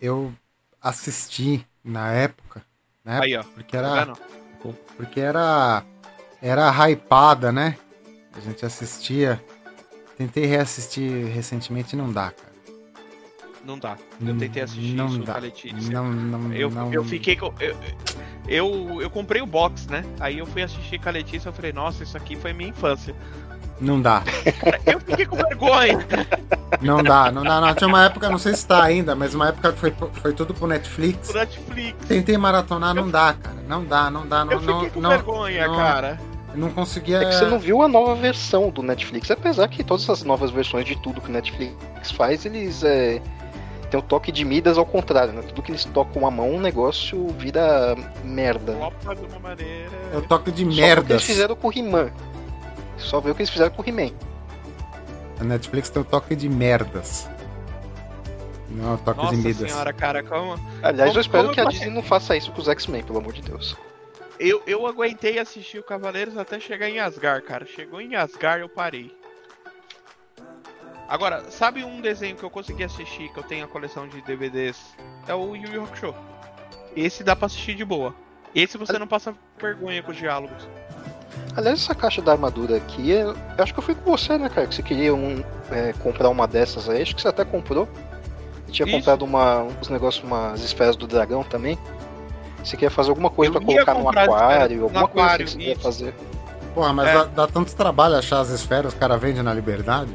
[0.00, 0.34] eu
[0.80, 2.64] assisti na época,
[3.04, 3.20] né?
[3.22, 3.44] Aí, ó.
[3.44, 4.12] Porque Tá era,
[4.96, 5.84] porque era
[6.40, 7.78] era hypada, né?
[8.34, 9.42] A gente assistia.
[10.16, 12.51] Tentei reassistir recentemente, não dá, cara.
[13.64, 13.96] Não dá.
[14.20, 15.32] Eu tentei assistir não isso dá.
[15.32, 15.92] com a Letícia.
[15.92, 16.92] Não, não, Eu, não.
[16.92, 17.52] eu fiquei com.
[17.60, 17.76] Eu,
[18.48, 20.04] eu, eu comprei o box, né?
[20.18, 23.14] Aí eu fui assistir com a Letícia e falei, nossa, isso aqui foi minha infância.
[23.80, 24.22] Não dá.
[24.86, 25.98] Eu fiquei com vergonha.
[26.80, 27.74] Não dá, não dá, não.
[27.74, 30.54] Tinha uma época, não sei se tá ainda, mas uma época que foi, foi tudo
[30.54, 31.28] pro Netflix.
[31.28, 32.06] pro Netflix.
[32.06, 33.56] Tentei maratonar, não dá, cara.
[33.68, 36.20] Não dá, não dá, não, Eu fiquei não, com não, vergonha, não, cara.
[36.54, 37.18] não conseguia.
[37.22, 40.52] É que você não viu a nova versão do Netflix, apesar que todas as novas
[40.52, 43.20] versões de tudo que o Netflix faz, eles é,
[43.92, 45.42] têm o toque de Midas ao contrário, né?
[45.42, 47.94] Tudo que eles tocam a mão, o negócio vira
[48.24, 48.74] merda.
[50.12, 51.10] É o toque de Só ver o que merdas.
[51.10, 52.10] eles fizeram com o He-Man.
[52.96, 54.12] Só ver o que eles fizeram com o He-Man.
[55.38, 57.28] A Netflix tem o toque de merdas.
[58.70, 59.70] Não é o toque Nossa de midas.
[59.70, 60.54] senhora, cara, como.
[60.82, 63.34] Aliás, Como- eu espero que a Disney não faça isso com os X-Men, pelo amor
[63.34, 63.76] de Deus.
[64.40, 67.66] Eu, eu aguentei assistir o Cavaleiros até chegar em Asgard, cara.
[67.66, 69.14] Chegou em Asgard, eu parei.
[71.08, 74.78] Agora, sabe um desenho que eu consegui assistir, que eu tenho a coleção de DVDs?
[75.26, 76.14] É o Yu Yu Hakusho.
[76.96, 78.14] Esse dá pra assistir de boa.
[78.54, 80.66] Esse você não passa vergonha com os diálogos.
[81.56, 84.48] Aliás, essa caixa da armadura aqui, é- eu acho que eu fui com você, né,
[84.48, 84.66] cara?
[84.66, 87.88] Que você queria um, é, comprar uma dessas aí, acho que você até comprou.
[88.66, 88.96] Eu tinha Isso.
[88.96, 91.78] comprado uma, uns negócios, umas esferas do dragão também.
[92.64, 95.44] Você queria fazer alguma coisa Eu pra ia colocar no aquário, no alguma coisa aquário,
[95.46, 95.82] assim que você ia isso.
[95.82, 96.14] fazer.
[96.74, 97.12] Porra, mas É.
[97.14, 100.10] dá, dá tanto trabalho achar as esferas, os caras vendem na liberdade.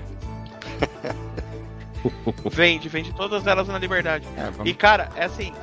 [2.50, 4.28] Vende, vende todas elas na liberdade.
[4.38, 4.70] É, vamos...
[4.70, 5.54] E cara, é assim.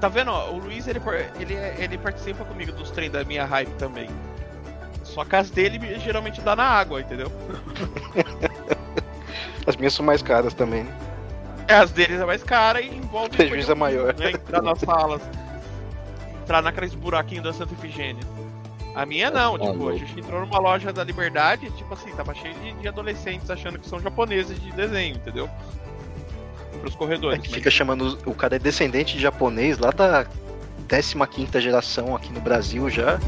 [0.00, 1.00] Tá vendo, ó, o Luiz ele,
[1.38, 4.08] ele, ele participa comigo dos trem da minha hype também.
[5.02, 7.30] Só que as dele geralmente dá na água, entendeu?
[9.66, 10.94] As minhas são mais caras também, né?
[11.66, 13.30] É, as deles é mais cara e envolve.
[13.30, 14.14] Prejuízo é maior.
[14.14, 15.22] Né, entrar nas salas.
[16.42, 18.22] Entrar naqueles buraquinhos da Santa Ifigênia.
[18.94, 22.32] A minha não, Tá tipo, a gente entrou numa loja da Liberdade, tipo assim, tava
[22.34, 25.48] cheio de, de adolescentes achando que são japoneses de desenho, entendeu?
[26.80, 27.40] Pros É corredores.
[27.42, 28.18] que mas- fica chamando.
[28.24, 30.24] O cara é descendente de japonês lá da
[30.86, 33.18] 15 geração aqui no Brasil já.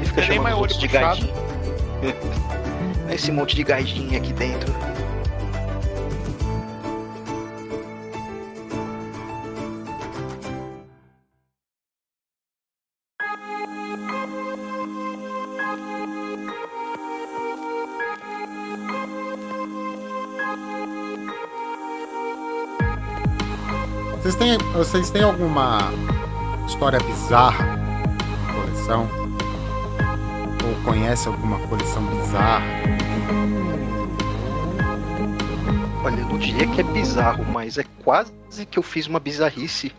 [0.00, 1.20] E fica Tem nem chamando os outros olho de puxado.
[2.00, 2.14] gaidinho.
[3.12, 4.72] Esse monte de gaidinho aqui dentro.
[24.40, 25.92] Têm, vocês têm alguma
[26.66, 29.08] história bizarra na coleção?
[30.66, 32.64] Ou conhece alguma coleção bizarra?
[36.02, 38.32] Olha, eu não diria que é bizarro, mas é quase
[38.70, 39.92] que eu fiz uma bizarrice.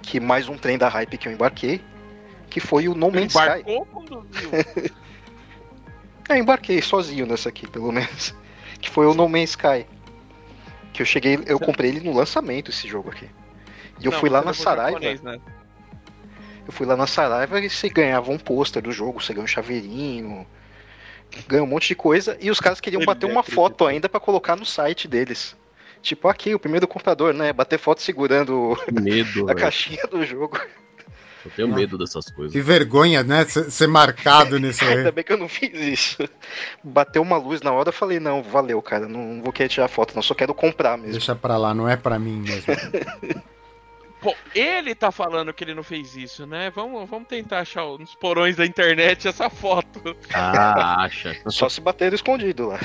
[0.00, 1.80] Que mais um trem da hype que eu embarquei.
[2.48, 3.60] Que foi o No Man's Sky.
[3.60, 4.50] Embarcou quando viu.
[6.28, 8.32] É, embarquei sozinho nessa aqui, pelo menos.
[8.80, 9.84] Que foi o No Man's Sky.
[10.92, 13.28] Que eu cheguei, eu comprei ele no lançamento, esse jogo aqui.
[14.00, 14.92] E eu Não, fui lá na Saraiva.
[15.00, 15.40] japonês, né?
[16.66, 19.48] Eu fui lá na Saraiva e você ganhava um pôster do jogo, você ganha um
[19.48, 20.46] chaveirinho,
[21.48, 22.36] ganha um monte de coisa.
[22.40, 23.64] E os caras queriam bater uma acreditou.
[23.68, 25.56] foto ainda pra colocar no site deles.
[26.02, 27.52] Tipo, aqui, o primeiro comprador, né?
[27.52, 29.58] Bater foto segurando medo, a velho.
[29.58, 30.58] caixinha do jogo.
[31.44, 32.52] Eu tenho medo dessas coisas.
[32.52, 33.44] Que vergonha, né?
[33.44, 35.12] Ser marcado nisso Ainda aí.
[35.12, 36.28] bem que eu não fiz isso.
[36.82, 40.14] Bateu uma luz na hora, eu falei, não, valeu, cara, não vou querer tirar foto,
[40.14, 41.12] não, só quero comprar mesmo.
[41.12, 42.64] Deixa pra lá, não é pra mim mesmo.
[44.22, 46.70] Pô, ele tá falando que ele não fez isso, né?
[46.70, 50.16] Vamos, vamos tentar achar nos porões da internet essa foto.
[50.32, 51.36] Ah, acha.
[51.50, 52.78] Só se bater escondido lá.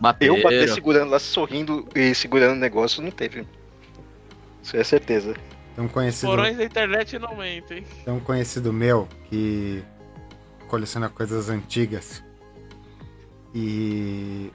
[0.00, 0.36] Bateram.
[0.36, 3.44] Eu bater segurando lá, sorrindo e segurando o negócio, não teve.
[4.62, 5.34] Isso é certeza.
[5.76, 7.84] Tem um conhecido, Porões da internet não mentem.
[8.02, 9.84] tem um conhecido meu que
[10.68, 12.24] coleciona coisas antigas.
[13.54, 14.50] E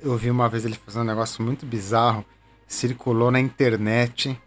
[0.00, 2.24] eu vi uma vez ele fazendo um negócio muito bizarro.
[2.66, 4.40] Circulou na internet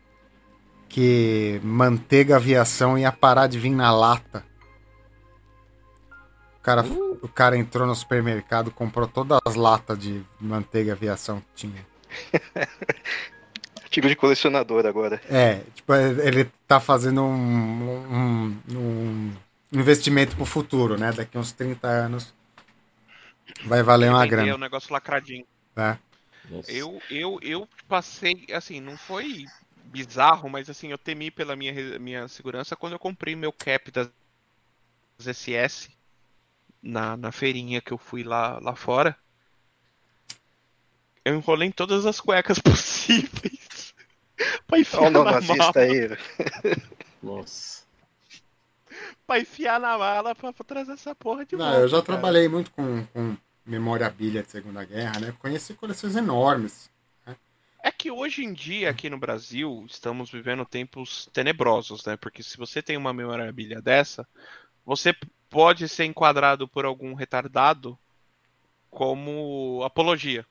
[0.89, 4.43] que manteiga aviação ia parar de vir na lata.
[6.57, 6.83] O cara,
[7.21, 11.85] o cara entrou no supermercado, comprou todas as latas de manteiga aviação que tinha.
[13.87, 15.21] Artigo de colecionador agora.
[15.29, 19.33] É, tipo, ele tá fazendo um, um, um
[19.71, 21.13] investimento pro futuro, né?
[21.13, 22.33] Daqui uns 30 anos
[23.63, 25.45] vai valer uma grana, o negócio lacradinho.
[26.49, 26.69] Nossa.
[26.69, 29.45] Eu, eu, eu passei, assim, não foi
[29.85, 34.09] bizarro, mas assim, eu temi pela minha, minha segurança quando eu comprei meu cap das
[35.17, 35.89] SS
[36.83, 39.17] na, na feirinha que eu fui lá, lá fora.
[41.23, 43.66] Eu enrolei em todas as cuecas possíveis.
[44.65, 46.17] Pra enfiar Olha o na nazista mala, aí.
[47.21, 47.83] Nossa.
[49.25, 51.79] pra enfiar na mala pra, pra trazer essa porra de Não, volta.
[51.81, 52.05] eu já cara.
[52.05, 55.33] trabalhei muito com, com memorabilia de Segunda Guerra, né?
[55.39, 56.89] Conheci coleções enormes.
[57.83, 62.17] É que hoje em dia, aqui no Brasil, estamos vivendo tempos tenebrosos, né?
[62.17, 64.27] Porque se você tem uma memorabilia dessa,
[64.85, 65.15] você
[65.49, 67.97] pode ser enquadrado por algum retardado
[68.89, 70.45] como apologia.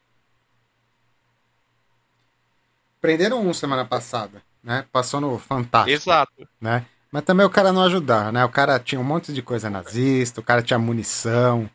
[3.01, 4.85] Prenderam um semana passada, né?
[4.93, 5.91] Passou no Fantástico.
[5.91, 6.49] Exato.
[6.61, 6.87] né?
[7.13, 8.45] Mas também o cara não ajudar, né?
[8.45, 11.71] O cara tinha um monte de coisa nazista, o cara tinha munição,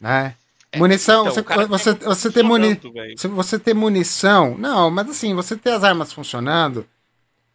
[0.00, 0.36] né?
[0.74, 2.80] Munição, Então, você, você, tá você ter muni,
[3.16, 6.86] se você ter munição, não, mas assim, você ter as armas funcionando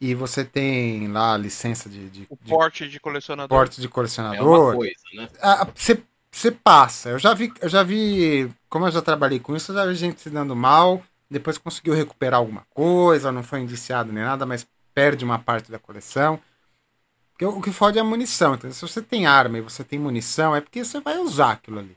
[0.01, 3.57] e você tem lá a licença de, de, O de porte de colecionador.
[3.57, 3.89] porte de
[4.31, 5.29] É uma colecionador, coisa, né?
[5.41, 7.09] ah, você, você passa.
[7.09, 9.95] Eu já vi, eu já vi, como eu já trabalhei com isso, eu já vi
[9.95, 14.67] gente se dando mal, depois conseguiu recuperar alguma coisa, não foi indiciado nem nada, mas
[14.93, 16.39] perde uma parte da coleção.
[17.31, 18.53] Porque o que fode é a munição.
[18.53, 21.79] Então, se você tem arma e você tem munição, é porque você vai usar aquilo
[21.79, 21.95] ali.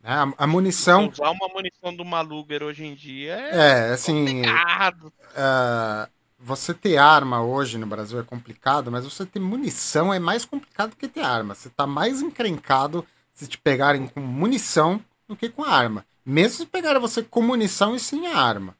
[0.00, 0.32] Né?
[0.38, 1.08] A, munição.
[1.08, 3.88] Usar uma munição do Maluger hoje em dia é.
[3.88, 4.42] É, assim.
[4.46, 6.08] ah,
[6.38, 10.96] você ter arma hoje no Brasil é complicado, mas você ter munição é mais complicado
[10.96, 11.54] que ter arma.
[11.54, 13.04] Você tá mais encrencado
[13.34, 16.06] se te pegarem com munição do que com arma.
[16.24, 18.76] Mesmo se pegarem você com munição e sem a arma.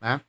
[0.00, 0.20] Né?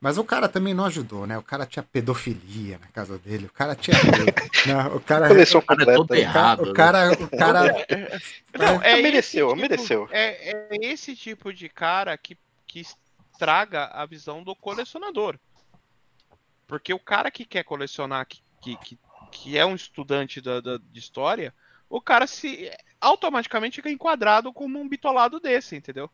[0.00, 1.38] Mas o cara também não ajudou, né?
[1.38, 3.96] O cara tinha pedofilia na casa dele, o cara tinha.
[4.66, 4.86] né?
[4.94, 5.28] O cara.
[5.28, 6.22] Coleção O cara é todo completa.
[6.22, 6.62] errado.
[6.62, 6.72] O né?
[6.74, 7.86] cara, o cara,
[8.58, 10.08] Não, é mereceu, esse tipo- mereceu.
[10.10, 12.36] É, é esse tipo de cara que,
[12.66, 12.80] que
[13.32, 15.38] estraga a visão do colecionador.
[16.66, 18.98] Porque o cara que quer colecionar, que, que, que,
[19.30, 21.52] que é um estudante da, da- de história,
[21.94, 22.68] o cara se
[23.00, 26.10] automaticamente fica enquadrado como um bitolado desse, entendeu?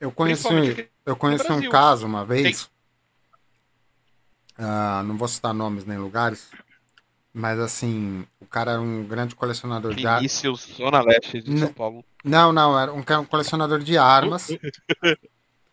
[0.00, 2.68] Eu conheci, eu conheci um caso uma vez.
[4.58, 6.50] ah, não vou citar nomes nem lugares.
[7.32, 10.22] Mas assim, o cara era um grande colecionador de armas.
[10.22, 12.04] Vinícius, Zona Leste de N- São Paulo.
[12.24, 14.48] Não, não, era um, um colecionador de armas.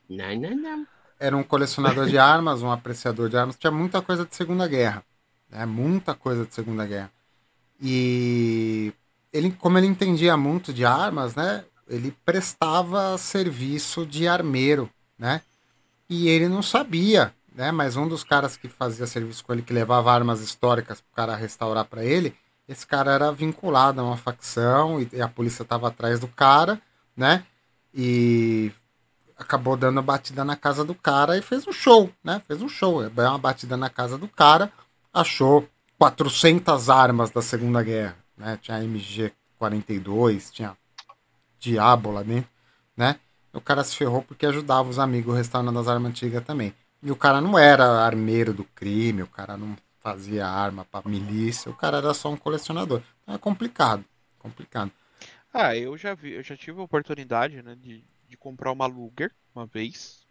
[0.09, 0.87] Não, não, não.
[1.19, 3.57] Era um colecionador de armas, um apreciador de armas.
[3.57, 5.03] Tinha muita coisa de Segunda Guerra.
[5.49, 5.65] Né?
[5.65, 7.11] Muita coisa de Segunda Guerra.
[7.81, 8.93] E
[9.31, 11.63] ele, como ele entendia muito de armas, né?
[11.87, 15.41] Ele prestava serviço de armeiro, né?
[16.09, 17.71] E ele não sabia, né?
[17.71, 21.15] Mas um dos caras que fazia serviço com ele, que levava armas históricas para o
[21.15, 22.35] cara restaurar para ele,
[22.67, 26.81] esse cara era vinculado a uma facção e, a polícia estava atrás do cara,
[27.15, 27.45] né?
[27.93, 28.71] E
[29.37, 32.41] acabou dando a batida na casa do cara e fez um show, né?
[32.45, 34.71] Fez um show, deu uma batida na casa do cara,
[35.13, 35.67] achou
[35.97, 38.57] 400 armas da Segunda Guerra, né?
[38.61, 40.77] Tinha MG42, tinha
[41.59, 42.49] Diabo lá dentro,
[42.95, 43.19] né?
[43.53, 46.73] O cara se ferrou porque ajudava os amigos restaurando as armas antigas também.
[47.01, 51.71] E o cara não era armeiro do crime, o cara não fazia arma pra milícia,
[51.71, 53.01] o cara era só um colecionador.
[53.23, 54.05] Então é complicado,
[54.39, 54.91] complicado.
[55.53, 59.33] Ah, eu já vi, eu já tive a oportunidade, né, de, de comprar uma Luger
[59.53, 60.25] uma vez.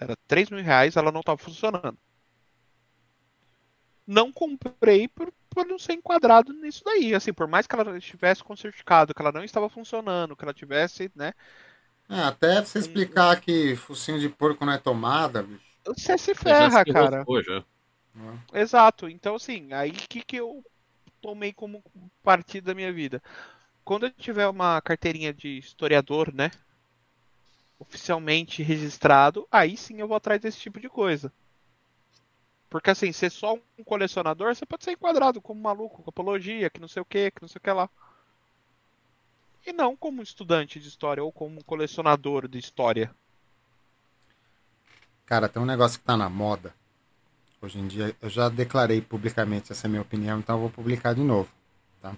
[0.00, 1.98] Era 3 mil reais, ela não estava funcionando.
[4.06, 7.14] Não comprei por, por não ser enquadrado nisso daí.
[7.14, 10.54] Assim, por mais que ela estivesse com certificado, que ela não estava funcionando, que ela
[10.54, 11.32] tivesse, né?
[12.08, 15.64] É, até você explicar que focinho de porco não é tomada, bicho.
[15.86, 17.28] Você se Já ferra, se cara.
[17.46, 17.64] já.
[18.52, 19.08] Exato.
[19.08, 20.64] Então, assim, aí que que eu
[21.20, 21.82] tomei como
[22.22, 23.22] partida da minha vida?
[23.84, 26.50] Quando eu tiver uma carteirinha de historiador, né?
[27.78, 31.30] Oficialmente registrado, aí sim eu vou atrás desse tipo de coisa.
[32.72, 36.80] Porque assim, ser só um colecionador, você pode ser enquadrado como maluco, com apologia, que
[36.80, 37.86] não sei o que, que não sei o que lá.
[39.66, 43.14] E não como estudante de história ou como colecionador de história.
[45.26, 46.74] Cara, tem um negócio que tá na moda.
[47.60, 51.14] Hoje em dia, eu já declarei publicamente essa é minha opinião, então eu vou publicar
[51.14, 51.50] de novo.
[52.00, 52.16] Tá?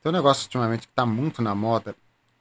[0.00, 1.96] Tem um negócio ultimamente que tá muito na moda,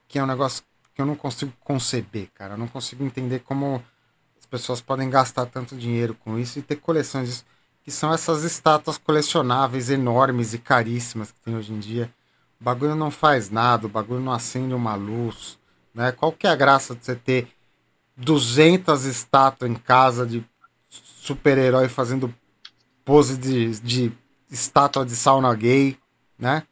[0.08, 0.64] que é um negócio
[0.94, 2.54] que eu não consigo conceber, cara.
[2.54, 3.84] Eu não consigo entender como
[4.50, 7.46] pessoas podem gastar tanto dinheiro com isso e ter coleções disso,
[7.84, 12.14] que são essas estátuas colecionáveis enormes e caríssimas que tem hoje em dia.
[12.60, 15.58] O bagulho não faz nada, o bagulho não acende uma luz.
[15.94, 16.12] Né?
[16.12, 17.48] Qual que é a graça de você ter
[18.18, 20.44] 200 estátuas em casa de
[21.22, 22.34] super-herói fazendo
[23.06, 24.12] pose de, de
[24.52, 25.98] estátua de sauna gay,
[26.38, 26.64] né?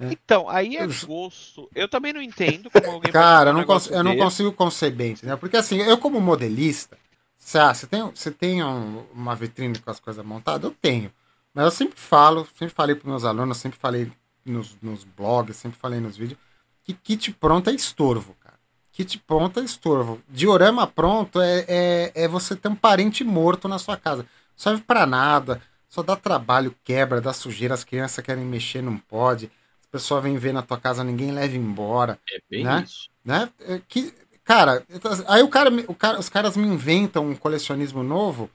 [0.00, 1.68] Então, aí é gosto.
[1.74, 3.56] Eu também não entendo como alguém Cara, eu um
[4.04, 5.36] não, eu consigo conceber, entendeu?
[5.38, 6.96] Porque assim, eu como modelista,
[7.36, 10.62] você, ah, você tem, você tem um- uma vitrine com as coisas montadas?
[10.64, 11.10] Eu tenho.
[11.54, 14.12] Mas eu sempre falo, sempre falei para meus alunos, sempre falei
[14.44, 16.38] nos, nos blogs, sempre falei nos vídeos,
[16.84, 18.56] que kit pronto é estorvo, cara.
[18.92, 20.20] Kit pronto é estorvo.
[20.28, 24.26] Diorama pronto é, é, é você ter um parente morto na sua casa.
[24.56, 29.50] Serve pra nada, só dá trabalho, quebra, dá sujeira, as crianças querem mexer, não pode.
[29.88, 32.82] As pessoas vêm ver na tua casa, ninguém leva embora É bem Né?
[32.86, 33.08] isso.
[33.24, 33.48] né?
[33.60, 34.12] É Que,
[34.44, 34.84] cara,
[35.26, 38.50] aí o cara, o cara, os caras me inventam um colecionismo novo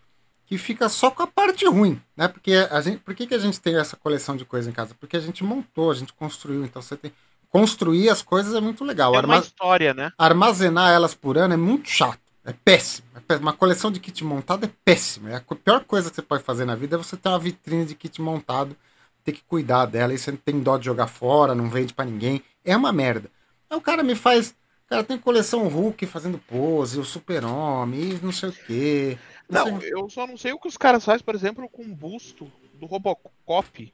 [0.46, 2.28] que fica só com a parte ruim, né?
[2.28, 4.94] Porque a gente, por que, que a gente tem essa coleção de coisa em casa?
[5.00, 7.12] Porque a gente montou, a gente construiu, então você tem
[7.50, 9.10] construir as coisas é muito legal.
[9.16, 10.12] É uma Arma- história, né?
[10.18, 12.20] armazenar elas por ano é muito chato.
[12.46, 13.08] É péssimo.
[13.16, 13.46] É péssimo.
[13.48, 15.30] Uma coleção de kit montado é péssimo.
[15.30, 17.86] É a pior coisa que você pode fazer na vida é você ter uma vitrine
[17.86, 18.76] de kit montado,
[19.24, 22.06] ter que cuidar dela, e você não tem dó de jogar fora, não vende pra
[22.06, 22.42] ninguém.
[22.64, 23.30] É uma merda.
[23.70, 24.54] Aí o cara me faz.
[24.90, 29.18] Cara tem coleção Hulk fazendo pose, o Super-Homem, e não sei o quê.
[29.50, 32.52] Não, eu só não sei o que os caras fazem, por exemplo, com o busto
[32.76, 33.94] do Robocop.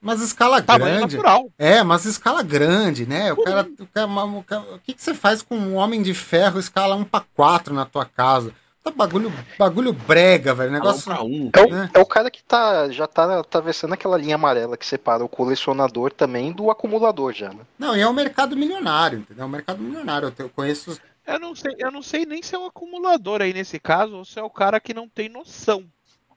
[0.00, 1.16] Mas escala Tamanho grande.
[1.16, 1.50] natural.
[1.58, 3.32] É, mas escala grande, né?
[3.32, 6.12] O cara, o, cara- o cara- o que, que você faz com um homem de
[6.12, 8.52] ferro escala 1 para 4 na tua casa?
[8.84, 10.70] Tá bagulho, bagulho brega, velho.
[10.70, 11.04] Negócio.
[11.04, 11.50] pra um.
[11.54, 11.90] É o, né?
[11.94, 16.12] é o cara que tá, já tá atravessando aquela linha amarela que separa o colecionador
[16.12, 17.60] também do acumulador já, né?
[17.78, 19.44] Não, e é um mercado milionário, entendeu?
[19.44, 20.30] É um mercado milionário.
[20.38, 21.00] Eu, conheço.
[21.26, 24.24] Eu não sei, eu não sei nem se é um acumulador aí nesse caso ou
[24.24, 25.86] se é o cara que não tem noção.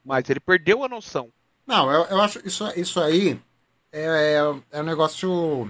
[0.01, 1.27] Mas ele perdeu a noção.
[1.67, 3.37] Não, eu, eu acho isso, isso aí
[3.91, 5.69] é, é, é um negócio.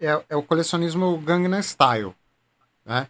[0.00, 2.14] É, é o colecionismo Gangnam Style.
[2.84, 3.08] Né?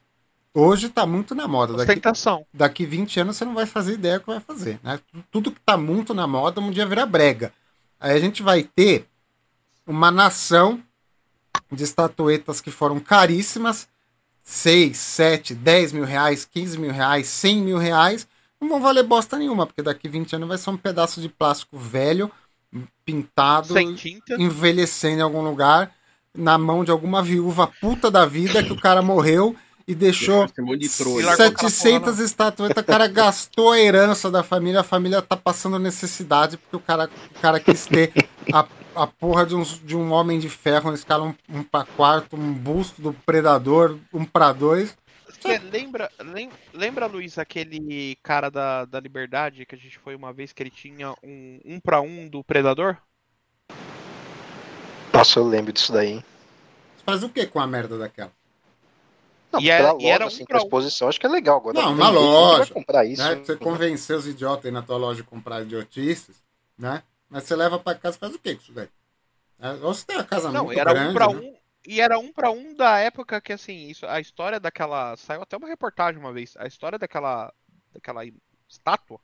[0.58, 1.74] Hoje tá muito na moda.
[1.74, 2.46] Daqui, Ostentação.
[2.50, 4.80] daqui 20 anos você não vai fazer ideia do que vai fazer.
[4.82, 4.98] Né?
[5.30, 7.52] Tudo que tá muito na moda um dia vira brega.
[8.00, 9.06] Aí a gente vai ter
[9.86, 10.82] uma nação
[11.70, 13.86] de estatuetas que foram caríssimas
[14.42, 18.26] 6, 7, 10 mil reais, 15 mil reais, 100 mil reais
[18.58, 21.76] não vão valer bosta nenhuma, porque daqui 20 anos vai ser um pedaço de plástico
[21.76, 22.32] velho,
[23.04, 23.74] pintado,
[24.38, 25.94] envelhecendo em algum lugar,
[26.34, 29.54] na mão de alguma viúva puta da vida que o cara morreu
[29.86, 31.26] e deixou um de E trolha.
[31.26, 35.78] largou aquela 700 estatuetas, o cara gastou a herança da família, a família tá passando
[35.78, 38.12] necessidade porque o cara, o cara quis ter
[38.52, 41.84] a, a porra de, uns, de um homem de ferro na escala um, um pra
[41.84, 44.96] quarto, um busto do predador, um pra dois.
[45.40, 50.32] Você lembra, lem- lembra, Luiz, aquele cara da, da Liberdade que a gente foi uma
[50.32, 52.96] vez que ele tinha um um pra um do Predador?
[55.12, 56.14] Nossa, eu lembro disso daí.
[56.14, 56.24] hein?
[56.96, 58.32] Você faz o que com a merda daquela?
[59.52, 61.58] Não, E era- pra e era loja, um assim, pra exposição, acho que é legal.
[61.58, 63.22] Agora, Não, na loja, comprar isso.
[63.22, 63.36] né?
[63.36, 66.42] Você convencer os idiotas aí na tua loja a comprar idiotices,
[66.76, 67.02] né?
[67.28, 68.88] Mas você leva pra casa e faz o que com isso daí?
[69.58, 71.34] É, Ou você tem a casa Não, muito era grande, um pra né?
[71.36, 71.56] um.
[71.88, 75.16] E era um pra um da época que, assim, isso, a história daquela.
[75.16, 76.54] Saiu até uma reportagem uma vez.
[76.58, 77.52] A história daquela.
[77.92, 78.22] daquela
[78.68, 79.20] estátua.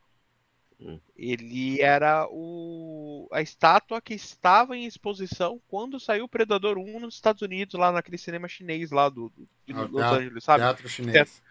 [0.84, 0.98] Hum.
[1.16, 3.28] Ele era o.
[3.32, 7.92] a estátua que estava em exposição quando saiu o Predador 1 nos Estados Unidos, lá
[7.92, 10.64] naquele cinema chinês lá do, do, de Ah, Los teatro- Angeles, sabe?
[10.64, 11.42] Teatro chinês.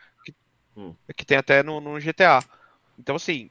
[1.15, 2.43] que tem até no, no GTA.
[2.99, 3.49] Então, assim,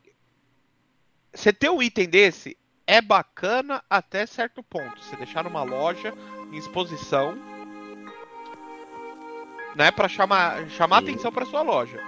[1.33, 5.03] você ter um item desse é bacana até certo ponto.
[5.03, 6.13] Você deixar numa loja
[6.53, 7.39] em exposição,
[9.77, 12.01] né, para chamar chamar atenção para sua loja.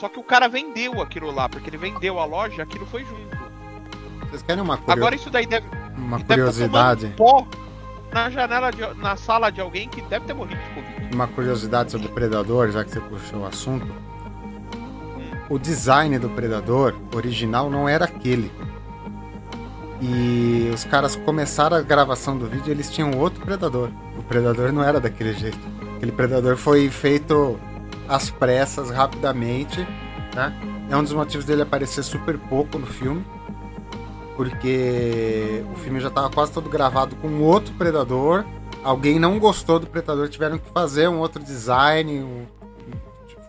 [0.00, 3.36] Só que o cara vendeu aquilo lá, porque ele vendeu a loja, aquilo foi junto.
[4.28, 5.66] Vocês querem uma, curio- Agora isso daí deve,
[5.96, 7.14] uma deve tá curiosidade?
[7.16, 7.46] pó
[8.12, 11.14] na janela de, na sala de alguém que deve ter morrido de covid.
[11.14, 13.86] Uma curiosidade sobre o Predador, já que você puxou o assunto.
[15.48, 18.50] O design do Predador original não era aquele.
[20.00, 23.90] E os caras começaram a gravação do vídeo, eles tinham outro Predador.
[24.18, 25.58] O Predador não era daquele jeito.
[25.96, 27.58] Aquele Predador foi feito
[28.08, 29.80] às pressas, rapidamente,
[30.34, 30.52] né?
[30.90, 33.24] É um dos motivos dele aparecer super pouco no filme.
[34.36, 38.44] Porque o filme já estava quase todo gravado com outro Predador.
[38.82, 42.20] Alguém não gostou do Predador, tiveram que fazer um outro design.
[42.22, 42.46] um-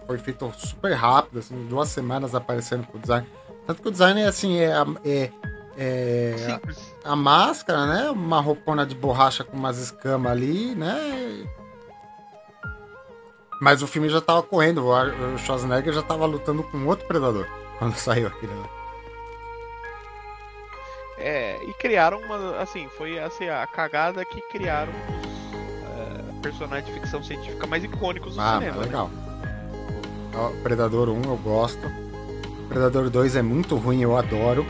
[0.05, 3.25] foi feito super rápido, assim, duas semanas aparecendo com o design.
[3.65, 5.31] Tanto que o design é assim, é, a- é,
[5.75, 6.77] é Simples.
[7.03, 8.09] a máscara, né?
[8.11, 11.43] Uma roupona de borracha com umas escamas ali, né?
[13.59, 17.07] Mas o filme já tava correndo, o Ar- o Schwarzenegger já tava lutando com outro
[17.07, 17.47] predador
[17.79, 18.53] quando saiu aquele.
[18.53, 18.69] lá.
[21.17, 22.57] É, e criaram uma.
[22.59, 28.35] Assim, foi assim, a cagada que criaram os é, personagens de ficção científica mais icônicos
[28.35, 28.77] do Ah, cinema.
[28.77, 28.83] né?
[28.83, 29.09] legal.
[30.35, 31.89] Ó, Predador 1 eu gosto.
[32.67, 34.65] Predador 2 é muito ruim, eu adoro.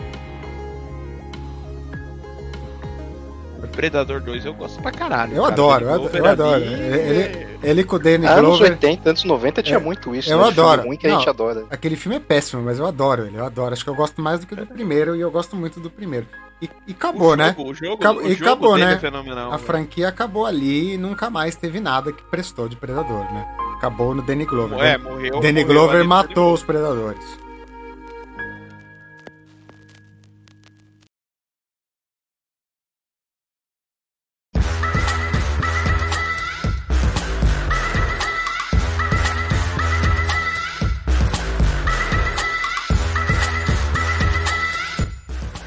[3.72, 5.34] Predador 2 eu gosto pra caralho.
[5.36, 5.54] Eu cara.
[5.54, 6.54] adoro, eu Eu adoro.
[6.64, 8.72] ali, Ele, é- ele com o Danny Anos Glover.
[8.72, 10.32] 80, anos 90 tinha É, muito isso.
[10.32, 10.44] eu né?
[10.48, 10.88] de filme adoro.
[10.88, 11.34] ruim que a gente Não.
[11.34, 11.66] adora.
[11.70, 13.74] Aquele filme é péssimo, mas eu adoro ele, eu adoro.
[13.74, 16.28] Acho que eu gosto mais do que do primeiro e eu gosto muito do primeiro.
[16.62, 17.54] E, e acabou, o né?
[17.58, 18.94] jogo, O jogo, Acabou- o e jogo acabou, dele né?
[18.94, 19.48] é fenomenal.
[19.52, 19.68] A velho.
[19.68, 23.46] franquia acabou ali e nunca mais teve nada que prestou de Predador, né?
[23.78, 24.80] Acabou no Danny Glover.
[24.80, 24.98] É, né?
[24.98, 25.40] morreu.
[25.42, 27.38] Danny morreu Glover matou os Predadores.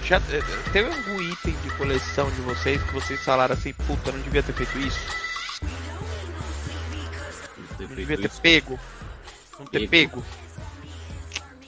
[0.09, 0.40] Já eh,
[0.72, 4.55] teve algum item de coleção de vocês que vocês falaram assim, puta, não devia ter
[4.55, 4.98] feito isso?
[7.78, 8.80] Não devia ter pego.
[9.59, 10.22] Não ter Pego.
[10.22, 10.24] pego.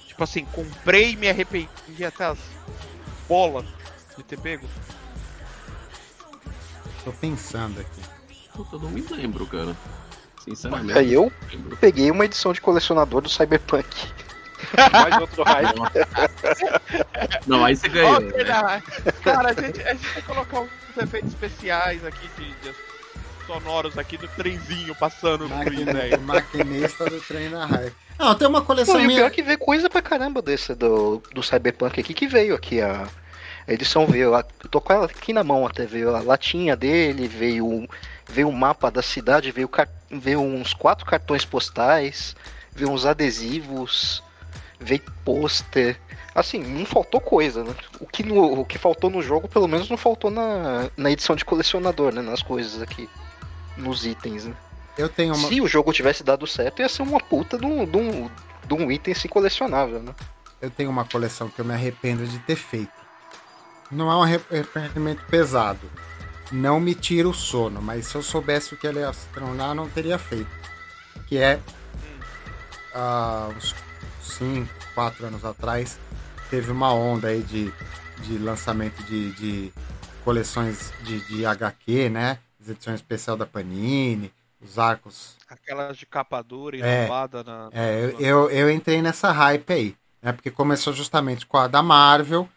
[0.07, 1.69] Tipo assim, comprei e me arrependi
[2.03, 2.39] até as
[3.29, 3.67] bolas
[4.17, 4.67] de ter pego.
[7.05, 8.01] Tô pensando aqui.
[8.55, 9.77] Puta, eu não me lembro, cara.
[10.43, 10.99] Sinceramente.
[10.99, 11.31] Aí eu
[11.79, 13.87] peguei uma edição de colecionador do Cyberpunk.
[14.93, 15.75] Mais outro hype.
[17.47, 18.21] Não, aí você ganhou.
[18.21, 18.83] né?
[19.23, 20.71] Cara, a gente, a gente vai colocar uns
[21.03, 22.75] efeitos especiais aqui de, de
[23.47, 25.85] sonoros aqui do trenzinho passando no Maquin...
[25.85, 26.21] velho.
[26.23, 27.93] Maquinista do trem da raiva.
[28.19, 29.21] Não, tem uma coleção e o minha.
[29.21, 32.81] pior é que veio coisa pra caramba desse do, do Cyberpunk aqui que veio aqui
[32.81, 33.09] a,
[33.67, 34.35] a edição veio.
[34.35, 37.89] a- Eu tô com ela aqui na mão até, veio a latinha dele, veio
[38.29, 39.69] veio o mapa da cidade, veio,
[40.11, 42.37] veio uns quatro cartões postais,
[42.73, 44.23] veio uns adesivos,
[44.81, 45.99] veio pôster.
[46.35, 47.75] Assim, não faltou coisa, né?
[48.01, 51.35] O que, no- o que faltou no jogo, pelo menos não faltou na, na edição
[51.37, 52.23] de colecionador, né?
[52.23, 53.09] Nas coisas aqui.
[53.77, 54.55] Nos itens, né?
[54.99, 55.49] Eu tenho uma.
[55.49, 58.31] Se o jogo tivesse dado certo, ia ser uma puta de um, de um,
[58.67, 60.15] de um item assim colecionável, né?
[60.61, 62.93] eu tenho uma coleção que eu me arrependo de ter feito.
[63.91, 65.91] Não é um arre- arrependimento pesado.
[66.53, 69.75] Não me tira o sono, mas se eu soubesse o que ela ia se tornar,
[69.75, 70.51] não teria feito.
[71.27, 71.59] Que é
[72.95, 73.75] há uns
[74.33, 75.99] 5, 4 anos atrás,
[76.49, 77.73] teve uma onda aí de,
[78.25, 79.73] de lançamento de, de
[80.25, 82.39] coleções de, de HQ, né?
[82.61, 87.03] As edições especial da Panini, os arcos Aquelas de capa dura e É.
[87.09, 87.69] lavada na.
[87.73, 90.33] é, eu, na- eu, eu entrei nessa hype aí, né?
[90.33, 92.49] Porque começou justamente com a da Marvel.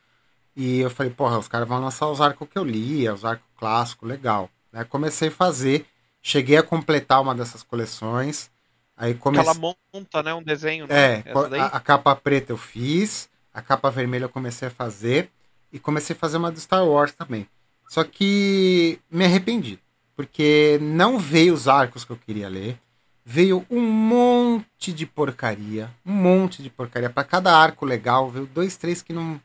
[0.56, 3.48] E eu falei, porra, os caras vão lançar os arcos que eu lia, os arcos
[3.58, 4.50] clássicos, legal.
[4.72, 4.84] Né?
[4.84, 5.88] Comecei a fazer,
[6.22, 8.52] cheguei a completar uma dessas coleções.
[8.96, 9.50] Aí comecei.
[9.50, 10.34] Aquela monta, né?
[10.34, 10.88] Um desenho.
[10.88, 11.24] né?
[11.26, 15.30] É, a, a capa preta eu fiz, a capa vermelha eu comecei a fazer.
[15.72, 17.48] E comecei a fazer uma do Star Wars também.
[17.90, 19.80] Só que me arrependi.
[20.16, 22.78] Porque não veio os arcos que eu queria ler.
[23.26, 25.90] Veio um monte de porcaria.
[26.06, 27.10] Um monte de porcaria.
[27.10, 29.40] Para cada arco legal, veio dois, três que não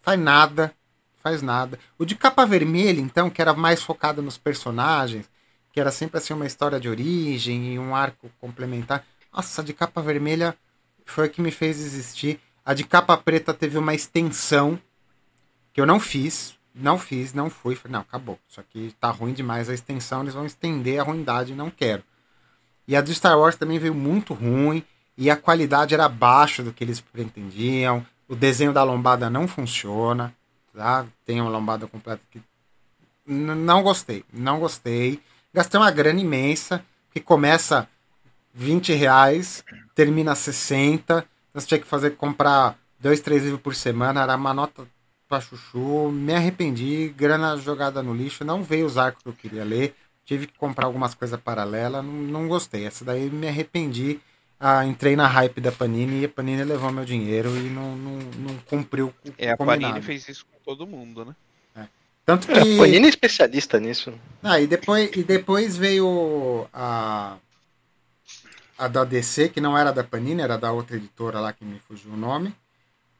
[0.00, 0.72] faz nada.
[1.22, 1.78] Faz nada.
[1.98, 5.29] O de capa vermelha, então, que era mais focado nos personagens,
[5.72, 9.04] que era sempre assim uma história de origem e um arco complementar.
[9.32, 10.56] Nossa, a de capa vermelha
[11.04, 12.40] foi a que me fez existir.
[12.64, 14.78] A de capa preta teve uma extensão
[15.72, 16.58] que eu não fiz.
[16.74, 17.74] Não fiz, não fui.
[17.74, 18.38] Falei, não, acabou.
[18.48, 22.02] Isso aqui tá ruim demais a extensão, eles vão estender a ruindade, não quero.
[22.86, 24.84] E a do Star Wars também veio muito ruim.
[25.16, 28.04] E a qualidade era abaixo do que eles pretendiam.
[28.26, 30.34] O desenho da lombada não funciona.
[30.74, 31.06] Tá?
[31.24, 32.40] Tem uma lombada completa que.
[33.26, 34.24] Não gostei.
[34.32, 35.20] Não gostei.
[35.52, 36.84] Gastei uma grana imensa.
[37.12, 37.88] Que começa
[38.54, 39.64] 20 reais,
[39.94, 41.26] termina 60.
[41.50, 44.22] Então você tinha que fazer comprar dois, três livros por semana.
[44.22, 44.86] Era uma nota
[45.28, 46.10] pra chuchu.
[46.10, 47.12] Me arrependi.
[47.16, 48.44] Grana jogada no lixo.
[48.44, 49.94] Não veio os arcos que eu queria ler.
[50.24, 52.04] Tive que comprar algumas coisas paralelas.
[52.04, 52.86] Não, não gostei.
[52.86, 54.20] Essa daí me arrependi.
[54.62, 58.18] Ah, entrei na hype da Panini e a Panini levou meu dinheiro e não, não,
[58.18, 59.94] não cumpriu o É, a combinado.
[59.94, 61.34] Panini fez isso com todo mundo, né?
[62.30, 62.52] Tanto que...
[62.52, 64.12] É, a Panini é especialista nisso.
[64.40, 67.36] Ah, e depois, e depois veio a,
[68.78, 71.80] a da DC, que não era da Panini, era da outra editora lá que me
[71.80, 72.54] fugiu o nome.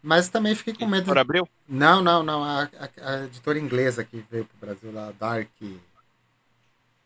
[0.01, 1.07] Mas também fiquei com medo.
[1.07, 1.49] Por abril?
[1.69, 2.45] Não, não, não.
[2.45, 5.49] A, a- a editora inglesa que veio pro Brasil lá, Dark.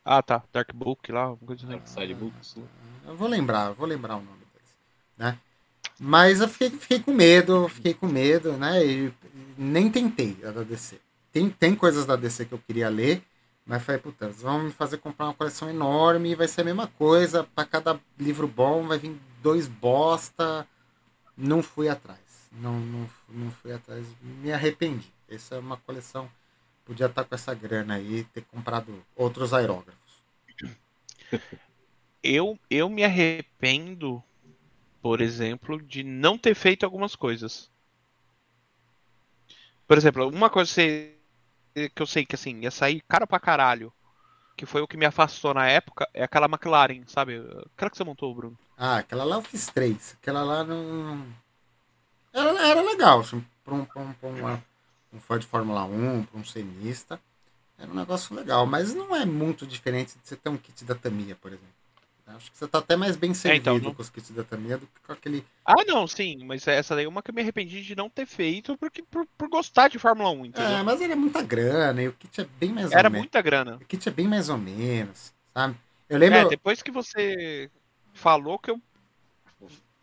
[0.05, 0.43] Ah, tá.
[0.53, 1.71] Dark Book lá, alguma coisa assim.
[1.71, 2.55] Dark Side Books.
[2.55, 2.63] né?
[3.07, 4.69] Eu vou lembrar, vou lembrar o nome deles.
[5.17, 5.37] Né?
[5.99, 8.85] Mas eu fiquei, fiquei com medo, fiquei com medo, né?
[8.85, 9.11] E
[9.57, 10.99] nem tentei a da DC.
[11.35, 13.21] Tem, tem coisas da DC que eu queria ler,
[13.65, 16.87] mas falei, puta, vão me fazer comprar uma coleção enorme e vai ser a mesma
[16.87, 17.43] coisa.
[17.43, 20.65] Para cada livro bom vai vir dois bosta.
[21.35, 22.21] Não fui atrás.
[22.53, 24.07] Não, não, não fui atrás.
[24.21, 25.11] Me arrependi.
[25.27, 26.31] Essa é uma coleção.
[26.85, 30.23] Podia estar com essa grana aí e ter comprado outros aerógrafos.
[32.27, 34.23] Eu, eu me arrependo,
[34.99, 37.69] por exemplo, de não ter feito algumas coisas.
[39.87, 41.14] Por exemplo, uma coisa que
[41.93, 43.91] que eu sei que assim, ia sair caro pra caralho,
[44.55, 47.37] que foi o que me afastou na época, é aquela McLaren, sabe?
[47.75, 48.57] Aquela que você montou, Bruno.
[48.77, 50.15] Ah, aquela lá eu fiz três.
[50.21, 51.25] Aquela lá não.
[52.33, 54.29] Era, era legal, assim, pra um, pra um, pra
[55.13, 57.19] um fã de Fórmula 1, pra um cenista.
[57.77, 60.95] Era um negócio legal, mas não é muito diferente de você ter um kit da
[60.95, 61.67] Tamiya, por exemplo.
[62.27, 64.79] Acho que você tá até mais bem servido então, não- com os kits da Tamiya
[64.79, 65.45] do que com aquele.
[65.63, 68.25] Ah, não, sim, mas essa daí é uma que eu me arrependi de não ter
[68.25, 70.69] feito porque, por, por gostar de Fórmula 1, entendeu?
[70.77, 73.75] É, mas era muita grana e o kit é bem mais ou Era muita grana.
[73.75, 75.75] O kit é bem mais ou menos, sabe?
[76.09, 76.39] Eu lembro.
[76.39, 77.69] É, depois que você
[78.13, 78.81] falou que eu,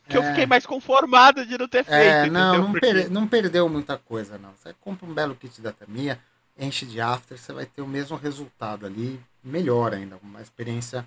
[0.09, 0.29] que eu É.
[0.31, 3.99] fiquei mais conformado de não ter feito, É, não, não, Porque- per- não perdeu muita
[3.99, 4.53] coisa, não.
[4.53, 6.21] Você compra um belo kit da Tamiya,
[6.57, 11.05] enche de after, você vai ter o mesmo resultado ali, melhor ainda, uma experiência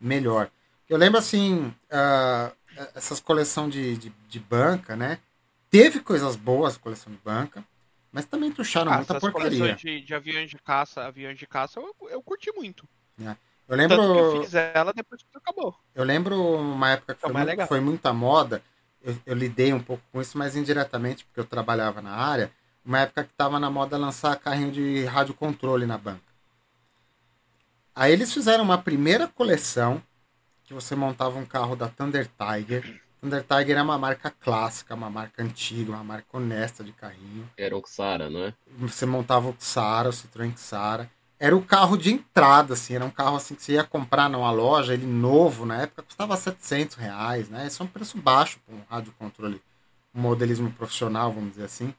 [0.00, 0.50] melhor.
[0.88, 2.52] Eu lembro assim, ah,
[2.94, 5.18] essas coleções de, de, de banca, né?
[5.70, 7.64] Teve coisas boas, coleção de banca,
[8.12, 9.74] mas também tucharam Ah, muita porcaria.
[9.74, 12.86] de, de aviões de caça, aviões de caça, eu, eu curti muito.
[13.66, 15.74] Eu lembro, Tanto que eu fiz ela depois que acabou.
[15.94, 17.66] Eu lembro uma época que foi, muito, legal.
[17.66, 18.62] foi muita moda.
[19.02, 22.52] Eu, eu lidei um pouco com isso, mas indiretamente, porque eu trabalhava na área.
[22.84, 26.33] Uma época que estava na moda lançar carrinho de rádio controle na banca.
[27.94, 30.02] Aí eles fizeram uma primeira coleção
[30.64, 33.00] que você montava um carro da Thunder Tiger.
[33.20, 37.48] Thunder Tiger é uma marca clássica, uma marca antiga, uma marca honesta de carrinho.
[37.56, 38.54] Era o Xara, não é?
[38.78, 41.08] Você montava o Xara, o Citroën Xara.
[41.38, 44.50] Era o carro de entrada, assim, era um carro assim que você ia comprar numa
[44.50, 47.66] loja, ele novo, na época custava 700 reais, né?
[47.66, 49.60] Esse é um preço baixo para um rádio controle,
[50.14, 51.92] um modelismo profissional, vamos dizer assim.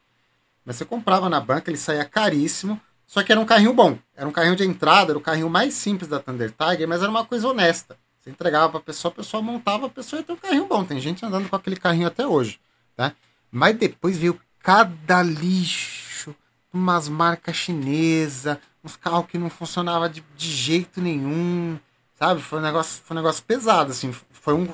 [0.65, 3.97] Mas você comprava na banca, ele saía caríssimo, só que era um carrinho bom.
[4.15, 7.09] Era um carrinho de entrada, era o carrinho mais simples da Thunder Tiger, mas era
[7.09, 7.97] uma coisa honesta.
[8.19, 10.83] Você entregava para a pessoa, a pessoa montava, a pessoa ia ter um carrinho bom.
[10.83, 12.59] Tem gente andando com aquele carrinho até hoje,
[12.95, 13.13] tá?
[13.51, 16.35] Mas depois veio cada lixo,
[16.73, 21.77] umas marcas chinesas, uns carros que não funcionava de, de jeito nenhum,
[22.15, 22.41] sabe?
[22.41, 24.11] Foi um negócio, foi um negócio pesado, assim.
[24.31, 24.67] Foi um,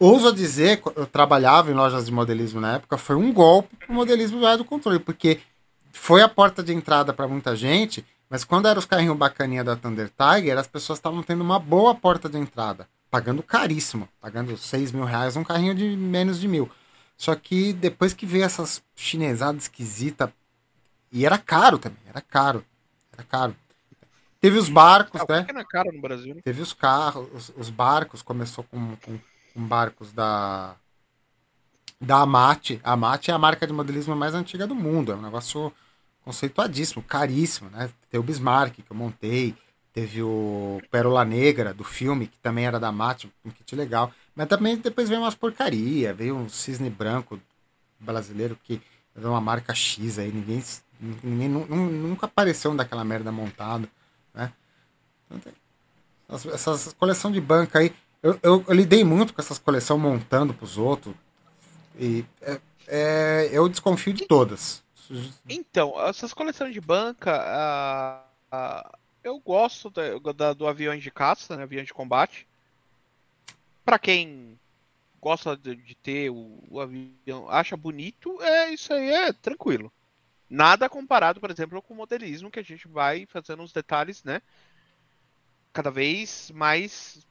[0.00, 4.40] ouso dizer, eu trabalhava em lojas de modelismo na época, foi um golpe pro modelismo
[4.56, 5.40] do controle, porque
[6.00, 9.76] foi a porta de entrada para muita gente, mas quando era os carrinhos bacaninha da
[9.76, 14.92] Thunder Tiger, as pessoas estavam tendo uma boa porta de entrada, pagando caríssimo, pagando 6
[14.92, 16.70] mil reais um carrinho de menos de mil.
[17.18, 20.30] Só que depois que veio essas chinesadas esquisitas,
[21.12, 22.64] e era caro também, era caro,
[23.12, 23.54] era caro.
[24.40, 25.46] Teve os barcos, Ah, né?
[25.54, 26.40] é caro no Brasil, né?
[26.42, 29.18] Teve os carros, os, os barcos, começou com, com,
[29.52, 30.74] com barcos da
[32.00, 32.80] da Amate.
[32.82, 35.70] A Amate é a marca de modelismo mais antiga do mundo, é um negócio
[36.24, 37.90] conceituadíssimo, caríssimo, né?
[38.10, 39.54] Tem o Bismarck que eu montei,
[39.92, 44.12] teve o Pérola Negra do filme, que também era da Amate, um kit legal.
[44.34, 47.40] Mas também depois veio umas porcaria, veio um cisne branco
[47.98, 48.80] brasileiro que
[49.14, 50.62] é uma marca X aí, ninguém,
[51.22, 53.88] ninguém nu- nu- nunca apareceu um daquela merda montado,
[54.32, 54.52] né?
[55.30, 55.52] Então,
[56.52, 57.92] essas coleção de banca aí,
[58.22, 61.14] eu, eu, eu lidei muito com essas coleções montando pros outros.
[61.98, 64.82] E é, é, eu desconfio de todas.
[65.48, 71.56] Então, essas coleções de banca, ah, ah, eu gosto da- da- do aviões de caça,
[71.56, 72.46] né, aviões de combate.
[73.84, 74.58] Pra quem
[75.20, 79.92] gosta de, de ter o, o avião, acha bonito, é isso aí é tranquilo.
[80.48, 84.42] Nada comparado, por exemplo, com o modelismo que a gente vai fazendo os detalhes, né?
[85.72, 87.24] Cada vez mais.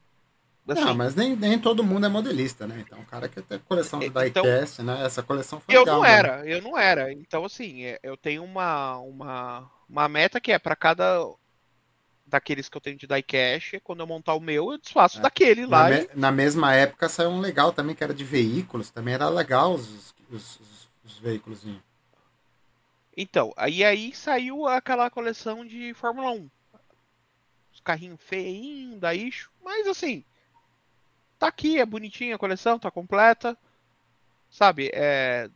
[0.74, 2.84] Assim, Não, mas nem, nem todo mundo é modelista, né?
[2.86, 5.06] Então, o cara que tem coleção de Então- diecast, né?
[5.06, 5.96] Essa coleção foi Eu legal.
[5.98, 6.12] não né?
[6.12, 7.12] era, eu não era.
[7.14, 11.20] Então, assim, é, eu tenho uma, uma, uma meta que é pra cada
[12.26, 15.22] daqueles que eu tenho de diecast, quando eu montar o meu, eu desfaço É.
[15.22, 15.90] daquele Na, lá.
[15.90, 18.92] me- e- na mesma época saiu um legal também, que era de veículos.
[18.92, 21.64] Também era legal os, os, os, os veículos.
[23.18, 26.50] Então, aí aí saiu aquela coleção de Fórmula 1.
[27.74, 29.50] Os carrinhos feinhos, da ixo.
[29.64, 30.24] Mas assim,
[31.40, 33.58] tá aqui, é bonitinha a coleção, tá completa.
[34.50, 35.50] Sabe, é.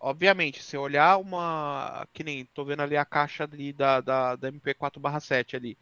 [0.00, 2.06] Obviamente, se olhar uma.
[2.12, 5.78] Que nem tô vendo ali a caixa ali da, da, da MP4/7 ali.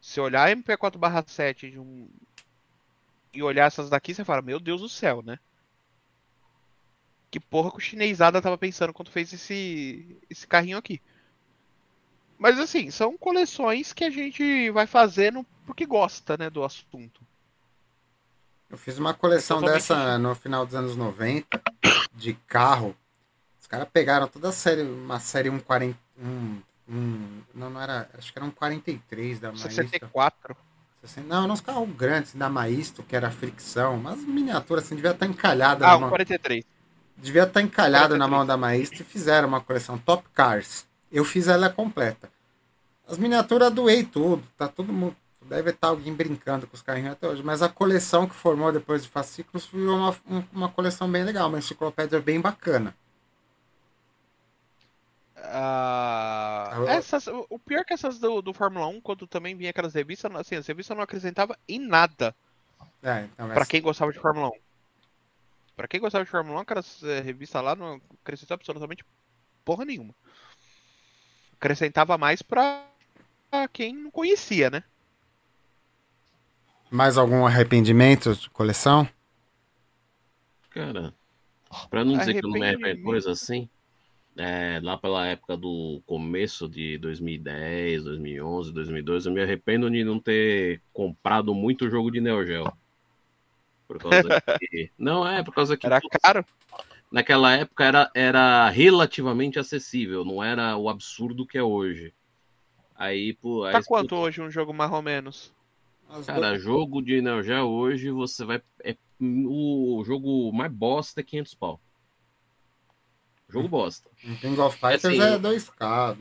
[0.00, 2.08] Se olhar a MP4/7 de um.
[3.32, 5.38] E olhar essas daqui, você fala, meu Deus do céu, né?
[7.30, 11.02] Que porra que o chinesada tava pensando quando fez esse, esse carrinho aqui.
[12.38, 17.20] Mas assim, são coleções que a gente vai fazendo porque gosta, né, do assunto.
[18.70, 21.46] Eu fiz uma coleção dessa no final dos anos 90,
[22.14, 22.96] de carro.
[23.60, 25.96] Os caras pegaram toda a série, uma série 140.
[26.18, 28.08] Um, um, não, não era.
[28.16, 29.70] Acho que era um 43 da Maisto.
[29.70, 30.56] 64.
[31.26, 33.98] Não, não os carros grandes da Maisto, que era fricção.
[33.98, 36.08] Mas miniaturas assim, devia estar encalhada Ah, na um mão.
[36.10, 36.64] 43.
[37.16, 38.30] Devia estar encalhado na 43.
[38.30, 40.86] mão da Maestro e fizeram uma coleção Top Cars.
[41.12, 42.30] Eu fiz ela completa.
[43.06, 45.14] As miniaturas doei tudo, tá todo mundo.
[45.48, 49.02] Deve estar alguém brincando com os carrinhos até hoje, mas a coleção que formou depois
[49.02, 52.94] de fascículos foi uma, um- uma coleção bem legal, uma enciclopédia bem bacana.
[56.76, 59.94] Eu- essas, o pior é que essas do, do Fórmula 1, quando também vinha aquelas
[59.94, 62.34] revistas, assim, as revistas não acrescentavam em nada
[63.02, 64.52] É, então, pra essa- quem gostava de Fórmula 1.
[65.76, 69.04] Pra quem gostava de Fórmula 1, aquelas eh, revistas lá não acrescentavam absolutamente
[69.64, 70.14] porra nenhuma.
[71.58, 72.86] Acrescentava mais pra
[73.50, 74.82] pra quem não conhecia, né?
[76.94, 79.08] Mais algum arrependimento de coleção?
[80.70, 81.12] Cara,
[81.90, 83.68] pra não dizer que eu não me arrependo coisa assim,
[84.36, 90.20] é, lá pela época do começo de 2010, 2011, 2012, eu me arrependo de não
[90.20, 92.72] ter comprado muito jogo de Neo Geo.
[93.88, 94.28] Por causa
[94.60, 94.88] que...
[94.96, 96.46] Não, é, por causa que Era caro.
[97.10, 102.14] naquela época era, era relativamente acessível, não era o absurdo que é hoje.
[102.94, 105.52] Aí, pô, aí, Tá quanto hoje um jogo mais ou menos?
[106.08, 108.62] As Cara, jogo de Neo Geo hoje você vai.
[108.82, 111.80] É, o jogo mais bosta é 500 pau.
[113.48, 114.08] Jogo bosta.
[114.24, 116.16] O King of Fighters Assim, é o- 2K,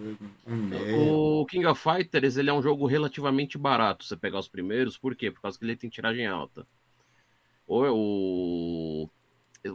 [0.48, 1.16] um meio.
[1.42, 4.04] O King of Fighters ele é um jogo relativamente barato.
[4.06, 5.32] Você pegar os primeiros, por quê?
[5.32, 6.68] Por causa que ele tem tiragem alta.
[7.68, 9.10] Ou é o...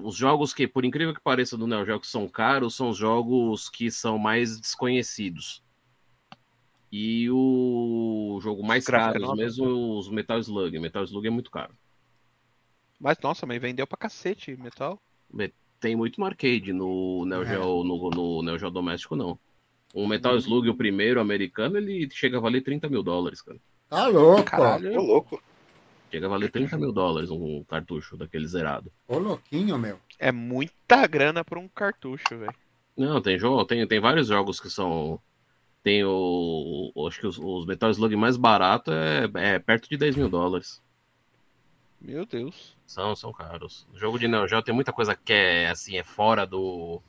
[0.04, 2.98] Os jogos que, por incrível que pareça, do Neo Geo que são caros, são os
[2.98, 5.62] jogos que são mais desconhecidos.
[6.90, 10.78] E o jogo mais caro, mesmo os Metal Slug.
[10.78, 11.74] Metal Slug é muito caro.
[12.98, 15.00] Mas nossa, mas vendeu pra cacete metal.
[15.80, 17.46] Tem muito no arcade, no Neo É.
[17.46, 19.38] Geo, no, no Neo Geo doméstico, não.
[19.94, 23.58] O Metal Slug, o primeiro americano, ele chega a valer 30 mil dólares, cara.
[23.88, 24.44] Tá louco.
[24.44, 24.98] Caralho.
[24.98, 25.42] Ô, louco.
[26.10, 28.90] Chega a valer 30 mil dólares um cartucho daquele zerado.
[29.06, 29.98] Ô, louquinho, meu.
[30.18, 32.54] É muita grana pra um cartucho, velho.
[32.96, 35.20] Não, tem jogo, tem, tem vários jogos que são.
[35.82, 36.92] Tem o.
[36.94, 40.28] o- Acho que os, os Metal Slug mais barato é, é perto de 10 mil
[40.28, 40.82] dólares.
[42.00, 42.76] Meu Deus.
[42.86, 43.86] São, são caros.
[43.92, 47.02] O jogo de Neo Geo tem muita coisa que é assim, é fora do,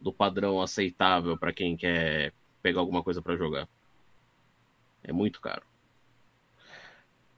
[0.00, 2.32] do padrão aceitável pra quem quer
[2.62, 3.68] pegar alguma coisa pra jogar.
[5.04, 5.62] É muito caro.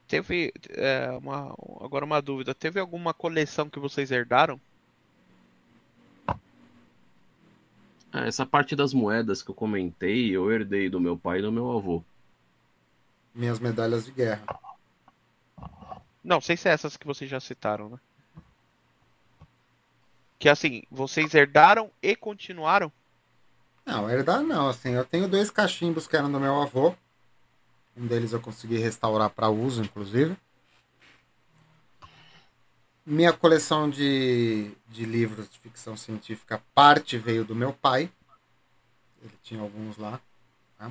[0.06, 2.54] Teve é, uma, agora uma dúvida.
[2.54, 4.60] Teve alguma coleção que vocês herdaram?
[6.26, 6.36] Ah,
[8.14, 11.70] essa parte das moedas que eu comentei, eu herdei do meu pai e do meu
[11.76, 12.02] avô.
[13.34, 14.44] Minhas medalhas de guerra.
[16.22, 17.98] Não, sem ser essas que vocês já citaram, né?
[20.38, 22.92] Que assim, vocês herdaram e continuaram?
[23.84, 26.94] Não, herdar não, assim, eu tenho dois cachimbos que eram do meu avô.
[27.96, 30.36] Um deles eu consegui restaurar para uso, inclusive.
[33.06, 38.10] Minha coleção de, de livros de ficção científica, parte veio do meu pai.
[39.22, 40.20] Ele tinha alguns lá.
[40.78, 40.90] tá?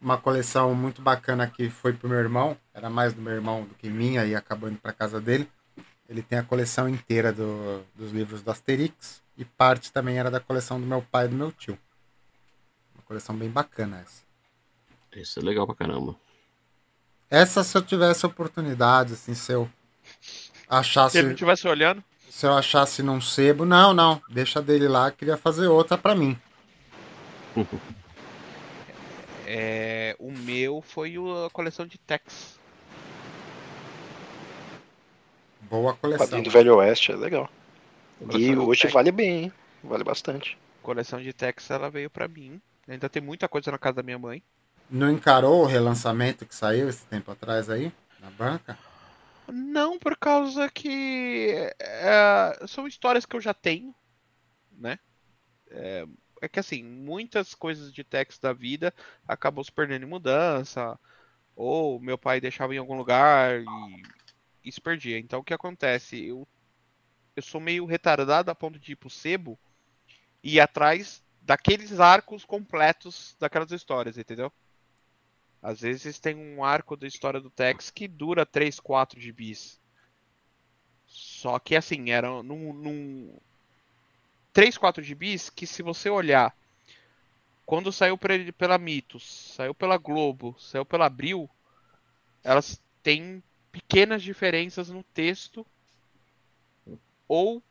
[0.00, 2.56] Uma coleção muito bacana que foi pro meu irmão.
[2.72, 5.50] Era mais do meu irmão do que minha e acabou indo para casa dele.
[6.08, 9.20] Ele tem a coleção inteira do- dos livros do Asterix.
[9.36, 11.76] E parte também era da coleção do meu pai e do meu tio.
[12.94, 14.22] Uma coleção bem bacana essa.
[15.16, 16.14] Isso é legal pra caramba.
[17.28, 19.68] Essa, se eu tivesse oportunidade, assim, se eu
[20.78, 24.88] achasse, Se ele não estivesse olhando, se eu achasse num sebo, não, não, deixa dele
[24.88, 26.38] lá, queria fazer outra pra mim.
[29.46, 31.14] é, o meu foi
[31.46, 32.58] a coleção de Tex.
[35.60, 36.26] Boa coleção.
[36.26, 37.50] Quadrinho do Velho Oeste é legal.
[38.32, 38.94] E hoje Tex.
[38.94, 39.52] vale bem, hein?
[39.84, 40.56] Vale bastante.
[40.82, 42.60] coleção de Tex ela veio pra mim.
[42.88, 44.42] Ainda tem muita coisa na casa da minha mãe.
[44.90, 48.78] Não encarou o relançamento que saiu esse tempo atrás aí, na banca?
[49.52, 53.94] Não, por causa que é, são histórias que eu já tenho,
[54.72, 54.98] né?
[55.70, 56.06] É,
[56.40, 58.94] é que assim, muitas coisas de Tex da vida
[59.28, 60.98] acabam se perdendo em mudança,
[61.54, 64.02] ou meu pai deixava em algum lugar e,
[64.64, 65.18] e se perdia.
[65.18, 66.24] Então o que acontece?
[66.24, 66.48] Eu,
[67.36, 69.58] eu sou meio retardado a ponto de ir pro sebo
[70.42, 74.50] e ir atrás daqueles arcos completos daquelas histórias, entendeu?
[75.62, 79.80] Às vezes tem um arco da história do Tex que dura 3, 4 gibis.
[81.06, 83.38] Só que assim, era num, num
[84.52, 86.54] 3, 4 gibis que se você olhar
[87.64, 91.48] quando saiu pela Mitos, saiu pela Globo, saiu pela Abril,
[92.42, 95.64] elas têm pequenas diferenças no texto
[97.28, 97.62] ou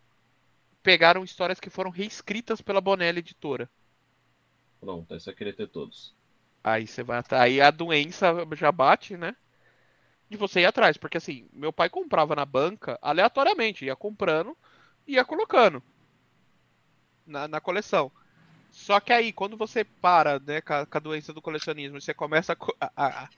[0.81, 3.69] pegaram histórias que foram reescritas pela Bonelli Editora.
[4.79, 6.15] Pronto, esse eu queria ter todos.
[6.63, 7.43] Aí você vai atrás.
[7.43, 9.35] Aí a doença já bate, né?
[10.29, 10.97] De você ir atrás.
[10.97, 14.57] Porque assim, meu pai comprava na banca aleatoriamente, ia comprando
[15.07, 15.83] e ia colocando
[17.25, 18.11] na, na coleção.
[18.71, 22.01] Só que aí, quando você para, né, com a, com a doença do colecionismo e
[22.01, 23.29] você começa a, a,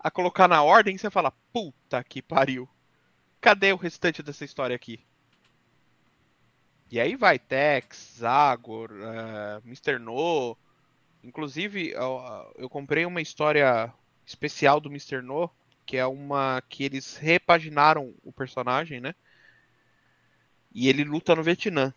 [0.00, 2.68] a- colocar na ordem, você fala, puta que pariu.
[3.40, 5.04] Cadê o restante dessa história aqui?
[6.90, 9.98] E aí vai Tex, Zagor, eh, Mr.
[9.98, 10.56] No,
[11.24, 11.90] Inclusive,
[12.58, 13.90] eu, comprei uma história
[14.26, 15.22] especial do Mr.
[15.22, 15.50] No,
[15.86, 19.14] que é uma que eles repaginaram o personagem, né?
[20.70, 21.94] E ele luta no Vietnã.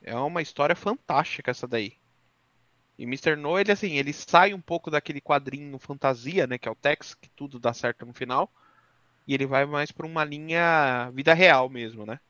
[0.00, 1.98] É uma história fantástica essa daí.
[2.98, 3.36] E Mr.
[3.36, 7.14] No, ele assim, ele sai um pouco daquele quadrinho fantasia, né, que é o Tex,
[7.14, 8.50] que tudo dá certo no final,
[9.26, 12.20] e ele vai mais para uma linha vida real mesmo, né?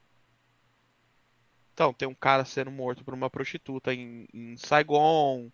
[1.75, 5.51] Então, tem um cara sendo morto por uma prostituta em, em Saigon,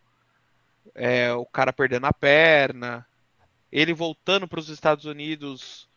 [0.94, 3.06] é, o cara perdendo a perna,
[3.72, 5.88] ele voltando para os Estados Unidos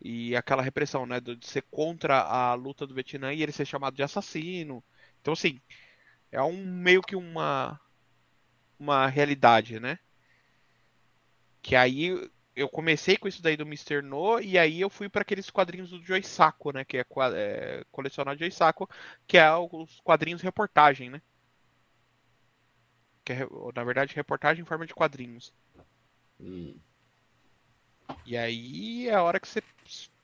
[0.00, 3.96] e aquela repressão, né, de ser contra a luta do Vietnã e ele ser chamado
[3.96, 4.82] de assassino.
[5.20, 5.60] Então, assim,
[6.30, 7.80] é um meio que uma
[8.78, 9.98] uma realidade, né?
[11.60, 14.02] Que aí eu comecei com isso daí do Mr.
[14.02, 16.84] No, e aí eu fui para aqueles quadrinhos do Joy Saco, né?
[16.84, 17.04] Que é,
[17.34, 18.90] é colecionar Joy Saco,
[19.26, 21.22] que é os quadrinhos reportagem, né?
[23.24, 25.52] Que é, na verdade, reportagem em forma de quadrinhos.
[26.40, 26.74] Hum.
[28.26, 29.62] E aí é a hora que você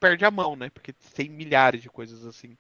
[0.01, 0.71] perde a mão, né?
[0.71, 2.57] Porque tem milhares de coisas assim.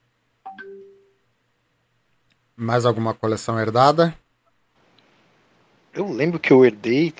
[2.54, 4.16] Mais alguma coleção herdada?
[5.92, 7.12] Eu lembro que eu herdei,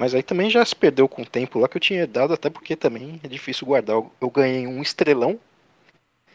[0.00, 2.48] mas aí também já se perdeu com o tempo lá que eu tinha herdado, até
[2.48, 3.96] porque também é difícil guardar.
[4.18, 5.38] Eu ganhei um estrelão,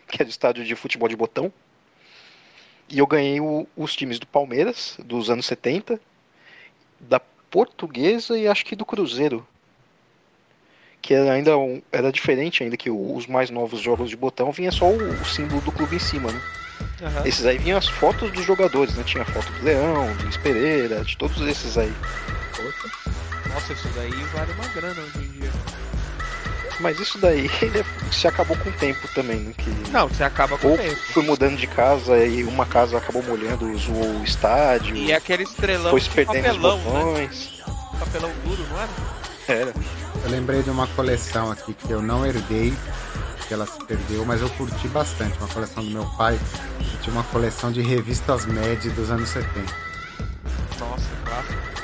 [0.08, 1.52] que é do estádio de futebol de botão.
[2.88, 6.00] E eu ganhei o, os times do Palmeiras, dos anos 70,
[7.00, 7.20] da
[7.50, 9.44] Portuguesa e acho que do Cruzeiro
[11.02, 14.72] que era ainda um, era diferente ainda que os mais novos jogos de botão vinha
[14.72, 16.42] só o, o símbolo do clube em cima, né?
[17.02, 17.26] Uhum.
[17.26, 19.04] Esses aí vinham as fotos dos jogadores, né?
[19.04, 21.94] Tinha foto do Leão, do Luiz Pereira, de todos esses aí.
[23.56, 25.52] Nossa, isso daí vale uma grana hoje em dia.
[26.82, 27.50] Mas isso daí
[28.12, 29.54] se acabou com o tempo também, né?
[29.58, 29.70] Que...
[29.92, 31.00] Não, você acaba com Ou o tempo.
[31.14, 34.98] Fui mudando de casa e uma casa acabou molhando, zoou o estádio.
[34.98, 37.64] E aquele estrelão foi perdendo papelão, os botões.
[37.66, 37.74] Né?
[37.98, 38.90] Papelão duro, não era?
[39.48, 39.74] Era.
[40.26, 42.74] Eu lembrei de uma coleção aqui que eu não herdei,
[43.48, 45.38] que ela se perdeu, mas eu curti bastante.
[45.38, 46.38] Uma coleção do meu pai,
[46.80, 49.95] que tinha uma coleção de revistas MED dos anos 70.
[50.80, 51.16] Nossa.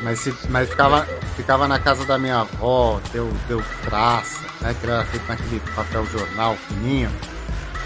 [0.01, 1.05] Mas, mas ficava,
[1.35, 4.75] ficava na casa da minha avó, deu, deu traça, né?
[4.79, 7.11] Que era feito naquele papel jornal fininho.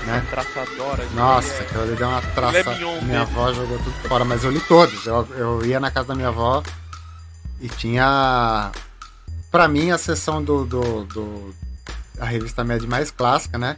[0.06, 0.26] Né?
[0.30, 1.06] Traçadora.
[1.14, 2.76] Nossa, aquilo ali deu uma traça.
[3.02, 5.06] Minha avó jogou tudo fora, mas eu li todos.
[5.06, 6.62] Eu, eu ia na casa da minha avó
[7.60, 8.72] e tinha
[9.56, 11.56] para mim, a sessão do, do, do,
[12.20, 13.78] a revista média mais clássica, né?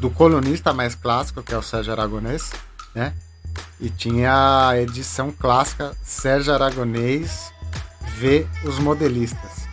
[0.00, 2.50] Do colunista mais clássico, que é o Sérgio Aragonês,
[2.92, 3.14] né?
[3.80, 7.52] E tinha a edição clássica Sérgio Aragonês
[8.16, 9.68] vê os modelistas.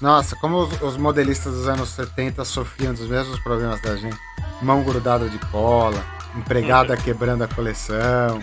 [0.00, 4.18] Nossa, como os, os, modelistas dos anos 70 sofriam dos mesmos problemas da gente.
[4.62, 6.04] Mão grudada de cola,
[6.36, 7.00] empregada uhum.
[7.00, 8.42] quebrando a coleção,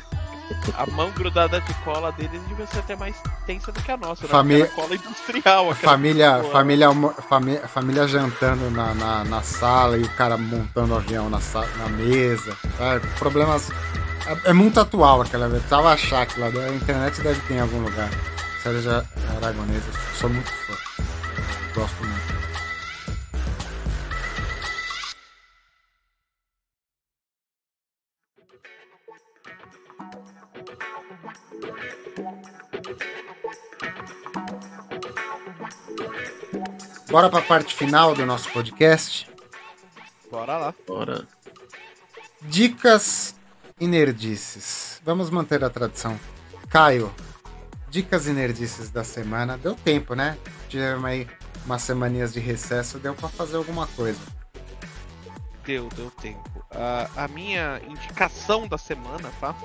[0.76, 3.16] a mão grudada de cola deles devia ser até mais
[3.46, 4.30] tensa do que a nossa, né?
[4.30, 4.68] Família...
[4.68, 5.76] cola industrial.
[5.76, 6.90] Família, família,
[7.28, 11.40] família, família jantando na, na, na, sala e o cara montando o avião na,
[11.78, 12.56] na mesa.
[12.80, 13.72] É, problemas.
[14.28, 15.62] É, é, muito atual aquela vez.
[15.62, 16.66] Precisava achar aquilo lá.
[16.66, 18.10] A internet deve ter em algum lugar.
[18.62, 19.06] Sérgio
[19.38, 19.84] Aragonês,
[20.16, 20.74] sou muito fã.
[21.76, 22.35] Gosto muito.
[37.16, 39.26] Bora para a parte final do nosso podcast?
[40.30, 40.74] Bora lá.
[40.86, 41.26] Bora.
[42.42, 43.34] Dicas
[43.80, 45.02] e nerdices.
[45.02, 46.20] Vamos manter a tradição.
[46.68, 47.10] Caio,
[47.90, 49.58] dicas e nerdices da semana.
[49.58, 50.38] Deu tempo, né?
[50.68, 51.26] Tivemos aí
[51.66, 54.20] umas semaninhas de recesso, deu para fazer alguma coisa.
[55.64, 56.66] Deu, deu tempo.
[56.70, 59.56] A, a minha indicação da semana, tá?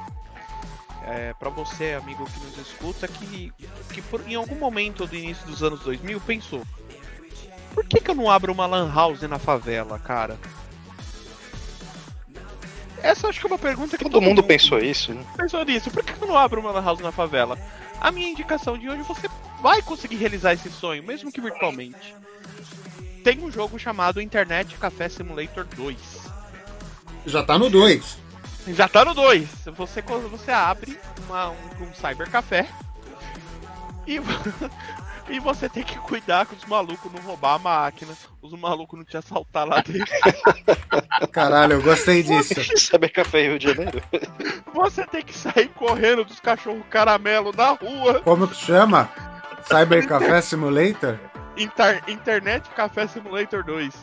[1.02, 3.52] É, para você, amigo que nos escuta, que,
[3.92, 6.62] que por, em algum momento do início dos anos 2000 pensou:
[7.74, 10.38] por que, que eu não abro uma lan house na favela, cara?
[13.02, 15.24] Essa acho que é uma pergunta que todo, todo mundo, mundo, pensou isso, né?
[15.36, 15.90] Pensou nisso.
[15.90, 17.58] Por que eu não abro uma lan house na favela?
[18.00, 19.28] A minha indicação de hoje, você
[19.62, 22.14] vai conseguir realizar esse sonho, mesmo que virtualmente.
[23.24, 25.96] Tem um jogo chamado Internet Café Simulator 2.
[27.26, 28.18] Já tá no 2.
[28.68, 29.48] Já tá no 2.
[29.76, 32.66] Você, você abre uma, um, um cybercafé
[34.06, 34.18] e
[35.30, 38.12] E você tem que cuidar que os malucos não roubar a máquina,
[38.42, 40.12] os malucos não te assaltar lá dentro.
[41.30, 42.54] Caralho, eu gostei disso.
[42.76, 44.02] Sabe café Rio de Janeiro?
[44.74, 48.20] Você tem que sair correndo dos cachorros caramelo na rua.
[48.20, 49.08] Como que chama?
[49.62, 51.18] Cyber Café Simulator?
[51.56, 53.94] Inter Internet Café Simulator 2.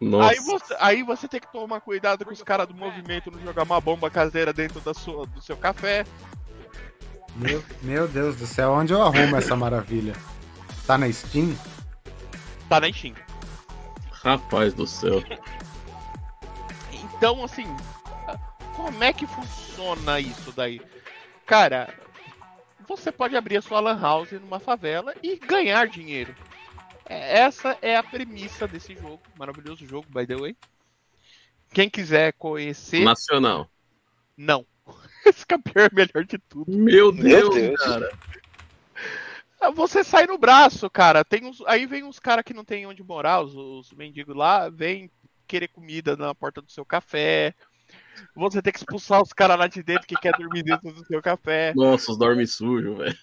[0.00, 0.30] Nossa.
[0.30, 3.64] Aí você, aí você tem que tomar cuidado com os caras do movimento não jogar
[3.64, 6.04] uma bomba caseira dentro da sua, do seu café.
[7.34, 10.14] Meu, meu Deus do céu, onde eu arrumo essa maravilha?
[10.86, 11.56] Tá na Steam?
[12.68, 13.14] Tá na Steam.
[14.10, 15.22] Rapaz do céu.
[17.18, 17.64] Então, assim,
[18.74, 20.82] como é que funciona isso daí?
[21.46, 21.88] Cara,
[22.86, 26.36] você pode abrir a sua lan house numa favela e ganhar dinheiro.
[27.08, 30.54] É, essa é a premissa desse jogo, maravilhoso jogo, by the way.
[31.72, 33.00] Quem quiser conhecer.
[33.02, 33.70] Nacional.
[34.36, 34.66] Não.
[35.24, 36.70] Esse campeão é melhor de tudo.
[36.70, 37.80] Meu Deus, Meu Deus.
[37.82, 38.12] cara.
[39.60, 41.24] Ah, você sai no braço, cara.
[41.24, 44.68] Tem uns, aí vem uns caras que não tem onde morar, os, os mendigos lá,
[44.68, 45.10] vem
[45.46, 47.54] querer comida na porta do seu café.
[48.34, 51.22] Você tem que expulsar os caras lá de dentro que quer dormir dentro do seu
[51.22, 51.72] café.
[51.74, 53.16] Nossa, os dorme sujo, velho.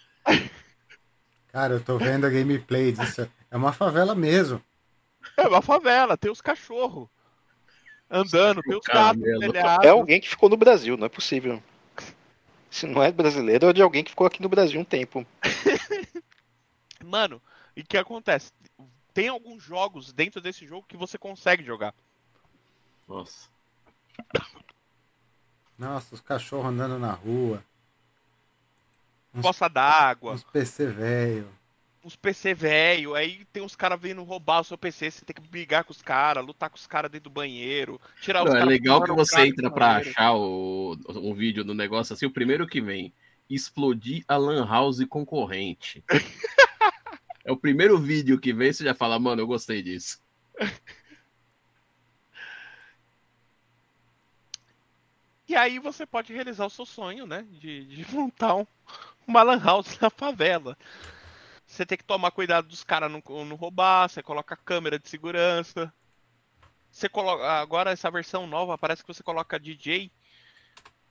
[1.51, 3.30] Cara, eu tô vendo a gameplay disso.
[3.51, 4.61] É uma favela mesmo.
[5.38, 7.07] É uma favela, tem os cachorros
[8.10, 9.23] andando, tem os gatos.
[9.84, 11.61] É alguém que ficou no Brasil, não é possível.
[12.73, 15.23] Se não é brasileiro, é de alguém que ficou aqui no Brasil um tempo.
[17.05, 17.39] Mano,
[17.75, 18.51] e o que acontece?
[19.13, 21.93] Tem alguns jogos dentro desse jogo que você consegue jogar.
[23.07, 23.47] Nossa.
[25.77, 27.63] Nossa, os cachorros andando na rua.
[29.35, 31.47] Uns- Poça d'água, Uns PC velho.
[32.03, 35.49] Uns PC velho, aí tem uns caras vindo roubar o seu PC, você tem que
[35.49, 38.65] brigar com os caras, lutar com os caras dentro do banheiro, tirar os Não, é
[38.65, 40.09] legal que você entra banheiro.
[40.09, 43.13] achar o, um vídeo do negócio assim, o primeiro que vem,
[43.49, 46.03] explodir a lan house concorrente.
[47.45, 50.21] é o primeiro vídeo que vem, você já fala, mano, eu gostei disso.
[55.45, 57.45] E aí você pode realizar o seu sonho, né?
[57.51, 58.65] De, de montar um,
[59.27, 60.75] uma lan house na favela.
[61.73, 65.91] Você tem que tomar cuidado dos caras não, não roubar, você coloca câmera de segurança.
[66.91, 67.43] Você coloca.
[67.43, 70.11] Agora essa versão nova parece que você coloca DJ.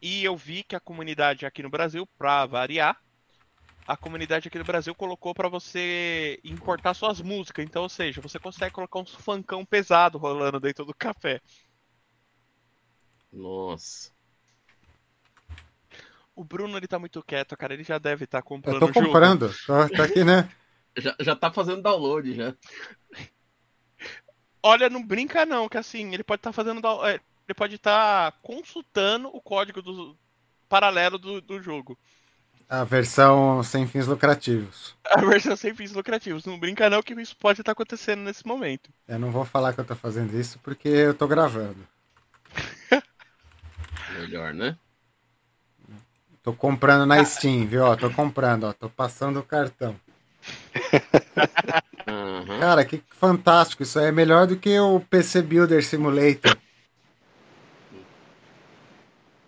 [0.00, 2.96] E eu vi que a comunidade aqui no Brasil, pra variar,
[3.88, 7.64] a comunidade aqui no Brasil colocou pra você importar suas músicas.
[7.64, 11.40] Então, ou seja, você consegue colocar um funkão pesado rolando dentro do café.
[13.32, 14.11] Nossa.
[16.34, 17.74] O Bruno ele tá muito quieto, cara.
[17.74, 19.06] Ele já deve estar comprando Eu tô o jogo.
[19.06, 19.54] comprando.
[19.66, 20.48] Tô, tô aqui, né?
[20.94, 22.54] Já, já tá fazendo download já.
[24.62, 26.80] Olha, não brinca não, que assim, ele pode estar fazendo.
[26.82, 30.14] da- é, Ele pode estar consultando o código do
[30.68, 31.98] paralelo do, do jogo.
[32.68, 34.94] A versão sem fins lucrativos.
[35.10, 36.44] A versão sem fins lucrativos.
[36.44, 38.90] Não brinca não que isso pode estar acontecendo nesse momento.
[39.08, 41.86] Eu não vou falar que eu tô fazendo isso porque eu tô gravando.
[44.18, 44.76] Melhor, né?
[46.42, 47.84] Tô comprando na Steam, viu?
[47.84, 48.72] Ó, tô comprando, ó.
[48.72, 49.94] Tô passando o cartão.
[52.08, 52.58] Aham.
[52.58, 53.82] Cara, que fantástico.
[53.84, 56.56] Isso aí é melhor do que o PC Builder Simulator.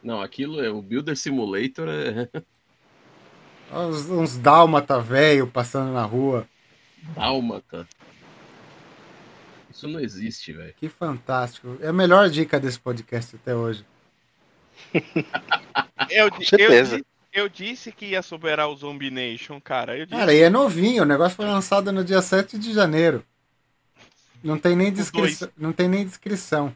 [0.03, 2.29] Não, aquilo é o Builder Simulator é
[3.73, 6.47] Uns, uns dálmata velho passando na rua.
[7.17, 7.89] dálmata.
[9.71, 10.75] Isso não existe, velho.
[10.75, 11.77] Que fantástico.
[11.81, 13.85] É a melhor dica desse podcast até hoje.
[16.11, 16.97] Eu, certeza.
[16.97, 17.05] eu,
[17.45, 19.97] eu disse que ia superar o Zombie Nation, cara.
[19.97, 20.19] Eu disse.
[20.19, 21.03] Cara, e é novinho.
[21.03, 23.25] O negócio foi lançado no dia 7 de janeiro.
[24.43, 25.49] Não tem nem descrição.
[25.57, 26.75] Não tem nem descrição.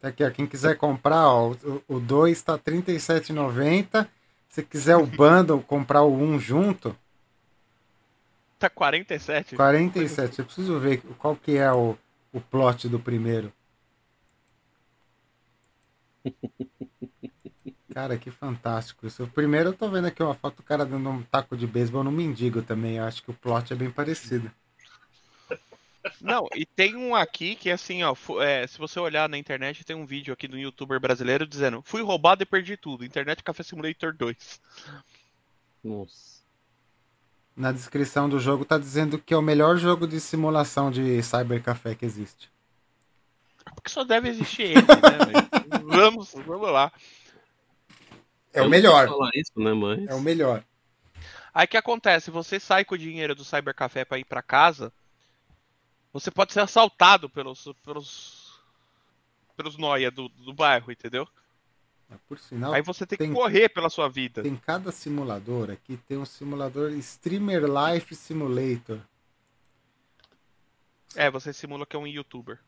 [0.00, 0.30] Tá aqui, ó.
[0.30, 1.54] Quem quiser comprar, ó,
[1.88, 4.06] o 2 tá R$ 37,90.
[4.48, 6.96] Se quiser o bundle, comprar o 1 junto,
[8.58, 9.54] Tá 47?
[9.54, 10.40] 47.
[10.40, 11.96] Eu preciso ver qual que é o,
[12.32, 13.52] o plot do primeiro.
[17.98, 19.24] Cara, que fantástico isso.
[19.24, 22.04] O primeiro eu tô vendo aqui uma foto do cara dando um taco de beisebol
[22.04, 22.98] no mendigo também.
[22.98, 24.48] Eu acho que o plot é bem parecido.
[26.20, 29.96] Não, e tem um aqui que assim, ó, é, se você olhar na internet, tem
[29.96, 33.04] um vídeo aqui do youtuber brasileiro dizendo: Fui roubado e perdi tudo.
[33.04, 34.60] Internet Café Simulator 2.
[35.82, 36.38] Nossa.
[37.56, 41.96] Na descrição do jogo tá dizendo que é o melhor jogo de simulação de cybercafé
[41.96, 42.48] que existe.
[43.74, 44.86] Porque só deve existir ele, né?
[44.86, 45.48] velho?
[45.90, 46.92] vamos, vamos lá.
[48.58, 49.08] É Eu o melhor.
[49.08, 50.06] falar isso, né, mas...
[50.08, 50.64] É o melhor.
[51.54, 52.30] Aí o que acontece?
[52.30, 54.92] Você sai com o dinheiro do Cybercafé pra ir pra casa,
[56.12, 58.60] você pode ser assaltado pelos pelos
[59.56, 61.26] pelos noia do, do bairro, entendeu?
[62.28, 64.42] Por sinal, Aí você tem que tem- correr pela sua vida.
[64.42, 69.00] tem cada simulador aqui, tem um simulador Streamer Life Simulator.
[71.16, 72.58] É, você simula que é um youtuber.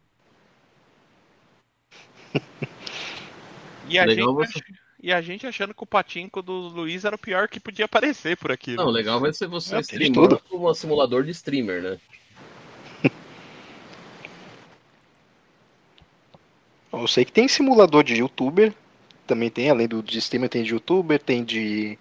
[3.88, 4.60] E a, Legal gente, você-
[5.02, 8.36] e a gente achando que o patinco do Luiz era o pior que podia aparecer
[8.36, 8.72] por aqui.
[8.72, 8.76] né?
[8.76, 11.98] Não, legal vai ser você de streamando como um simulador de streamer, né?
[16.92, 18.74] Eu sei que tem simulador de youtuber.
[19.26, 21.98] Também tem, além do de streamer, tem de youtuber, tem de.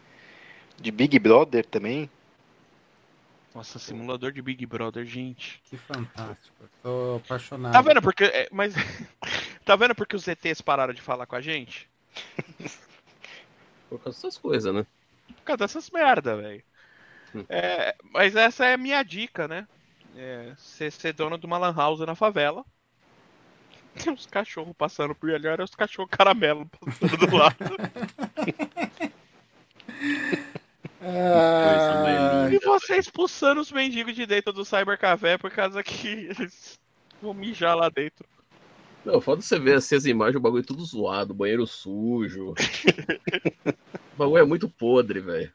[0.78, 2.10] De Big Brother também.
[3.54, 5.62] Nossa, simulador de Big Brother, gente.
[5.66, 6.56] Que fantástico.
[6.62, 7.72] Eu tô apaixonado.
[7.72, 8.24] Tá vendo porque.
[8.26, 8.74] é, Mas.
[9.64, 11.90] tá vendo porque os ETs pararam de falar com a gente?
[13.90, 14.86] Por causa dessas coisas, né?
[15.28, 16.64] Por causa dessas merda, velho.
[17.36, 17.46] Hum.
[17.50, 19.68] É, mas essa é a minha dica, né?
[20.16, 22.66] É, ser, ser dono de uma lan house na favela.
[23.96, 27.56] Tem uns cachorros passando por ali, olha os cachorros caramelo passando do lado.
[31.02, 36.80] Ah, e você expulsando os mendigos de dentro do Cybercafé por causa que eles
[37.22, 38.28] vão mijar lá dentro.
[39.06, 42.54] Não, foda você ver assim as imagens, o bagulho tudo zoado, banheiro sujo.
[44.14, 45.52] o bagulho é muito podre, velho.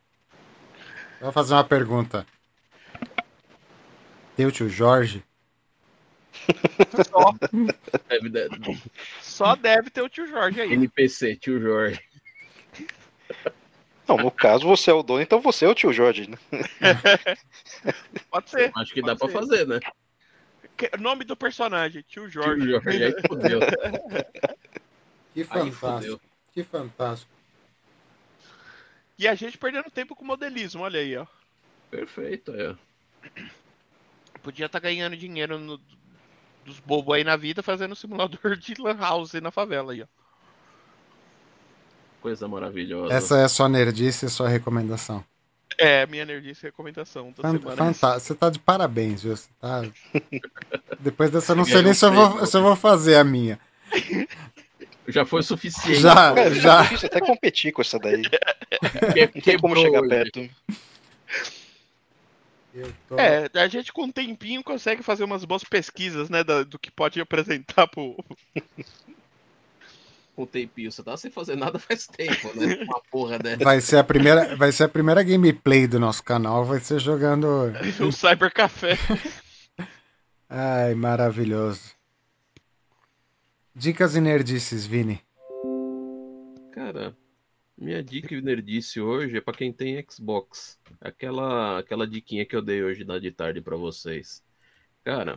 [1.20, 2.26] eu vou fazer uma pergunta.
[4.36, 5.22] Tem o tio Jorge?
[7.08, 7.32] Só,
[8.08, 8.80] Deve, deve,
[9.22, 10.72] só deve ter o tio Jorge aí.
[10.72, 12.00] NPC, tio Jorge.
[14.06, 16.36] Não, no caso você é o dono, então você é o tio Jorge, né?
[18.30, 18.72] Pode ser.
[18.76, 19.32] Acho que Pode dá pra ser.
[19.32, 19.80] fazer, né?
[20.98, 22.62] Nome do personagem, tio Jorge.
[22.66, 23.60] Tio Jorge, aí fodeu.
[25.34, 25.80] Que Aí fantástico.
[25.80, 26.20] fodeu.
[26.52, 27.32] Que fantástico.
[29.18, 31.26] E a gente perdendo tempo com modelismo, olha aí, ó.
[31.90, 32.76] Perfeito, é.
[34.42, 35.80] Podia estar ganhando dinheiro no-
[36.64, 40.06] dos bobos aí na vida fazendo simulador de lan house na favela aí, ó.
[42.22, 43.12] Coisa maravilhosa.
[43.12, 45.24] Essa é a sua nerdice e sua recomendação.
[45.78, 47.76] É, minha nerdice recomendação da Fan- semana.
[47.76, 48.20] Fantástico.
[48.20, 49.36] Você tá de parabéns, viu?
[49.36, 49.82] Você tá...
[51.00, 53.58] Depois dessa, eu não sei nem se eu, vou, se eu vou fazer a minha.
[55.08, 56.00] Já foi suficiente.
[56.00, 56.82] Já, é já.
[56.82, 58.22] difícil até competir com essa daí.
[58.22, 60.08] Que- Não tem como chegar hoje.
[60.08, 60.50] perto.
[62.74, 66.62] Eu tô- É, a gente com um tempinho consegue fazer umas boas pesquisas, né, da-
[66.64, 68.16] do que pode apresentar pro...
[70.34, 70.90] Com o tempinho.
[70.90, 72.76] Você tá sem fazer nada faz tempo, né?
[72.84, 73.62] Uma porra dessa.
[73.62, 77.46] Vai ser a primeira, vai ser a primeira gameplay do nosso canal, vai ser jogando.
[78.00, 78.98] o Cyber Café.
[80.48, 81.94] Ai, maravilhoso.
[83.74, 85.20] Dicas e nerdices, Vini.
[86.72, 87.16] Cara,
[87.76, 90.78] minha dica e nerdice hoje é pra quem tem Xbox.
[91.00, 94.42] Aquela, aquela diquinha que eu dei hoje da de tarde pra vocês.
[95.02, 95.36] Cara,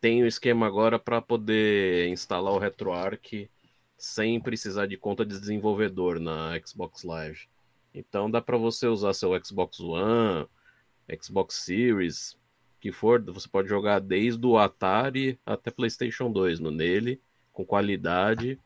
[0.00, 3.50] tem o esquema agora pra poder instalar o RetroArch
[3.98, 7.48] sem precisar de conta de desenvolvedor na Xbox Live.
[7.92, 10.46] Então dá pra você usar seu Xbox One,
[11.20, 12.38] Xbox Series,
[12.80, 17.20] que for, você pode jogar desde o Atari até PlayStation 2 no nele,
[17.52, 18.58] com qualidade.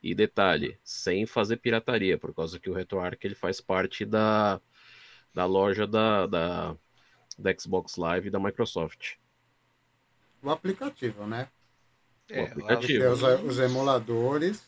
[0.00, 4.60] E detalhe, sem fazer pirataria, por causa que o RetroArch ele faz parte da,
[5.34, 6.76] da loja da, da,
[7.36, 9.16] da Xbox Live e da Microsoft.
[10.40, 11.48] O aplicativo, né?
[12.30, 13.10] O aplicativo.
[13.10, 14.67] Os, os emuladores.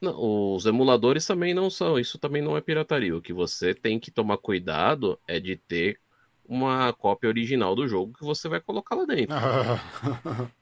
[0.00, 3.16] Não, os emuladores também não são, isso também não é pirataria.
[3.16, 6.00] O que você tem que tomar cuidado é de ter
[6.44, 9.36] uma cópia original do jogo que você vai colocar lá dentro.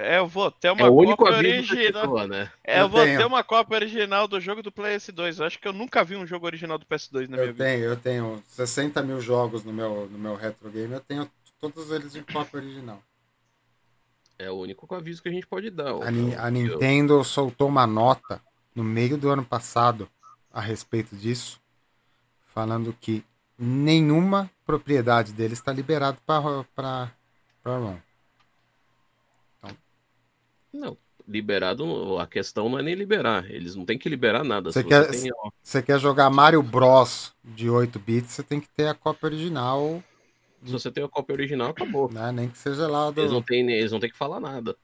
[0.00, 2.02] É, eu vou ter uma é o único cópia original.
[2.04, 2.52] pessoa, né?
[2.62, 3.18] É, eu Eu vou tenho.
[3.18, 5.40] ter uma cópia original do jogo do PS2.
[5.40, 7.64] Eu acho que eu nunca vi um jogo original do PS2 na minha eu vida.
[7.64, 11.28] tenho, eu tenho 60 mil jogos no meu, no meu retro game, eu tenho
[11.60, 13.02] todos eles em cópia original.
[14.38, 15.90] É o único aviso que a gente pode dar.
[15.90, 18.40] A, Ni- a Nintendo soltou uma nota
[18.78, 20.08] no meio do ano passado
[20.52, 21.60] a respeito disso,
[22.54, 23.24] falando que
[23.58, 27.10] nenhuma propriedade deles está liberada para
[27.64, 27.96] ROM.
[30.72, 30.96] Não,
[31.26, 33.50] liberado, a questão não é nem liberar.
[33.50, 34.70] Eles não têm que liberar nada.
[34.70, 35.30] Você quer- tem,
[35.60, 40.00] Você quer jogar Mario Bros de 8 bits, você tem que ter a cópia original,
[40.64, 42.12] se você tem a cópia original, acabou.
[42.12, 42.30] né?
[42.30, 43.20] Nem que seja lá do.
[43.22, 44.76] Eles não têm, eles não têm que falar nada.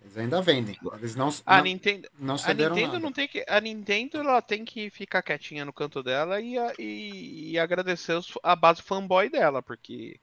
[0.00, 0.76] Eles ainda vendem.
[0.94, 2.98] Eles não, A não, Nintendo, não a Nintendo nada.
[3.00, 3.44] não tem que.
[3.48, 8.32] A Nintendo ela tem que ficar quietinha no canto dela e, e, e agradecer os-
[8.42, 10.18] a base fanboy dela, porque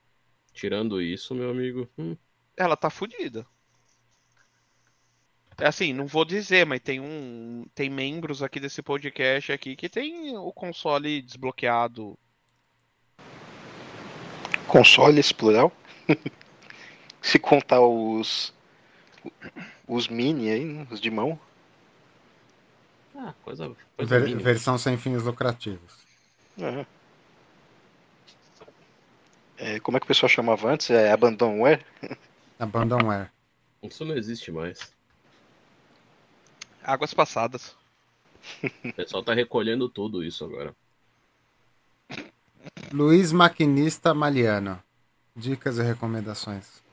[0.54, 1.90] Tirando isso, meu amigo.
[1.98, 2.16] hum,
[2.56, 3.46] ela tá fodida.
[5.58, 7.66] É assim, não vou dizer, mas tem um.
[7.76, 12.18] Tem membros aqui desse podcast aqui que tem o console desbloqueado.
[14.68, 15.72] Consoles, plural.
[17.22, 18.54] Se contar os.
[19.88, 21.40] Os mini aí, né, os de mão.
[23.16, 25.94] ah, coisa, coisa Ver- versão sem fins lucrativos.
[26.60, 26.86] É.
[29.58, 30.90] É, como é que o pessoal chamava antes?
[30.90, 31.86] É Abandonware?
[32.60, 33.32] Abandonware.
[33.82, 34.94] Isso não existe mais.
[36.84, 37.76] Águas passadas.
[38.64, 40.76] O pessoal tá recolhendo tudo isso agora.
[42.92, 44.82] Luiz Maquinista Maliano.
[45.36, 46.84] Dicas e recomendações.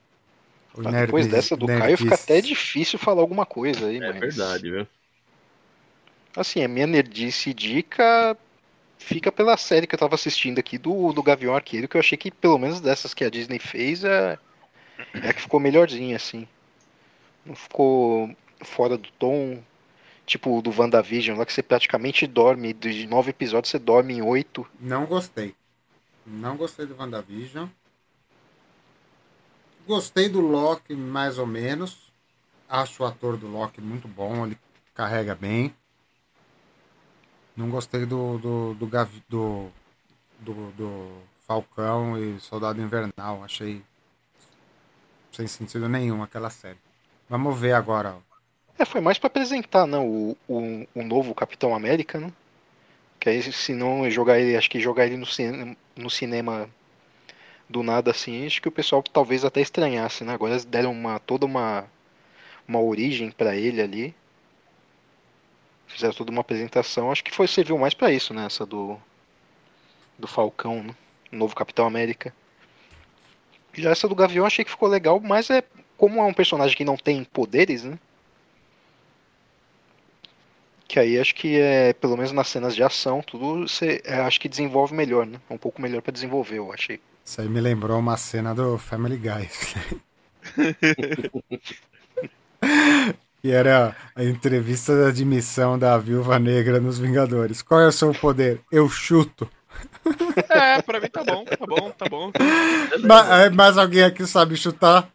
[0.74, 4.00] O Mas depois nerd- dessa do Caio fica até difícil falar alguma coisa aí, É
[4.00, 4.20] mas...
[4.20, 4.86] verdade, viu?
[6.36, 8.36] Assim, a minha nerdice e dica
[8.98, 12.18] fica pela série que eu tava assistindo aqui do, do Gavião Arqueiro, que eu achei
[12.18, 14.38] que pelo menos dessas que a Disney fez é,
[15.22, 16.48] é a que ficou melhorzinha, assim.
[17.46, 19.62] Não ficou fora do tom,
[20.26, 24.22] tipo o do WandaVision, lá que você praticamente dorme, de nove episódios você dorme em
[24.22, 24.66] oito.
[24.78, 25.56] Não gostei.
[26.26, 27.68] Não gostei do WandaVision.
[29.86, 32.12] Gostei do Loki, mais ou menos.
[32.68, 34.58] Acho o ator do Loki muito bom, ele
[34.94, 35.74] carrega bem.
[37.56, 39.68] Não gostei do do, do, Gavi- do,
[40.40, 43.44] do, do Falcão e Soldado Invernal.
[43.44, 43.82] Achei
[45.32, 46.78] sem sentido nenhum aquela série.
[47.28, 48.16] Vamos ver agora.
[48.78, 52.32] É, foi mais pra apresentar, não, o, o, o novo Capitão América, né?
[53.20, 55.26] Que aí, se não jogar ele, acho que jogar ele no,
[55.96, 56.68] no cinema
[57.72, 60.34] do nada assim, acho que o pessoal talvez até estranhasse, né?
[60.34, 61.86] Agora eles deram uma toda uma
[62.68, 64.14] uma origem para ele ali.
[65.88, 68.98] Fizeram toda uma apresentação, acho que foi serviu mais para isso, né, essa do
[70.18, 70.94] do Falcão, né?
[71.32, 72.34] o novo Capitão América.
[73.74, 75.64] Já essa do Gavião achei que ficou legal, mas é
[75.96, 77.98] como é um personagem que não tem poderes, né?
[80.86, 84.38] Que aí acho que é, pelo menos nas cenas de ação, tudo você é, acho
[84.38, 85.40] que desenvolve melhor, né?
[85.48, 87.00] É um pouco melhor para desenvolver, eu achei.
[87.24, 89.48] Isso aí me lembrou uma cena do Family Guy.
[93.40, 97.62] que era a entrevista de admissão da Viúva Negra nos Vingadores.
[97.62, 98.60] Qual é o seu poder?
[98.70, 99.48] Eu chuto.
[100.48, 102.32] É, pra mim tá bom, tá bom, tá bom.
[103.04, 105.08] Mas, mais alguém aqui sabe chutar?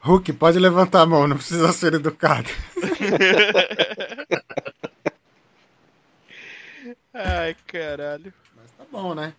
[0.00, 2.48] Hulk, pode levantar a mão, não precisa ser educado.
[7.14, 8.32] Ai, caralho.
[8.56, 9.32] Mas tá bom, né?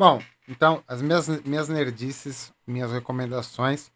[0.00, 0.18] Bom,
[0.48, 3.92] então, as minhas, minhas nerdices, minhas recomendações.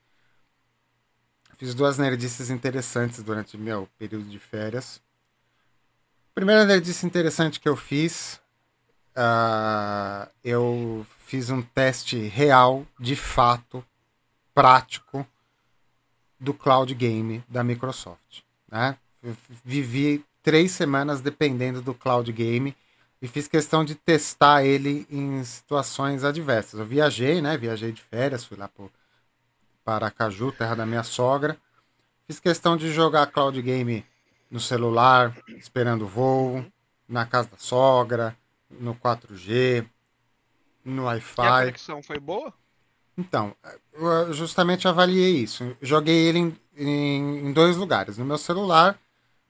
[1.56, 5.00] Fiz duas nerdices interessantes durante meu período de férias.
[6.34, 8.38] Primeira nerdice interessante que eu fiz,
[9.16, 13.82] uh, eu fiz um teste real, de fato,
[14.54, 15.26] prático,
[16.38, 18.42] do cloud game da Microsoft.
[18.70, 18.94] Né?
[19.22, 22.76] Eu vivi três semanas dependendo do cloud game
[23.24, 26.78] e fiz questão de testar ele em situações adversas.
[26.78, 27.56] Eu viajei, né?
[27.56, 28.68] Viajei de férias, fui lá
[29.82, 31.56] para Aracaju, terra da minha sogra.
[32.26, 34.04] Fiz questão de jogar cloud game
[34.50, 36.66] no celular, esperando o voo,
[37.08, 38.36] na casa da sogra,
[38.68, 39.88] no 4G,
[40.84, 41.42] no Wi-Fi.
[41.42, 42.52] E a conexão foi boa?
[43.16, 43.56] Então,
[43.94, 45.74] eu justamente avaliei isso.
[45.80, 48.18] Joguei ele em, em, em, dois lugares.
[48.18, 48.98] No meu celular,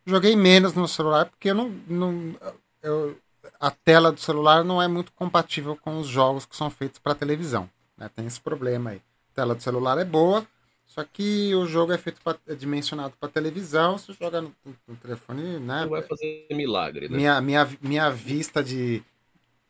[0.07, 1.71] joguei menos no celular, porque eu não.
[1.89, 2.37] não
[2.81, 3.19] eu,
[3.65, 7.15] a tela do celular não é muito compatível com os jogos que são feitos para
[7.15, 7.69] televisão.
[7.97, 8.11] Né?
[8.15, 8.99] Tem esse problema aí.
[9.33, 10.47] A tela do celular é boa,
[10.85, 14.55] só que o jogo é feito pra, é dimensionado para televisão, você joga no,
[14.87, 15.81] no, telefone, né?
[15.81, 17.17] Não vai fazer milagre, né?
[17.17, 19.03] Minha, minha, minha vista de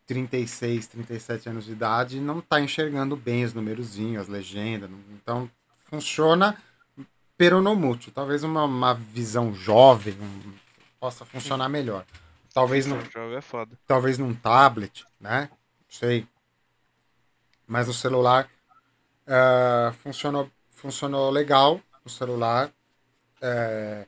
[0.06, 4.90] 36, 37 anos de idade não está enxergando bem os numerozinhos, as legendas.
[5.12, 5.48] Então,
[5.84, 6.60] funciona
[7.38, 8.10] peronomútil.
[8.12, 10.16] Talvez uma, uma visão jovem
[10.98, 12.04] possa funcionar melhor.
[12.54, 13.76] Talvez no, jovem é foda.
[13.86, 15.50] Talvez num tablet, né?
[15.50, 15.58] Não
[15.88, 16.26] sei.
[17.66, 18.48] Mas o celular
[19.26, 22.70] uh, funcionou funcionou legal no celular.
[23.40, 24.06] É...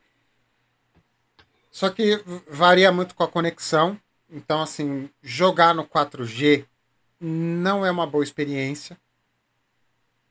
[1.71, 3.99] Só que varia muito com a conexão.
[4.29, 6.67] Então, assim, jogar no 4G
[7.19, 8.99] não é uma boa experiência.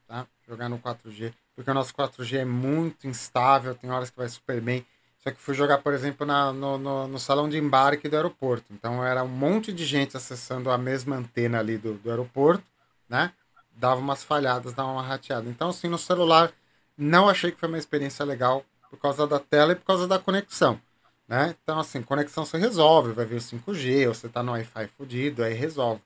[0.07, 0.27] Tá?
[0.47, 1.33] Jogar no 4G.
[1.55, 4.85] Porque o nosso 4G é muito instável, tem horas que vai super bem.
[5.25, 8.71] Só que fui jogar, por exemplo, na, no, no, no, salão de embarque do aeroporto.
[8.71, 12.63] Então era um monte de gente acessando a mesma antena ali do, do aeroporto,
[13.09, 13.31] né?
[13.75, 15.49] dava umas falhadas, dava uma rateada.
[15.49, 16.51] Então, assim, no celular,
[16.97, 20.17] não achei que foi uma experiência legal por causa da tela e por causa da
[20.17, 20.79] conexão.
[21.27, 21.55] Né?
[21.61, 25.43] Então, assim, conexão você resolve, vai vir o 5G, ou você tá no Wi-Fi fudido,
[25.43, 26.01] aí resolve.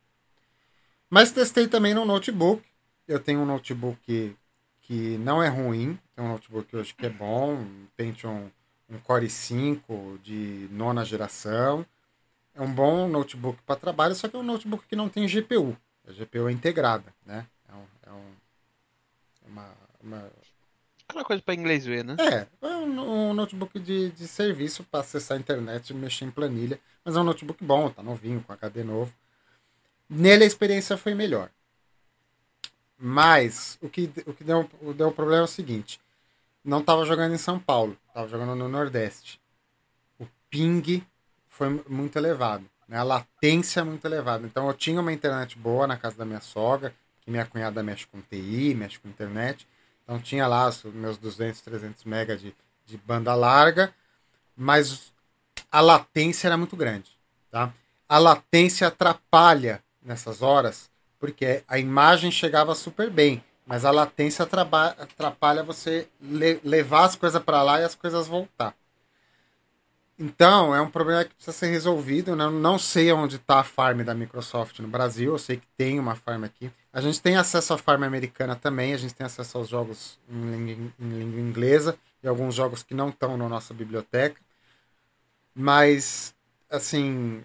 [1.10, 2.64] Mas testei também no notebook.
[3.08, 4.36] Eu tenho um notebook
[4.82, 8.50] que não é ruim, tem um notebook hoje que é bom, um Pentium
[8.90, 11.86] um Core i5 de nona geração.
[12.56, 15.78] É um bom notebook para trabalho, só que é um notebook que não tem GPU.
[16.07, 17.45] A GPU é integrada, né?
[17.70, 19.70] É, um, é uma,
[20.03, 20.32] uma...
[21.07, 22.16] Aquela coisa para inglês ver, né?
[22.20, 26.32] É, é um, um notebook de, de serviço para acessar a internet e mexer em
[26.32, 26.80] planilha.
[27.03, 29.14] Mas é um notebook bom, tá novinho, com HD novo.
[30.10, 31.49] Nele a experiência foi melhor.
[32.98, 36.02] Mas o que, o que deu, deu problema é o seguinte:
[36.64, 39.41] não estava jogando em São Paulo, estava jogando no Nordeste.
[40.19, 41.03] O ping
[41.48, 42.98] foi muito elevado, né?
[42.98, 44.45] a latência é muito elevada.
[44.45, 48.07] Então eu tinha uma internet boa na casa da minha sogra, que minha cunhada mexe
[48.07, 49.68] com TI, mexe com internet.
[50.03, 52.56] Então tinha lá os meus 200, 300 mega de,
[52.86, 53.94] de banda larga,
[54.56, 55.14] mas
[55.72, 57.11] a latência era muito grande.
[57.52, 57.72] Tá?
[58.07, 65.62] A latência atrapalha nessas horas, porque a imagem chegava super bem, mas a latência atrapalha
[65.62, 66.08] você
[66.64, 68.76] levar as coisas para lá e as coisas voltar.
[70.18, 72.36] Então, é um problema que precisa ser resolvido.
[72.36, 72.50] Né?
[72.50, 75.34] Não sei onde está a farm da Microsoft no Brasil.
[75.34, 76.72] Eu sei que tem uma farm aqui.
[76.91, 78.91] A gente tem acesso à farm americana também.
[78.91, 83.10] A gente tem acesso aos jogos em em língua inglesa e alguns jogos que não
[83.10, 84.41] estão na nossa biblioteca.
[85.54, 86.34] Mas,
[86.72, 87.44] assim,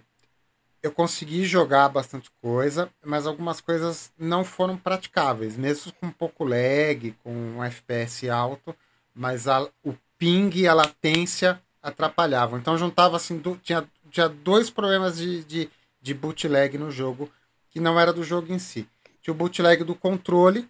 [0.85, 7.17] eu consegui jogar bastante coisa, mas algumas coisas não foram praticáveis, mesmo com pouco lag,
[7.25, 8.77] com um FPS alto,
[9.15, 12.59] mas a, o ping e a latência atrapalhavam.
[12.59, 15.71] Então juntava assim, do, tinha, tinha dois problemas de, de,
[16.03, 17.33] de bootleg no jogo,
[17.71, 18.87] que não era do jogo em si.
[19.23, 20.69] tinha o bootleg do controle,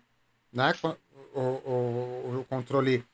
[0.52, 0.72] né?
[1.34, 3.04] O, o, o controle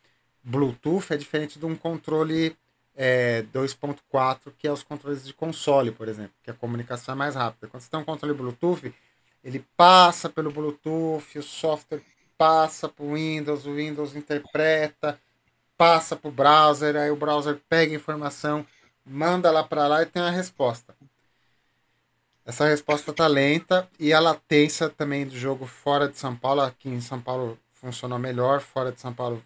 [0.44, 2.54] Bluetooth é diferente de um controle
[3.02, 7.34] é, 2.4, que é os controles de console, por exemplo, que a comunicação é mais
[7.34, 7.66] rápida.
[7.66, 8.94] Quando você tem um controle Bluetooth,
[9.42, 12.02] ele passa pelo Bluetooth, o software
[12.36, 15.18] passa para o Windows, o Windows interpreta,
[15.78, 18.66] passa para o browser, aí o browser pega a informação,
[19.02, 20.94] manda lá para lá e tem a resposta.
[22.44, 26.90] Essa resposta tá lenta e a latência também do jogo fora de São Paulo, aqui
[26.90, 29.42] em São Paulo funcionou melhor, fora de São Paulo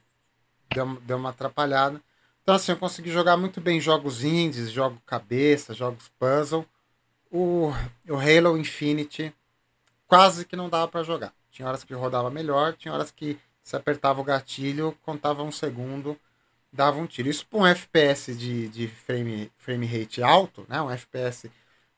[0.75, 2.03] deu, deu uma atrapalhada.
[2.45, 6.66] Então, assim, eu consegui jogar muito bem jogos indies, jogos cabeça, jogos puzzle.
[7.31, 7.71] O,
[8.07, 9.35] o Halo Infinity
[10.07, 11.33] quase que não dava para jogar.
[11.51, 16.21] Tinha horas que rodava melhor, tinha horas que se apertava o gatilho, contava um segundo,
[16.71, 17.31] dava um tiro.
[17.31, 20.83] Isso para um FPS de, de frame, frame rate alto, né?
[20.83, 21.51] um FPS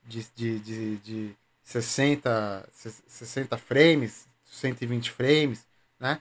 [0.05, 5.67] de, de, de, de 60, 60 frames, 120 frames,
[5.99, 6.21] né?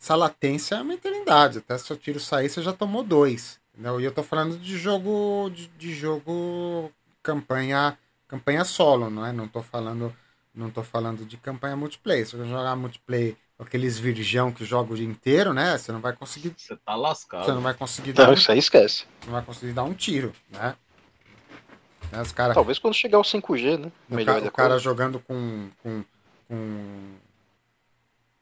[0.00, 1.58] Essa latência é uma eternidade.
[1.58, 3.60] Até se o tiro sair, você já tomou dois.
[3.74, 4.00] Entendeu?
[4.00, 6.90] E eu tô falando de jogo de, de, jogo
[7.22, 7.96] campanha
[8.26, 9.32] campanha solo, não é?
[9.32, 10.14] Não tô falando
[10.54, 12.26] não tô falando de campanha multiplayer.
[12.26, 15.76] Se você jogar multiplayer aqueles virgão que joga o dia inteiro, né?
[15.76, 16.54] Você não vai conseguir.
[16.56, 17.44] Você tá lascado.
[17.44, 18.26] Você não vai conseguir dar.
[18.26, 19.04] Não, isso aí esquece.
[19.26, 20.74] Não vai conseguir dar um tiro, né?
[22.20, 23.92] Os cara, Talvez quando chegar o 5G, né?
[24.08, 26.04] Melhor o cara, o cara jogando com, com,
[26.48, 27.14] com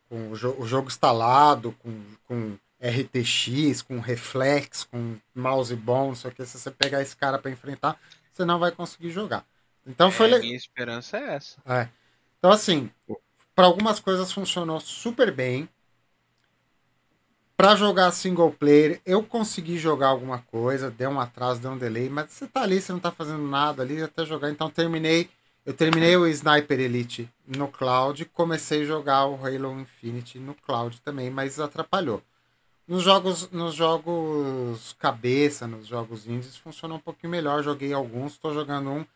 [0.08, 6.14] com o, jo o jogo instalado, com, com RTX, com reflex, com mouse bom, não
[6.14, 6.44] sei o que.
[6.46, 7.98] Se você pegar esse cara para enfrentar,
[8.32, 9.44] você não vai conseguir jogar.
[9.86, 11.56] Então foi é, Minha esperança é essa.
[11.66, 11.88] É.
[12.38, 12.90] Então, assim,
[13.54, 15.68] para algumas coisas funcionou super bem.
[17.56, 22.08] Para jogar single player, eu consegui jogar alguma coisa, deu um atraso, deu um delay,
[22.08, 24.48] mas você tá ali, você não tá fazendo nada ali até jogar.
[24.48, 25.28] Então, terminei
[25.68, 30.98] eu terminei o Sniper Elite no cloud, comecei a jogar o Halo Infinite no cloud
[31.02, 32.22] também, mas atrapalhou.
[32.86, 37.62] Nos jogos, nos jogos cabeça, nos jogos indies, funciona um pouquinho melhor.
[37.62, 39.06] Joguei alguns, estou jogando um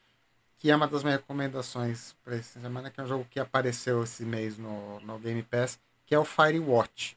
[0.59, 4.05] que é uma das minhas recomendações para essa semana, que é um jogo que apareceu
[4.05, 7.17] esse mês no, no Game Pass, que é o Firewatch.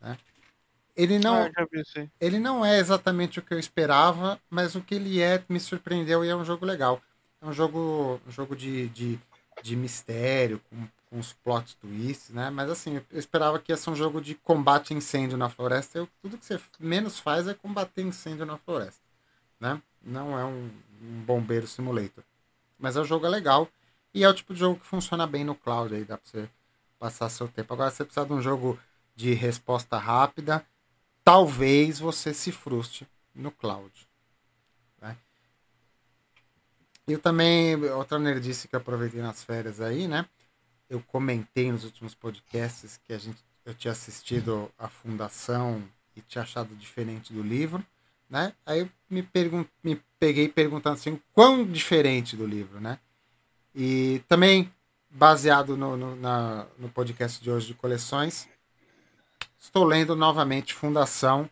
[0.00, 0.18] Né?
[0.96, 1.50] Ele não, ah,
[2.20, 6.24] ele não é exatamente o que eu esperava, mas o que ele é me surpreendeu
[6.24, 7.00] e é um jogo legal.
[7.40, 9.18] É um jogo, um jogo de, de,
[9.62, 12.50] de mistério, com, com uns plot twists, né?
[12.50, 15.98] Mas assim, eu esperava que ia ser um jogo de combate a incêndio na floresta.
[15.98, 19.02] Eu, tudo que você menos faz é combater incêndio na floresta,
[19.58, 19.80] né?
[20.02, 20.70] Não é um,
[21.02, 22.24] um bombeiro simulator.
[22.78, 23.68] Mas o jogo é legal
[24.14, 26.48] e é o tipo de jogo que funciona bem no cloud aí, dá pra você
[26.98, 27.72] passar seu tempo.
[27.72, 28.78] Agora, se você precisar de um jogo
[29.16, 30.64] de resposta rápida,
[31.24, 34.09] talvez você se frustre no cloud.
[37.10, 40.26] E também, outra nerdice que eu aproveitei nas férias aí, né?
[40.88, 45.82] Eu comentei nos últimos podcasts que a gente, eu tinha assistido a Fundação
[46.14, 47.84] e tinha achado diferente do livro,
[48.28, 48.52] né?
[48.64, 53.00] Aí eu me, pergun me peguei perguntando assim, quão diferente do livro, né?
[53.74, 54.72] E também,
[55.10, 58.48] baseado no, no, na, no podcast de hoje de coleções,
[59.58, 61.50] estou lendo novamente Fundação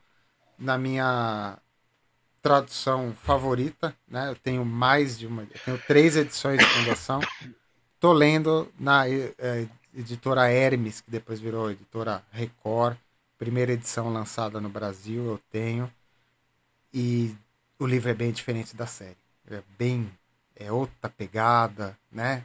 [0.57, 1.59] na minha
[2.43, 4.29] tradução favorita, né?
[4.31, 7.21] Eu tenho mais de uma, eu tenho três edições de Fundação.
[8.01, 12.97] Tô lendo na é, editora Hermes, que depois virou editora Record,
[13.37, 15.93] primeira edição lançada no Brasil, eu tenho.
[16.93, 17.35] E
[17.79, 19.17] o livro é bem diferente da série.
[19.51, 20.11] É bem
[20.59, 22.45] é outra pegada, né?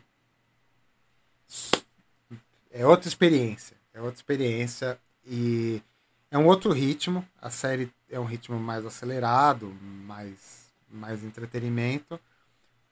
[2.69, 5.81] É outra experiência, é outra experiência e
[6.29, 7.27] é um outro ritmo.
[7.41, 12.19] A série é um ritmo mais acelerado, mais, mais entretenimento.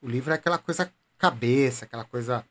[0.01, 2.43] O livro é aquela coisa cabeça, aquela coisa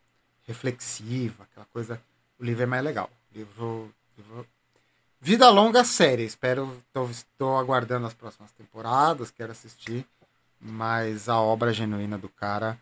[0.46, 2.00] reflexiva, aquela coisa.
[2.38, 3.10] O livro é mais legal.
[3.34, 4.46] Livro, livro...
[5.20, 6.24] Vida longa série.
[6.24, 6.80] Espero.
[7.10, 10.06] Estou aguardando as próximas temporadas, quero assistir.
[10.60, 12.78] Mas a obra genuína do cara.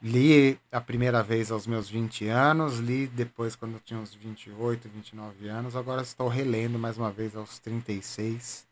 [0.00, 4.88] Li a primeira vez aos meus 20 anos, li depois quando eu tinha uns 28,
[4.88, 5.74] 29 anos.
[5.74, 8.67] Agora estou relendo mais uma vez aos 36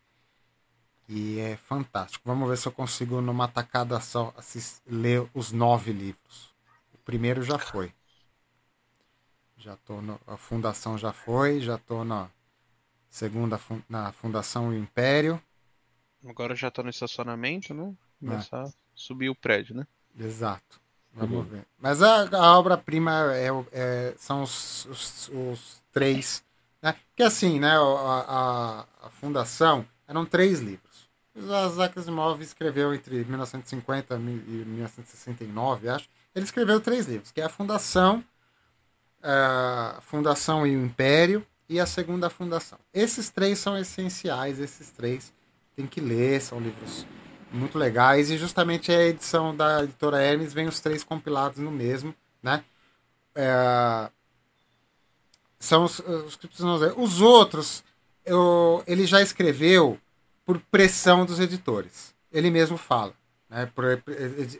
[1.08, 2.22] e é fantástico.
[2.26, 6.54] Vamos ver se eu consigo, numa tacada só, assist, ler os nove livros.
[6.92, 7.92] O primeiro já foi.
[9.56, 12.28] Já tô no, a fundação já foi, já tô na
[13.10, 15.42] segunda na fundação o Império.
[16.26, 17.94] Agora já tô no estacionamento, né?
[18.20, 18.68] Começar é.
[18.68, 19.86] a subir o prédio, né?
[20.18, 20.80] Exato.
[21.12, 21.44] Vamos uhum.
[21.44, 21.66] ver.
[21.78, 26.44] Mas a, a obra-prima é, é, são os, os, os, três.
[26.82, 26.92] Né?
[27.08, 27.72] Porque assim, né?
[27.76, 30.85] A, a, a fundação eram três livros.
[31.36, 36.08] Isaac Asimov escreveu entre 1950 e 1969, acho.
[36.34, 38.24] Ele escreveu três livros, que é a Fundação,
[39.22, 42.78] a Fundação e o Império e a Segunda Fundação.
[42.92, 45.32] Esses três são essenciais, esses três
[45.74, 47.06] tem que ler, são livros
[47.52, 52.14] muito legais e justamente a edição da editora Hermes vem os três compilados no mesmo,
[52.42, 52.64] né?
[53.34, 54.10] É,
[55.58, 56.38] são os, os,
[56.96, 57.84] os outros
[58.24, 59.98] eu, ele já escreveu
[60.46, 62.14] por pressão dos editores.
[62.32, 63.12] Ele mesmo fala.
[63.48, 63.84] Né, por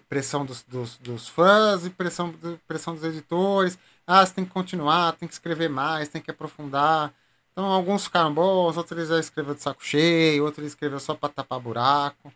[0.09, 2.35] pressão dos, dos, dos fãs e pressão,
[2.69, 3.79] pressão dos editores.
[4.07, 7.13] Ah, você tem que continuar, tem que escrever mais, tem que aprofundar.
[7.53, 11.15] Então, alguns ficaram bons, outros ele já escreveu de saco cheio, outros ele escreveu só
[11.15, 12.33] para tapar buraco.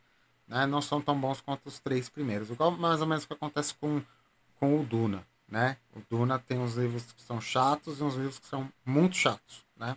[0.49, 0.67] Né?
[0.67, 2.51] Não são tão bons quanto os três primeiros.
[2.51, 4.03] Igual mais ou menos o que acontece com,
[4.59, 5.25] com o Duna.
[5.49, 5.77] Né?
[5.95, 9.65] O Duna tem uns livros que são chatos e uns livros que são muito chatos.
[9.77, 9.97] Né?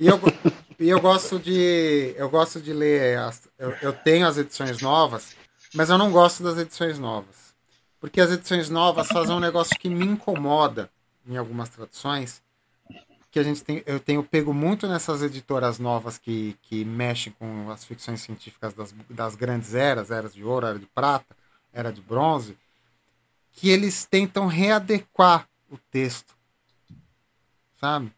[0.00, 0.18] E eu,
[0.78, 2.14] e eu gosto de.
[2.16, 3.18] Eu gosto de ler.
[3.18, 5.36] As, eu, eu tenho as edições novas,
[5.74, 7.54] mas eu não gosto das edições novas.
[8.00, 10.90] Porque as edições novas fazem um negócio que me incomoda
[11.28, 12.42] em algumas traduções.
[13.30, 17.70] Que a gente tem, eu tenho pego muito nessas editoras novas que, que mexem com
[17.70, 21.36] as ficções científicas das, das grandes eras, eras de ouro, era de prata,
[21.74, 22.56] era de bronze,
[23.52, 26.34] que eles tentam readequar o texto.
[27.78, 28.10] Sabe?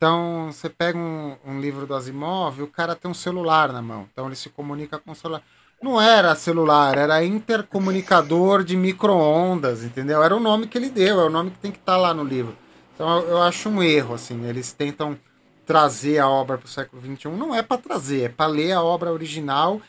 [0.00, 4.08] Então, você pega um, um, livro do Asimov, o cara tem um celular na mão.
[4.10, 5.42] Então, ele se comunica com o celular.
[5.82, 10.22] Não era celular, era intercomunicador de micro-ondas, entendeu?
[10.22, 12.14] Era o nome que ele deu, é o nome que tem que estar tá lá
[12.14, 12.56] no livro.
[12.94, 14.42] Então, eu, eu acho um erro, assim.
[14.46, 15.18] Eles tentam
[15.66, 17.28] trazer a obra para o século XXI.
[17.28, 19.82] Não é para trazer, é para ler a obra original,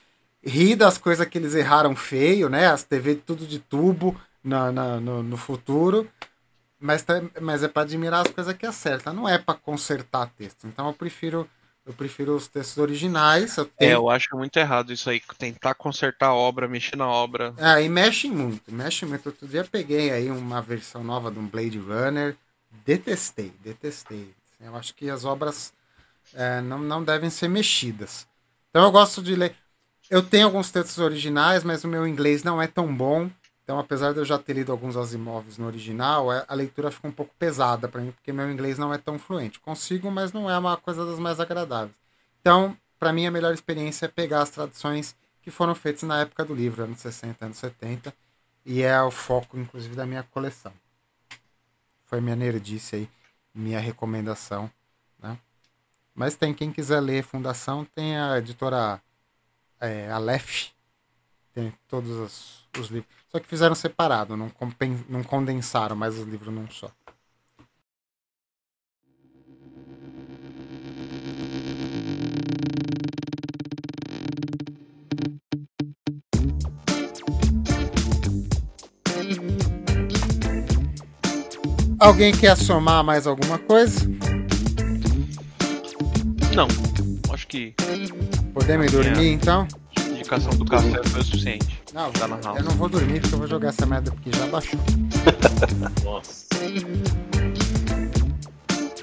[0.44, 2.68] rir das coisas que eles erraram feio, né?
[2.68, 6.06] As TV tudo de tubo na, na no, no futuro
[6.82, 10.68] mas, tá, mas é para admirar as coisas que acerta, não é para consertar texto.
[10.68, 11.48] Então eu prefiro
[11.86, 13.58] eu prefiro os textos originais.
[13.58, 13.92] Eu tenho...
[13.92, 17.54] É, eu acho muito errado isso aí, tentar consertar a obra, mexer na obra.
[17.58, 19.28] É, e mexe muito, mexe muito.
[19.28, 22.36] Outro dia peguei aí uma versão nova de um Blade Runner,
[22.86, 24.34] detestei, detestei.
[24.60, 25.74] Eu acho que as obras
[26.34, 28.28] é, não, não devem ser mexidas.
[28.70, 29.56] Então eu gosto de ler.
[30.10, 33.30] Eu tenho alguns textos originais, mas o meu inglês não é tão bom.
[33.64, 37.08] Então, apesar de eu já ter lido alguns Asimovs no original, é, a leitura fica
[37.08, 39.60] um pouco pesada para mim, porque meu inglês não é tão fluente.
[39.60, 41.96] Consigo, mas não é uma coisa das mais agradáveis.
[42.42, 46.46] Então, para mim, a melhor experiência é pegar as traduções que foram feitas na época
[46.46, 48.14] do livro, anos 60, anos 70,
[48.66, 50.74] e é o foco, inclusive, da minha coleção.
[52.06, 53.10] Foi minha nerdice aí,
[53.54, 54.70] minha recomendação.
[55.20, 55.38] Né?
[56.14, 59.02] Mas tem, quem quiser ler Fundação, tem a editora
[59.80, 60.70] é, Aleph,
[61.54, 63.21] tem todos os, os livros.
[63.34, 66.92] Só que fizeram separado, não, compen, não condensaram mais os livros num só.
[81.98, 84.02] Alguém quer somar mais alguma coisa?
[86.54, 86.68] Não,
[87.34, 87.76] acho que.
[88.54, 89.66] Podemos dormir então?
[90.10, 91.81] indicação do café foi o suficiente.
[91.94, 92.26] Não, tá
[92.58, 94.80] eu não vou dormir porque eu vou jogar essa merda porque já baixou.
[96.06, 96.46] Nossa.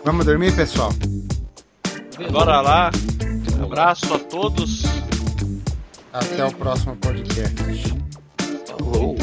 [0.04, 0.90] Vamos dormir, pessoal?
[2.30, 2.90] Bora lá.
[3.58, 4.84] Um abraço a todos.
[6.12, 7.94] Até o próximo podcast.
[8.66, 9.16] Falou.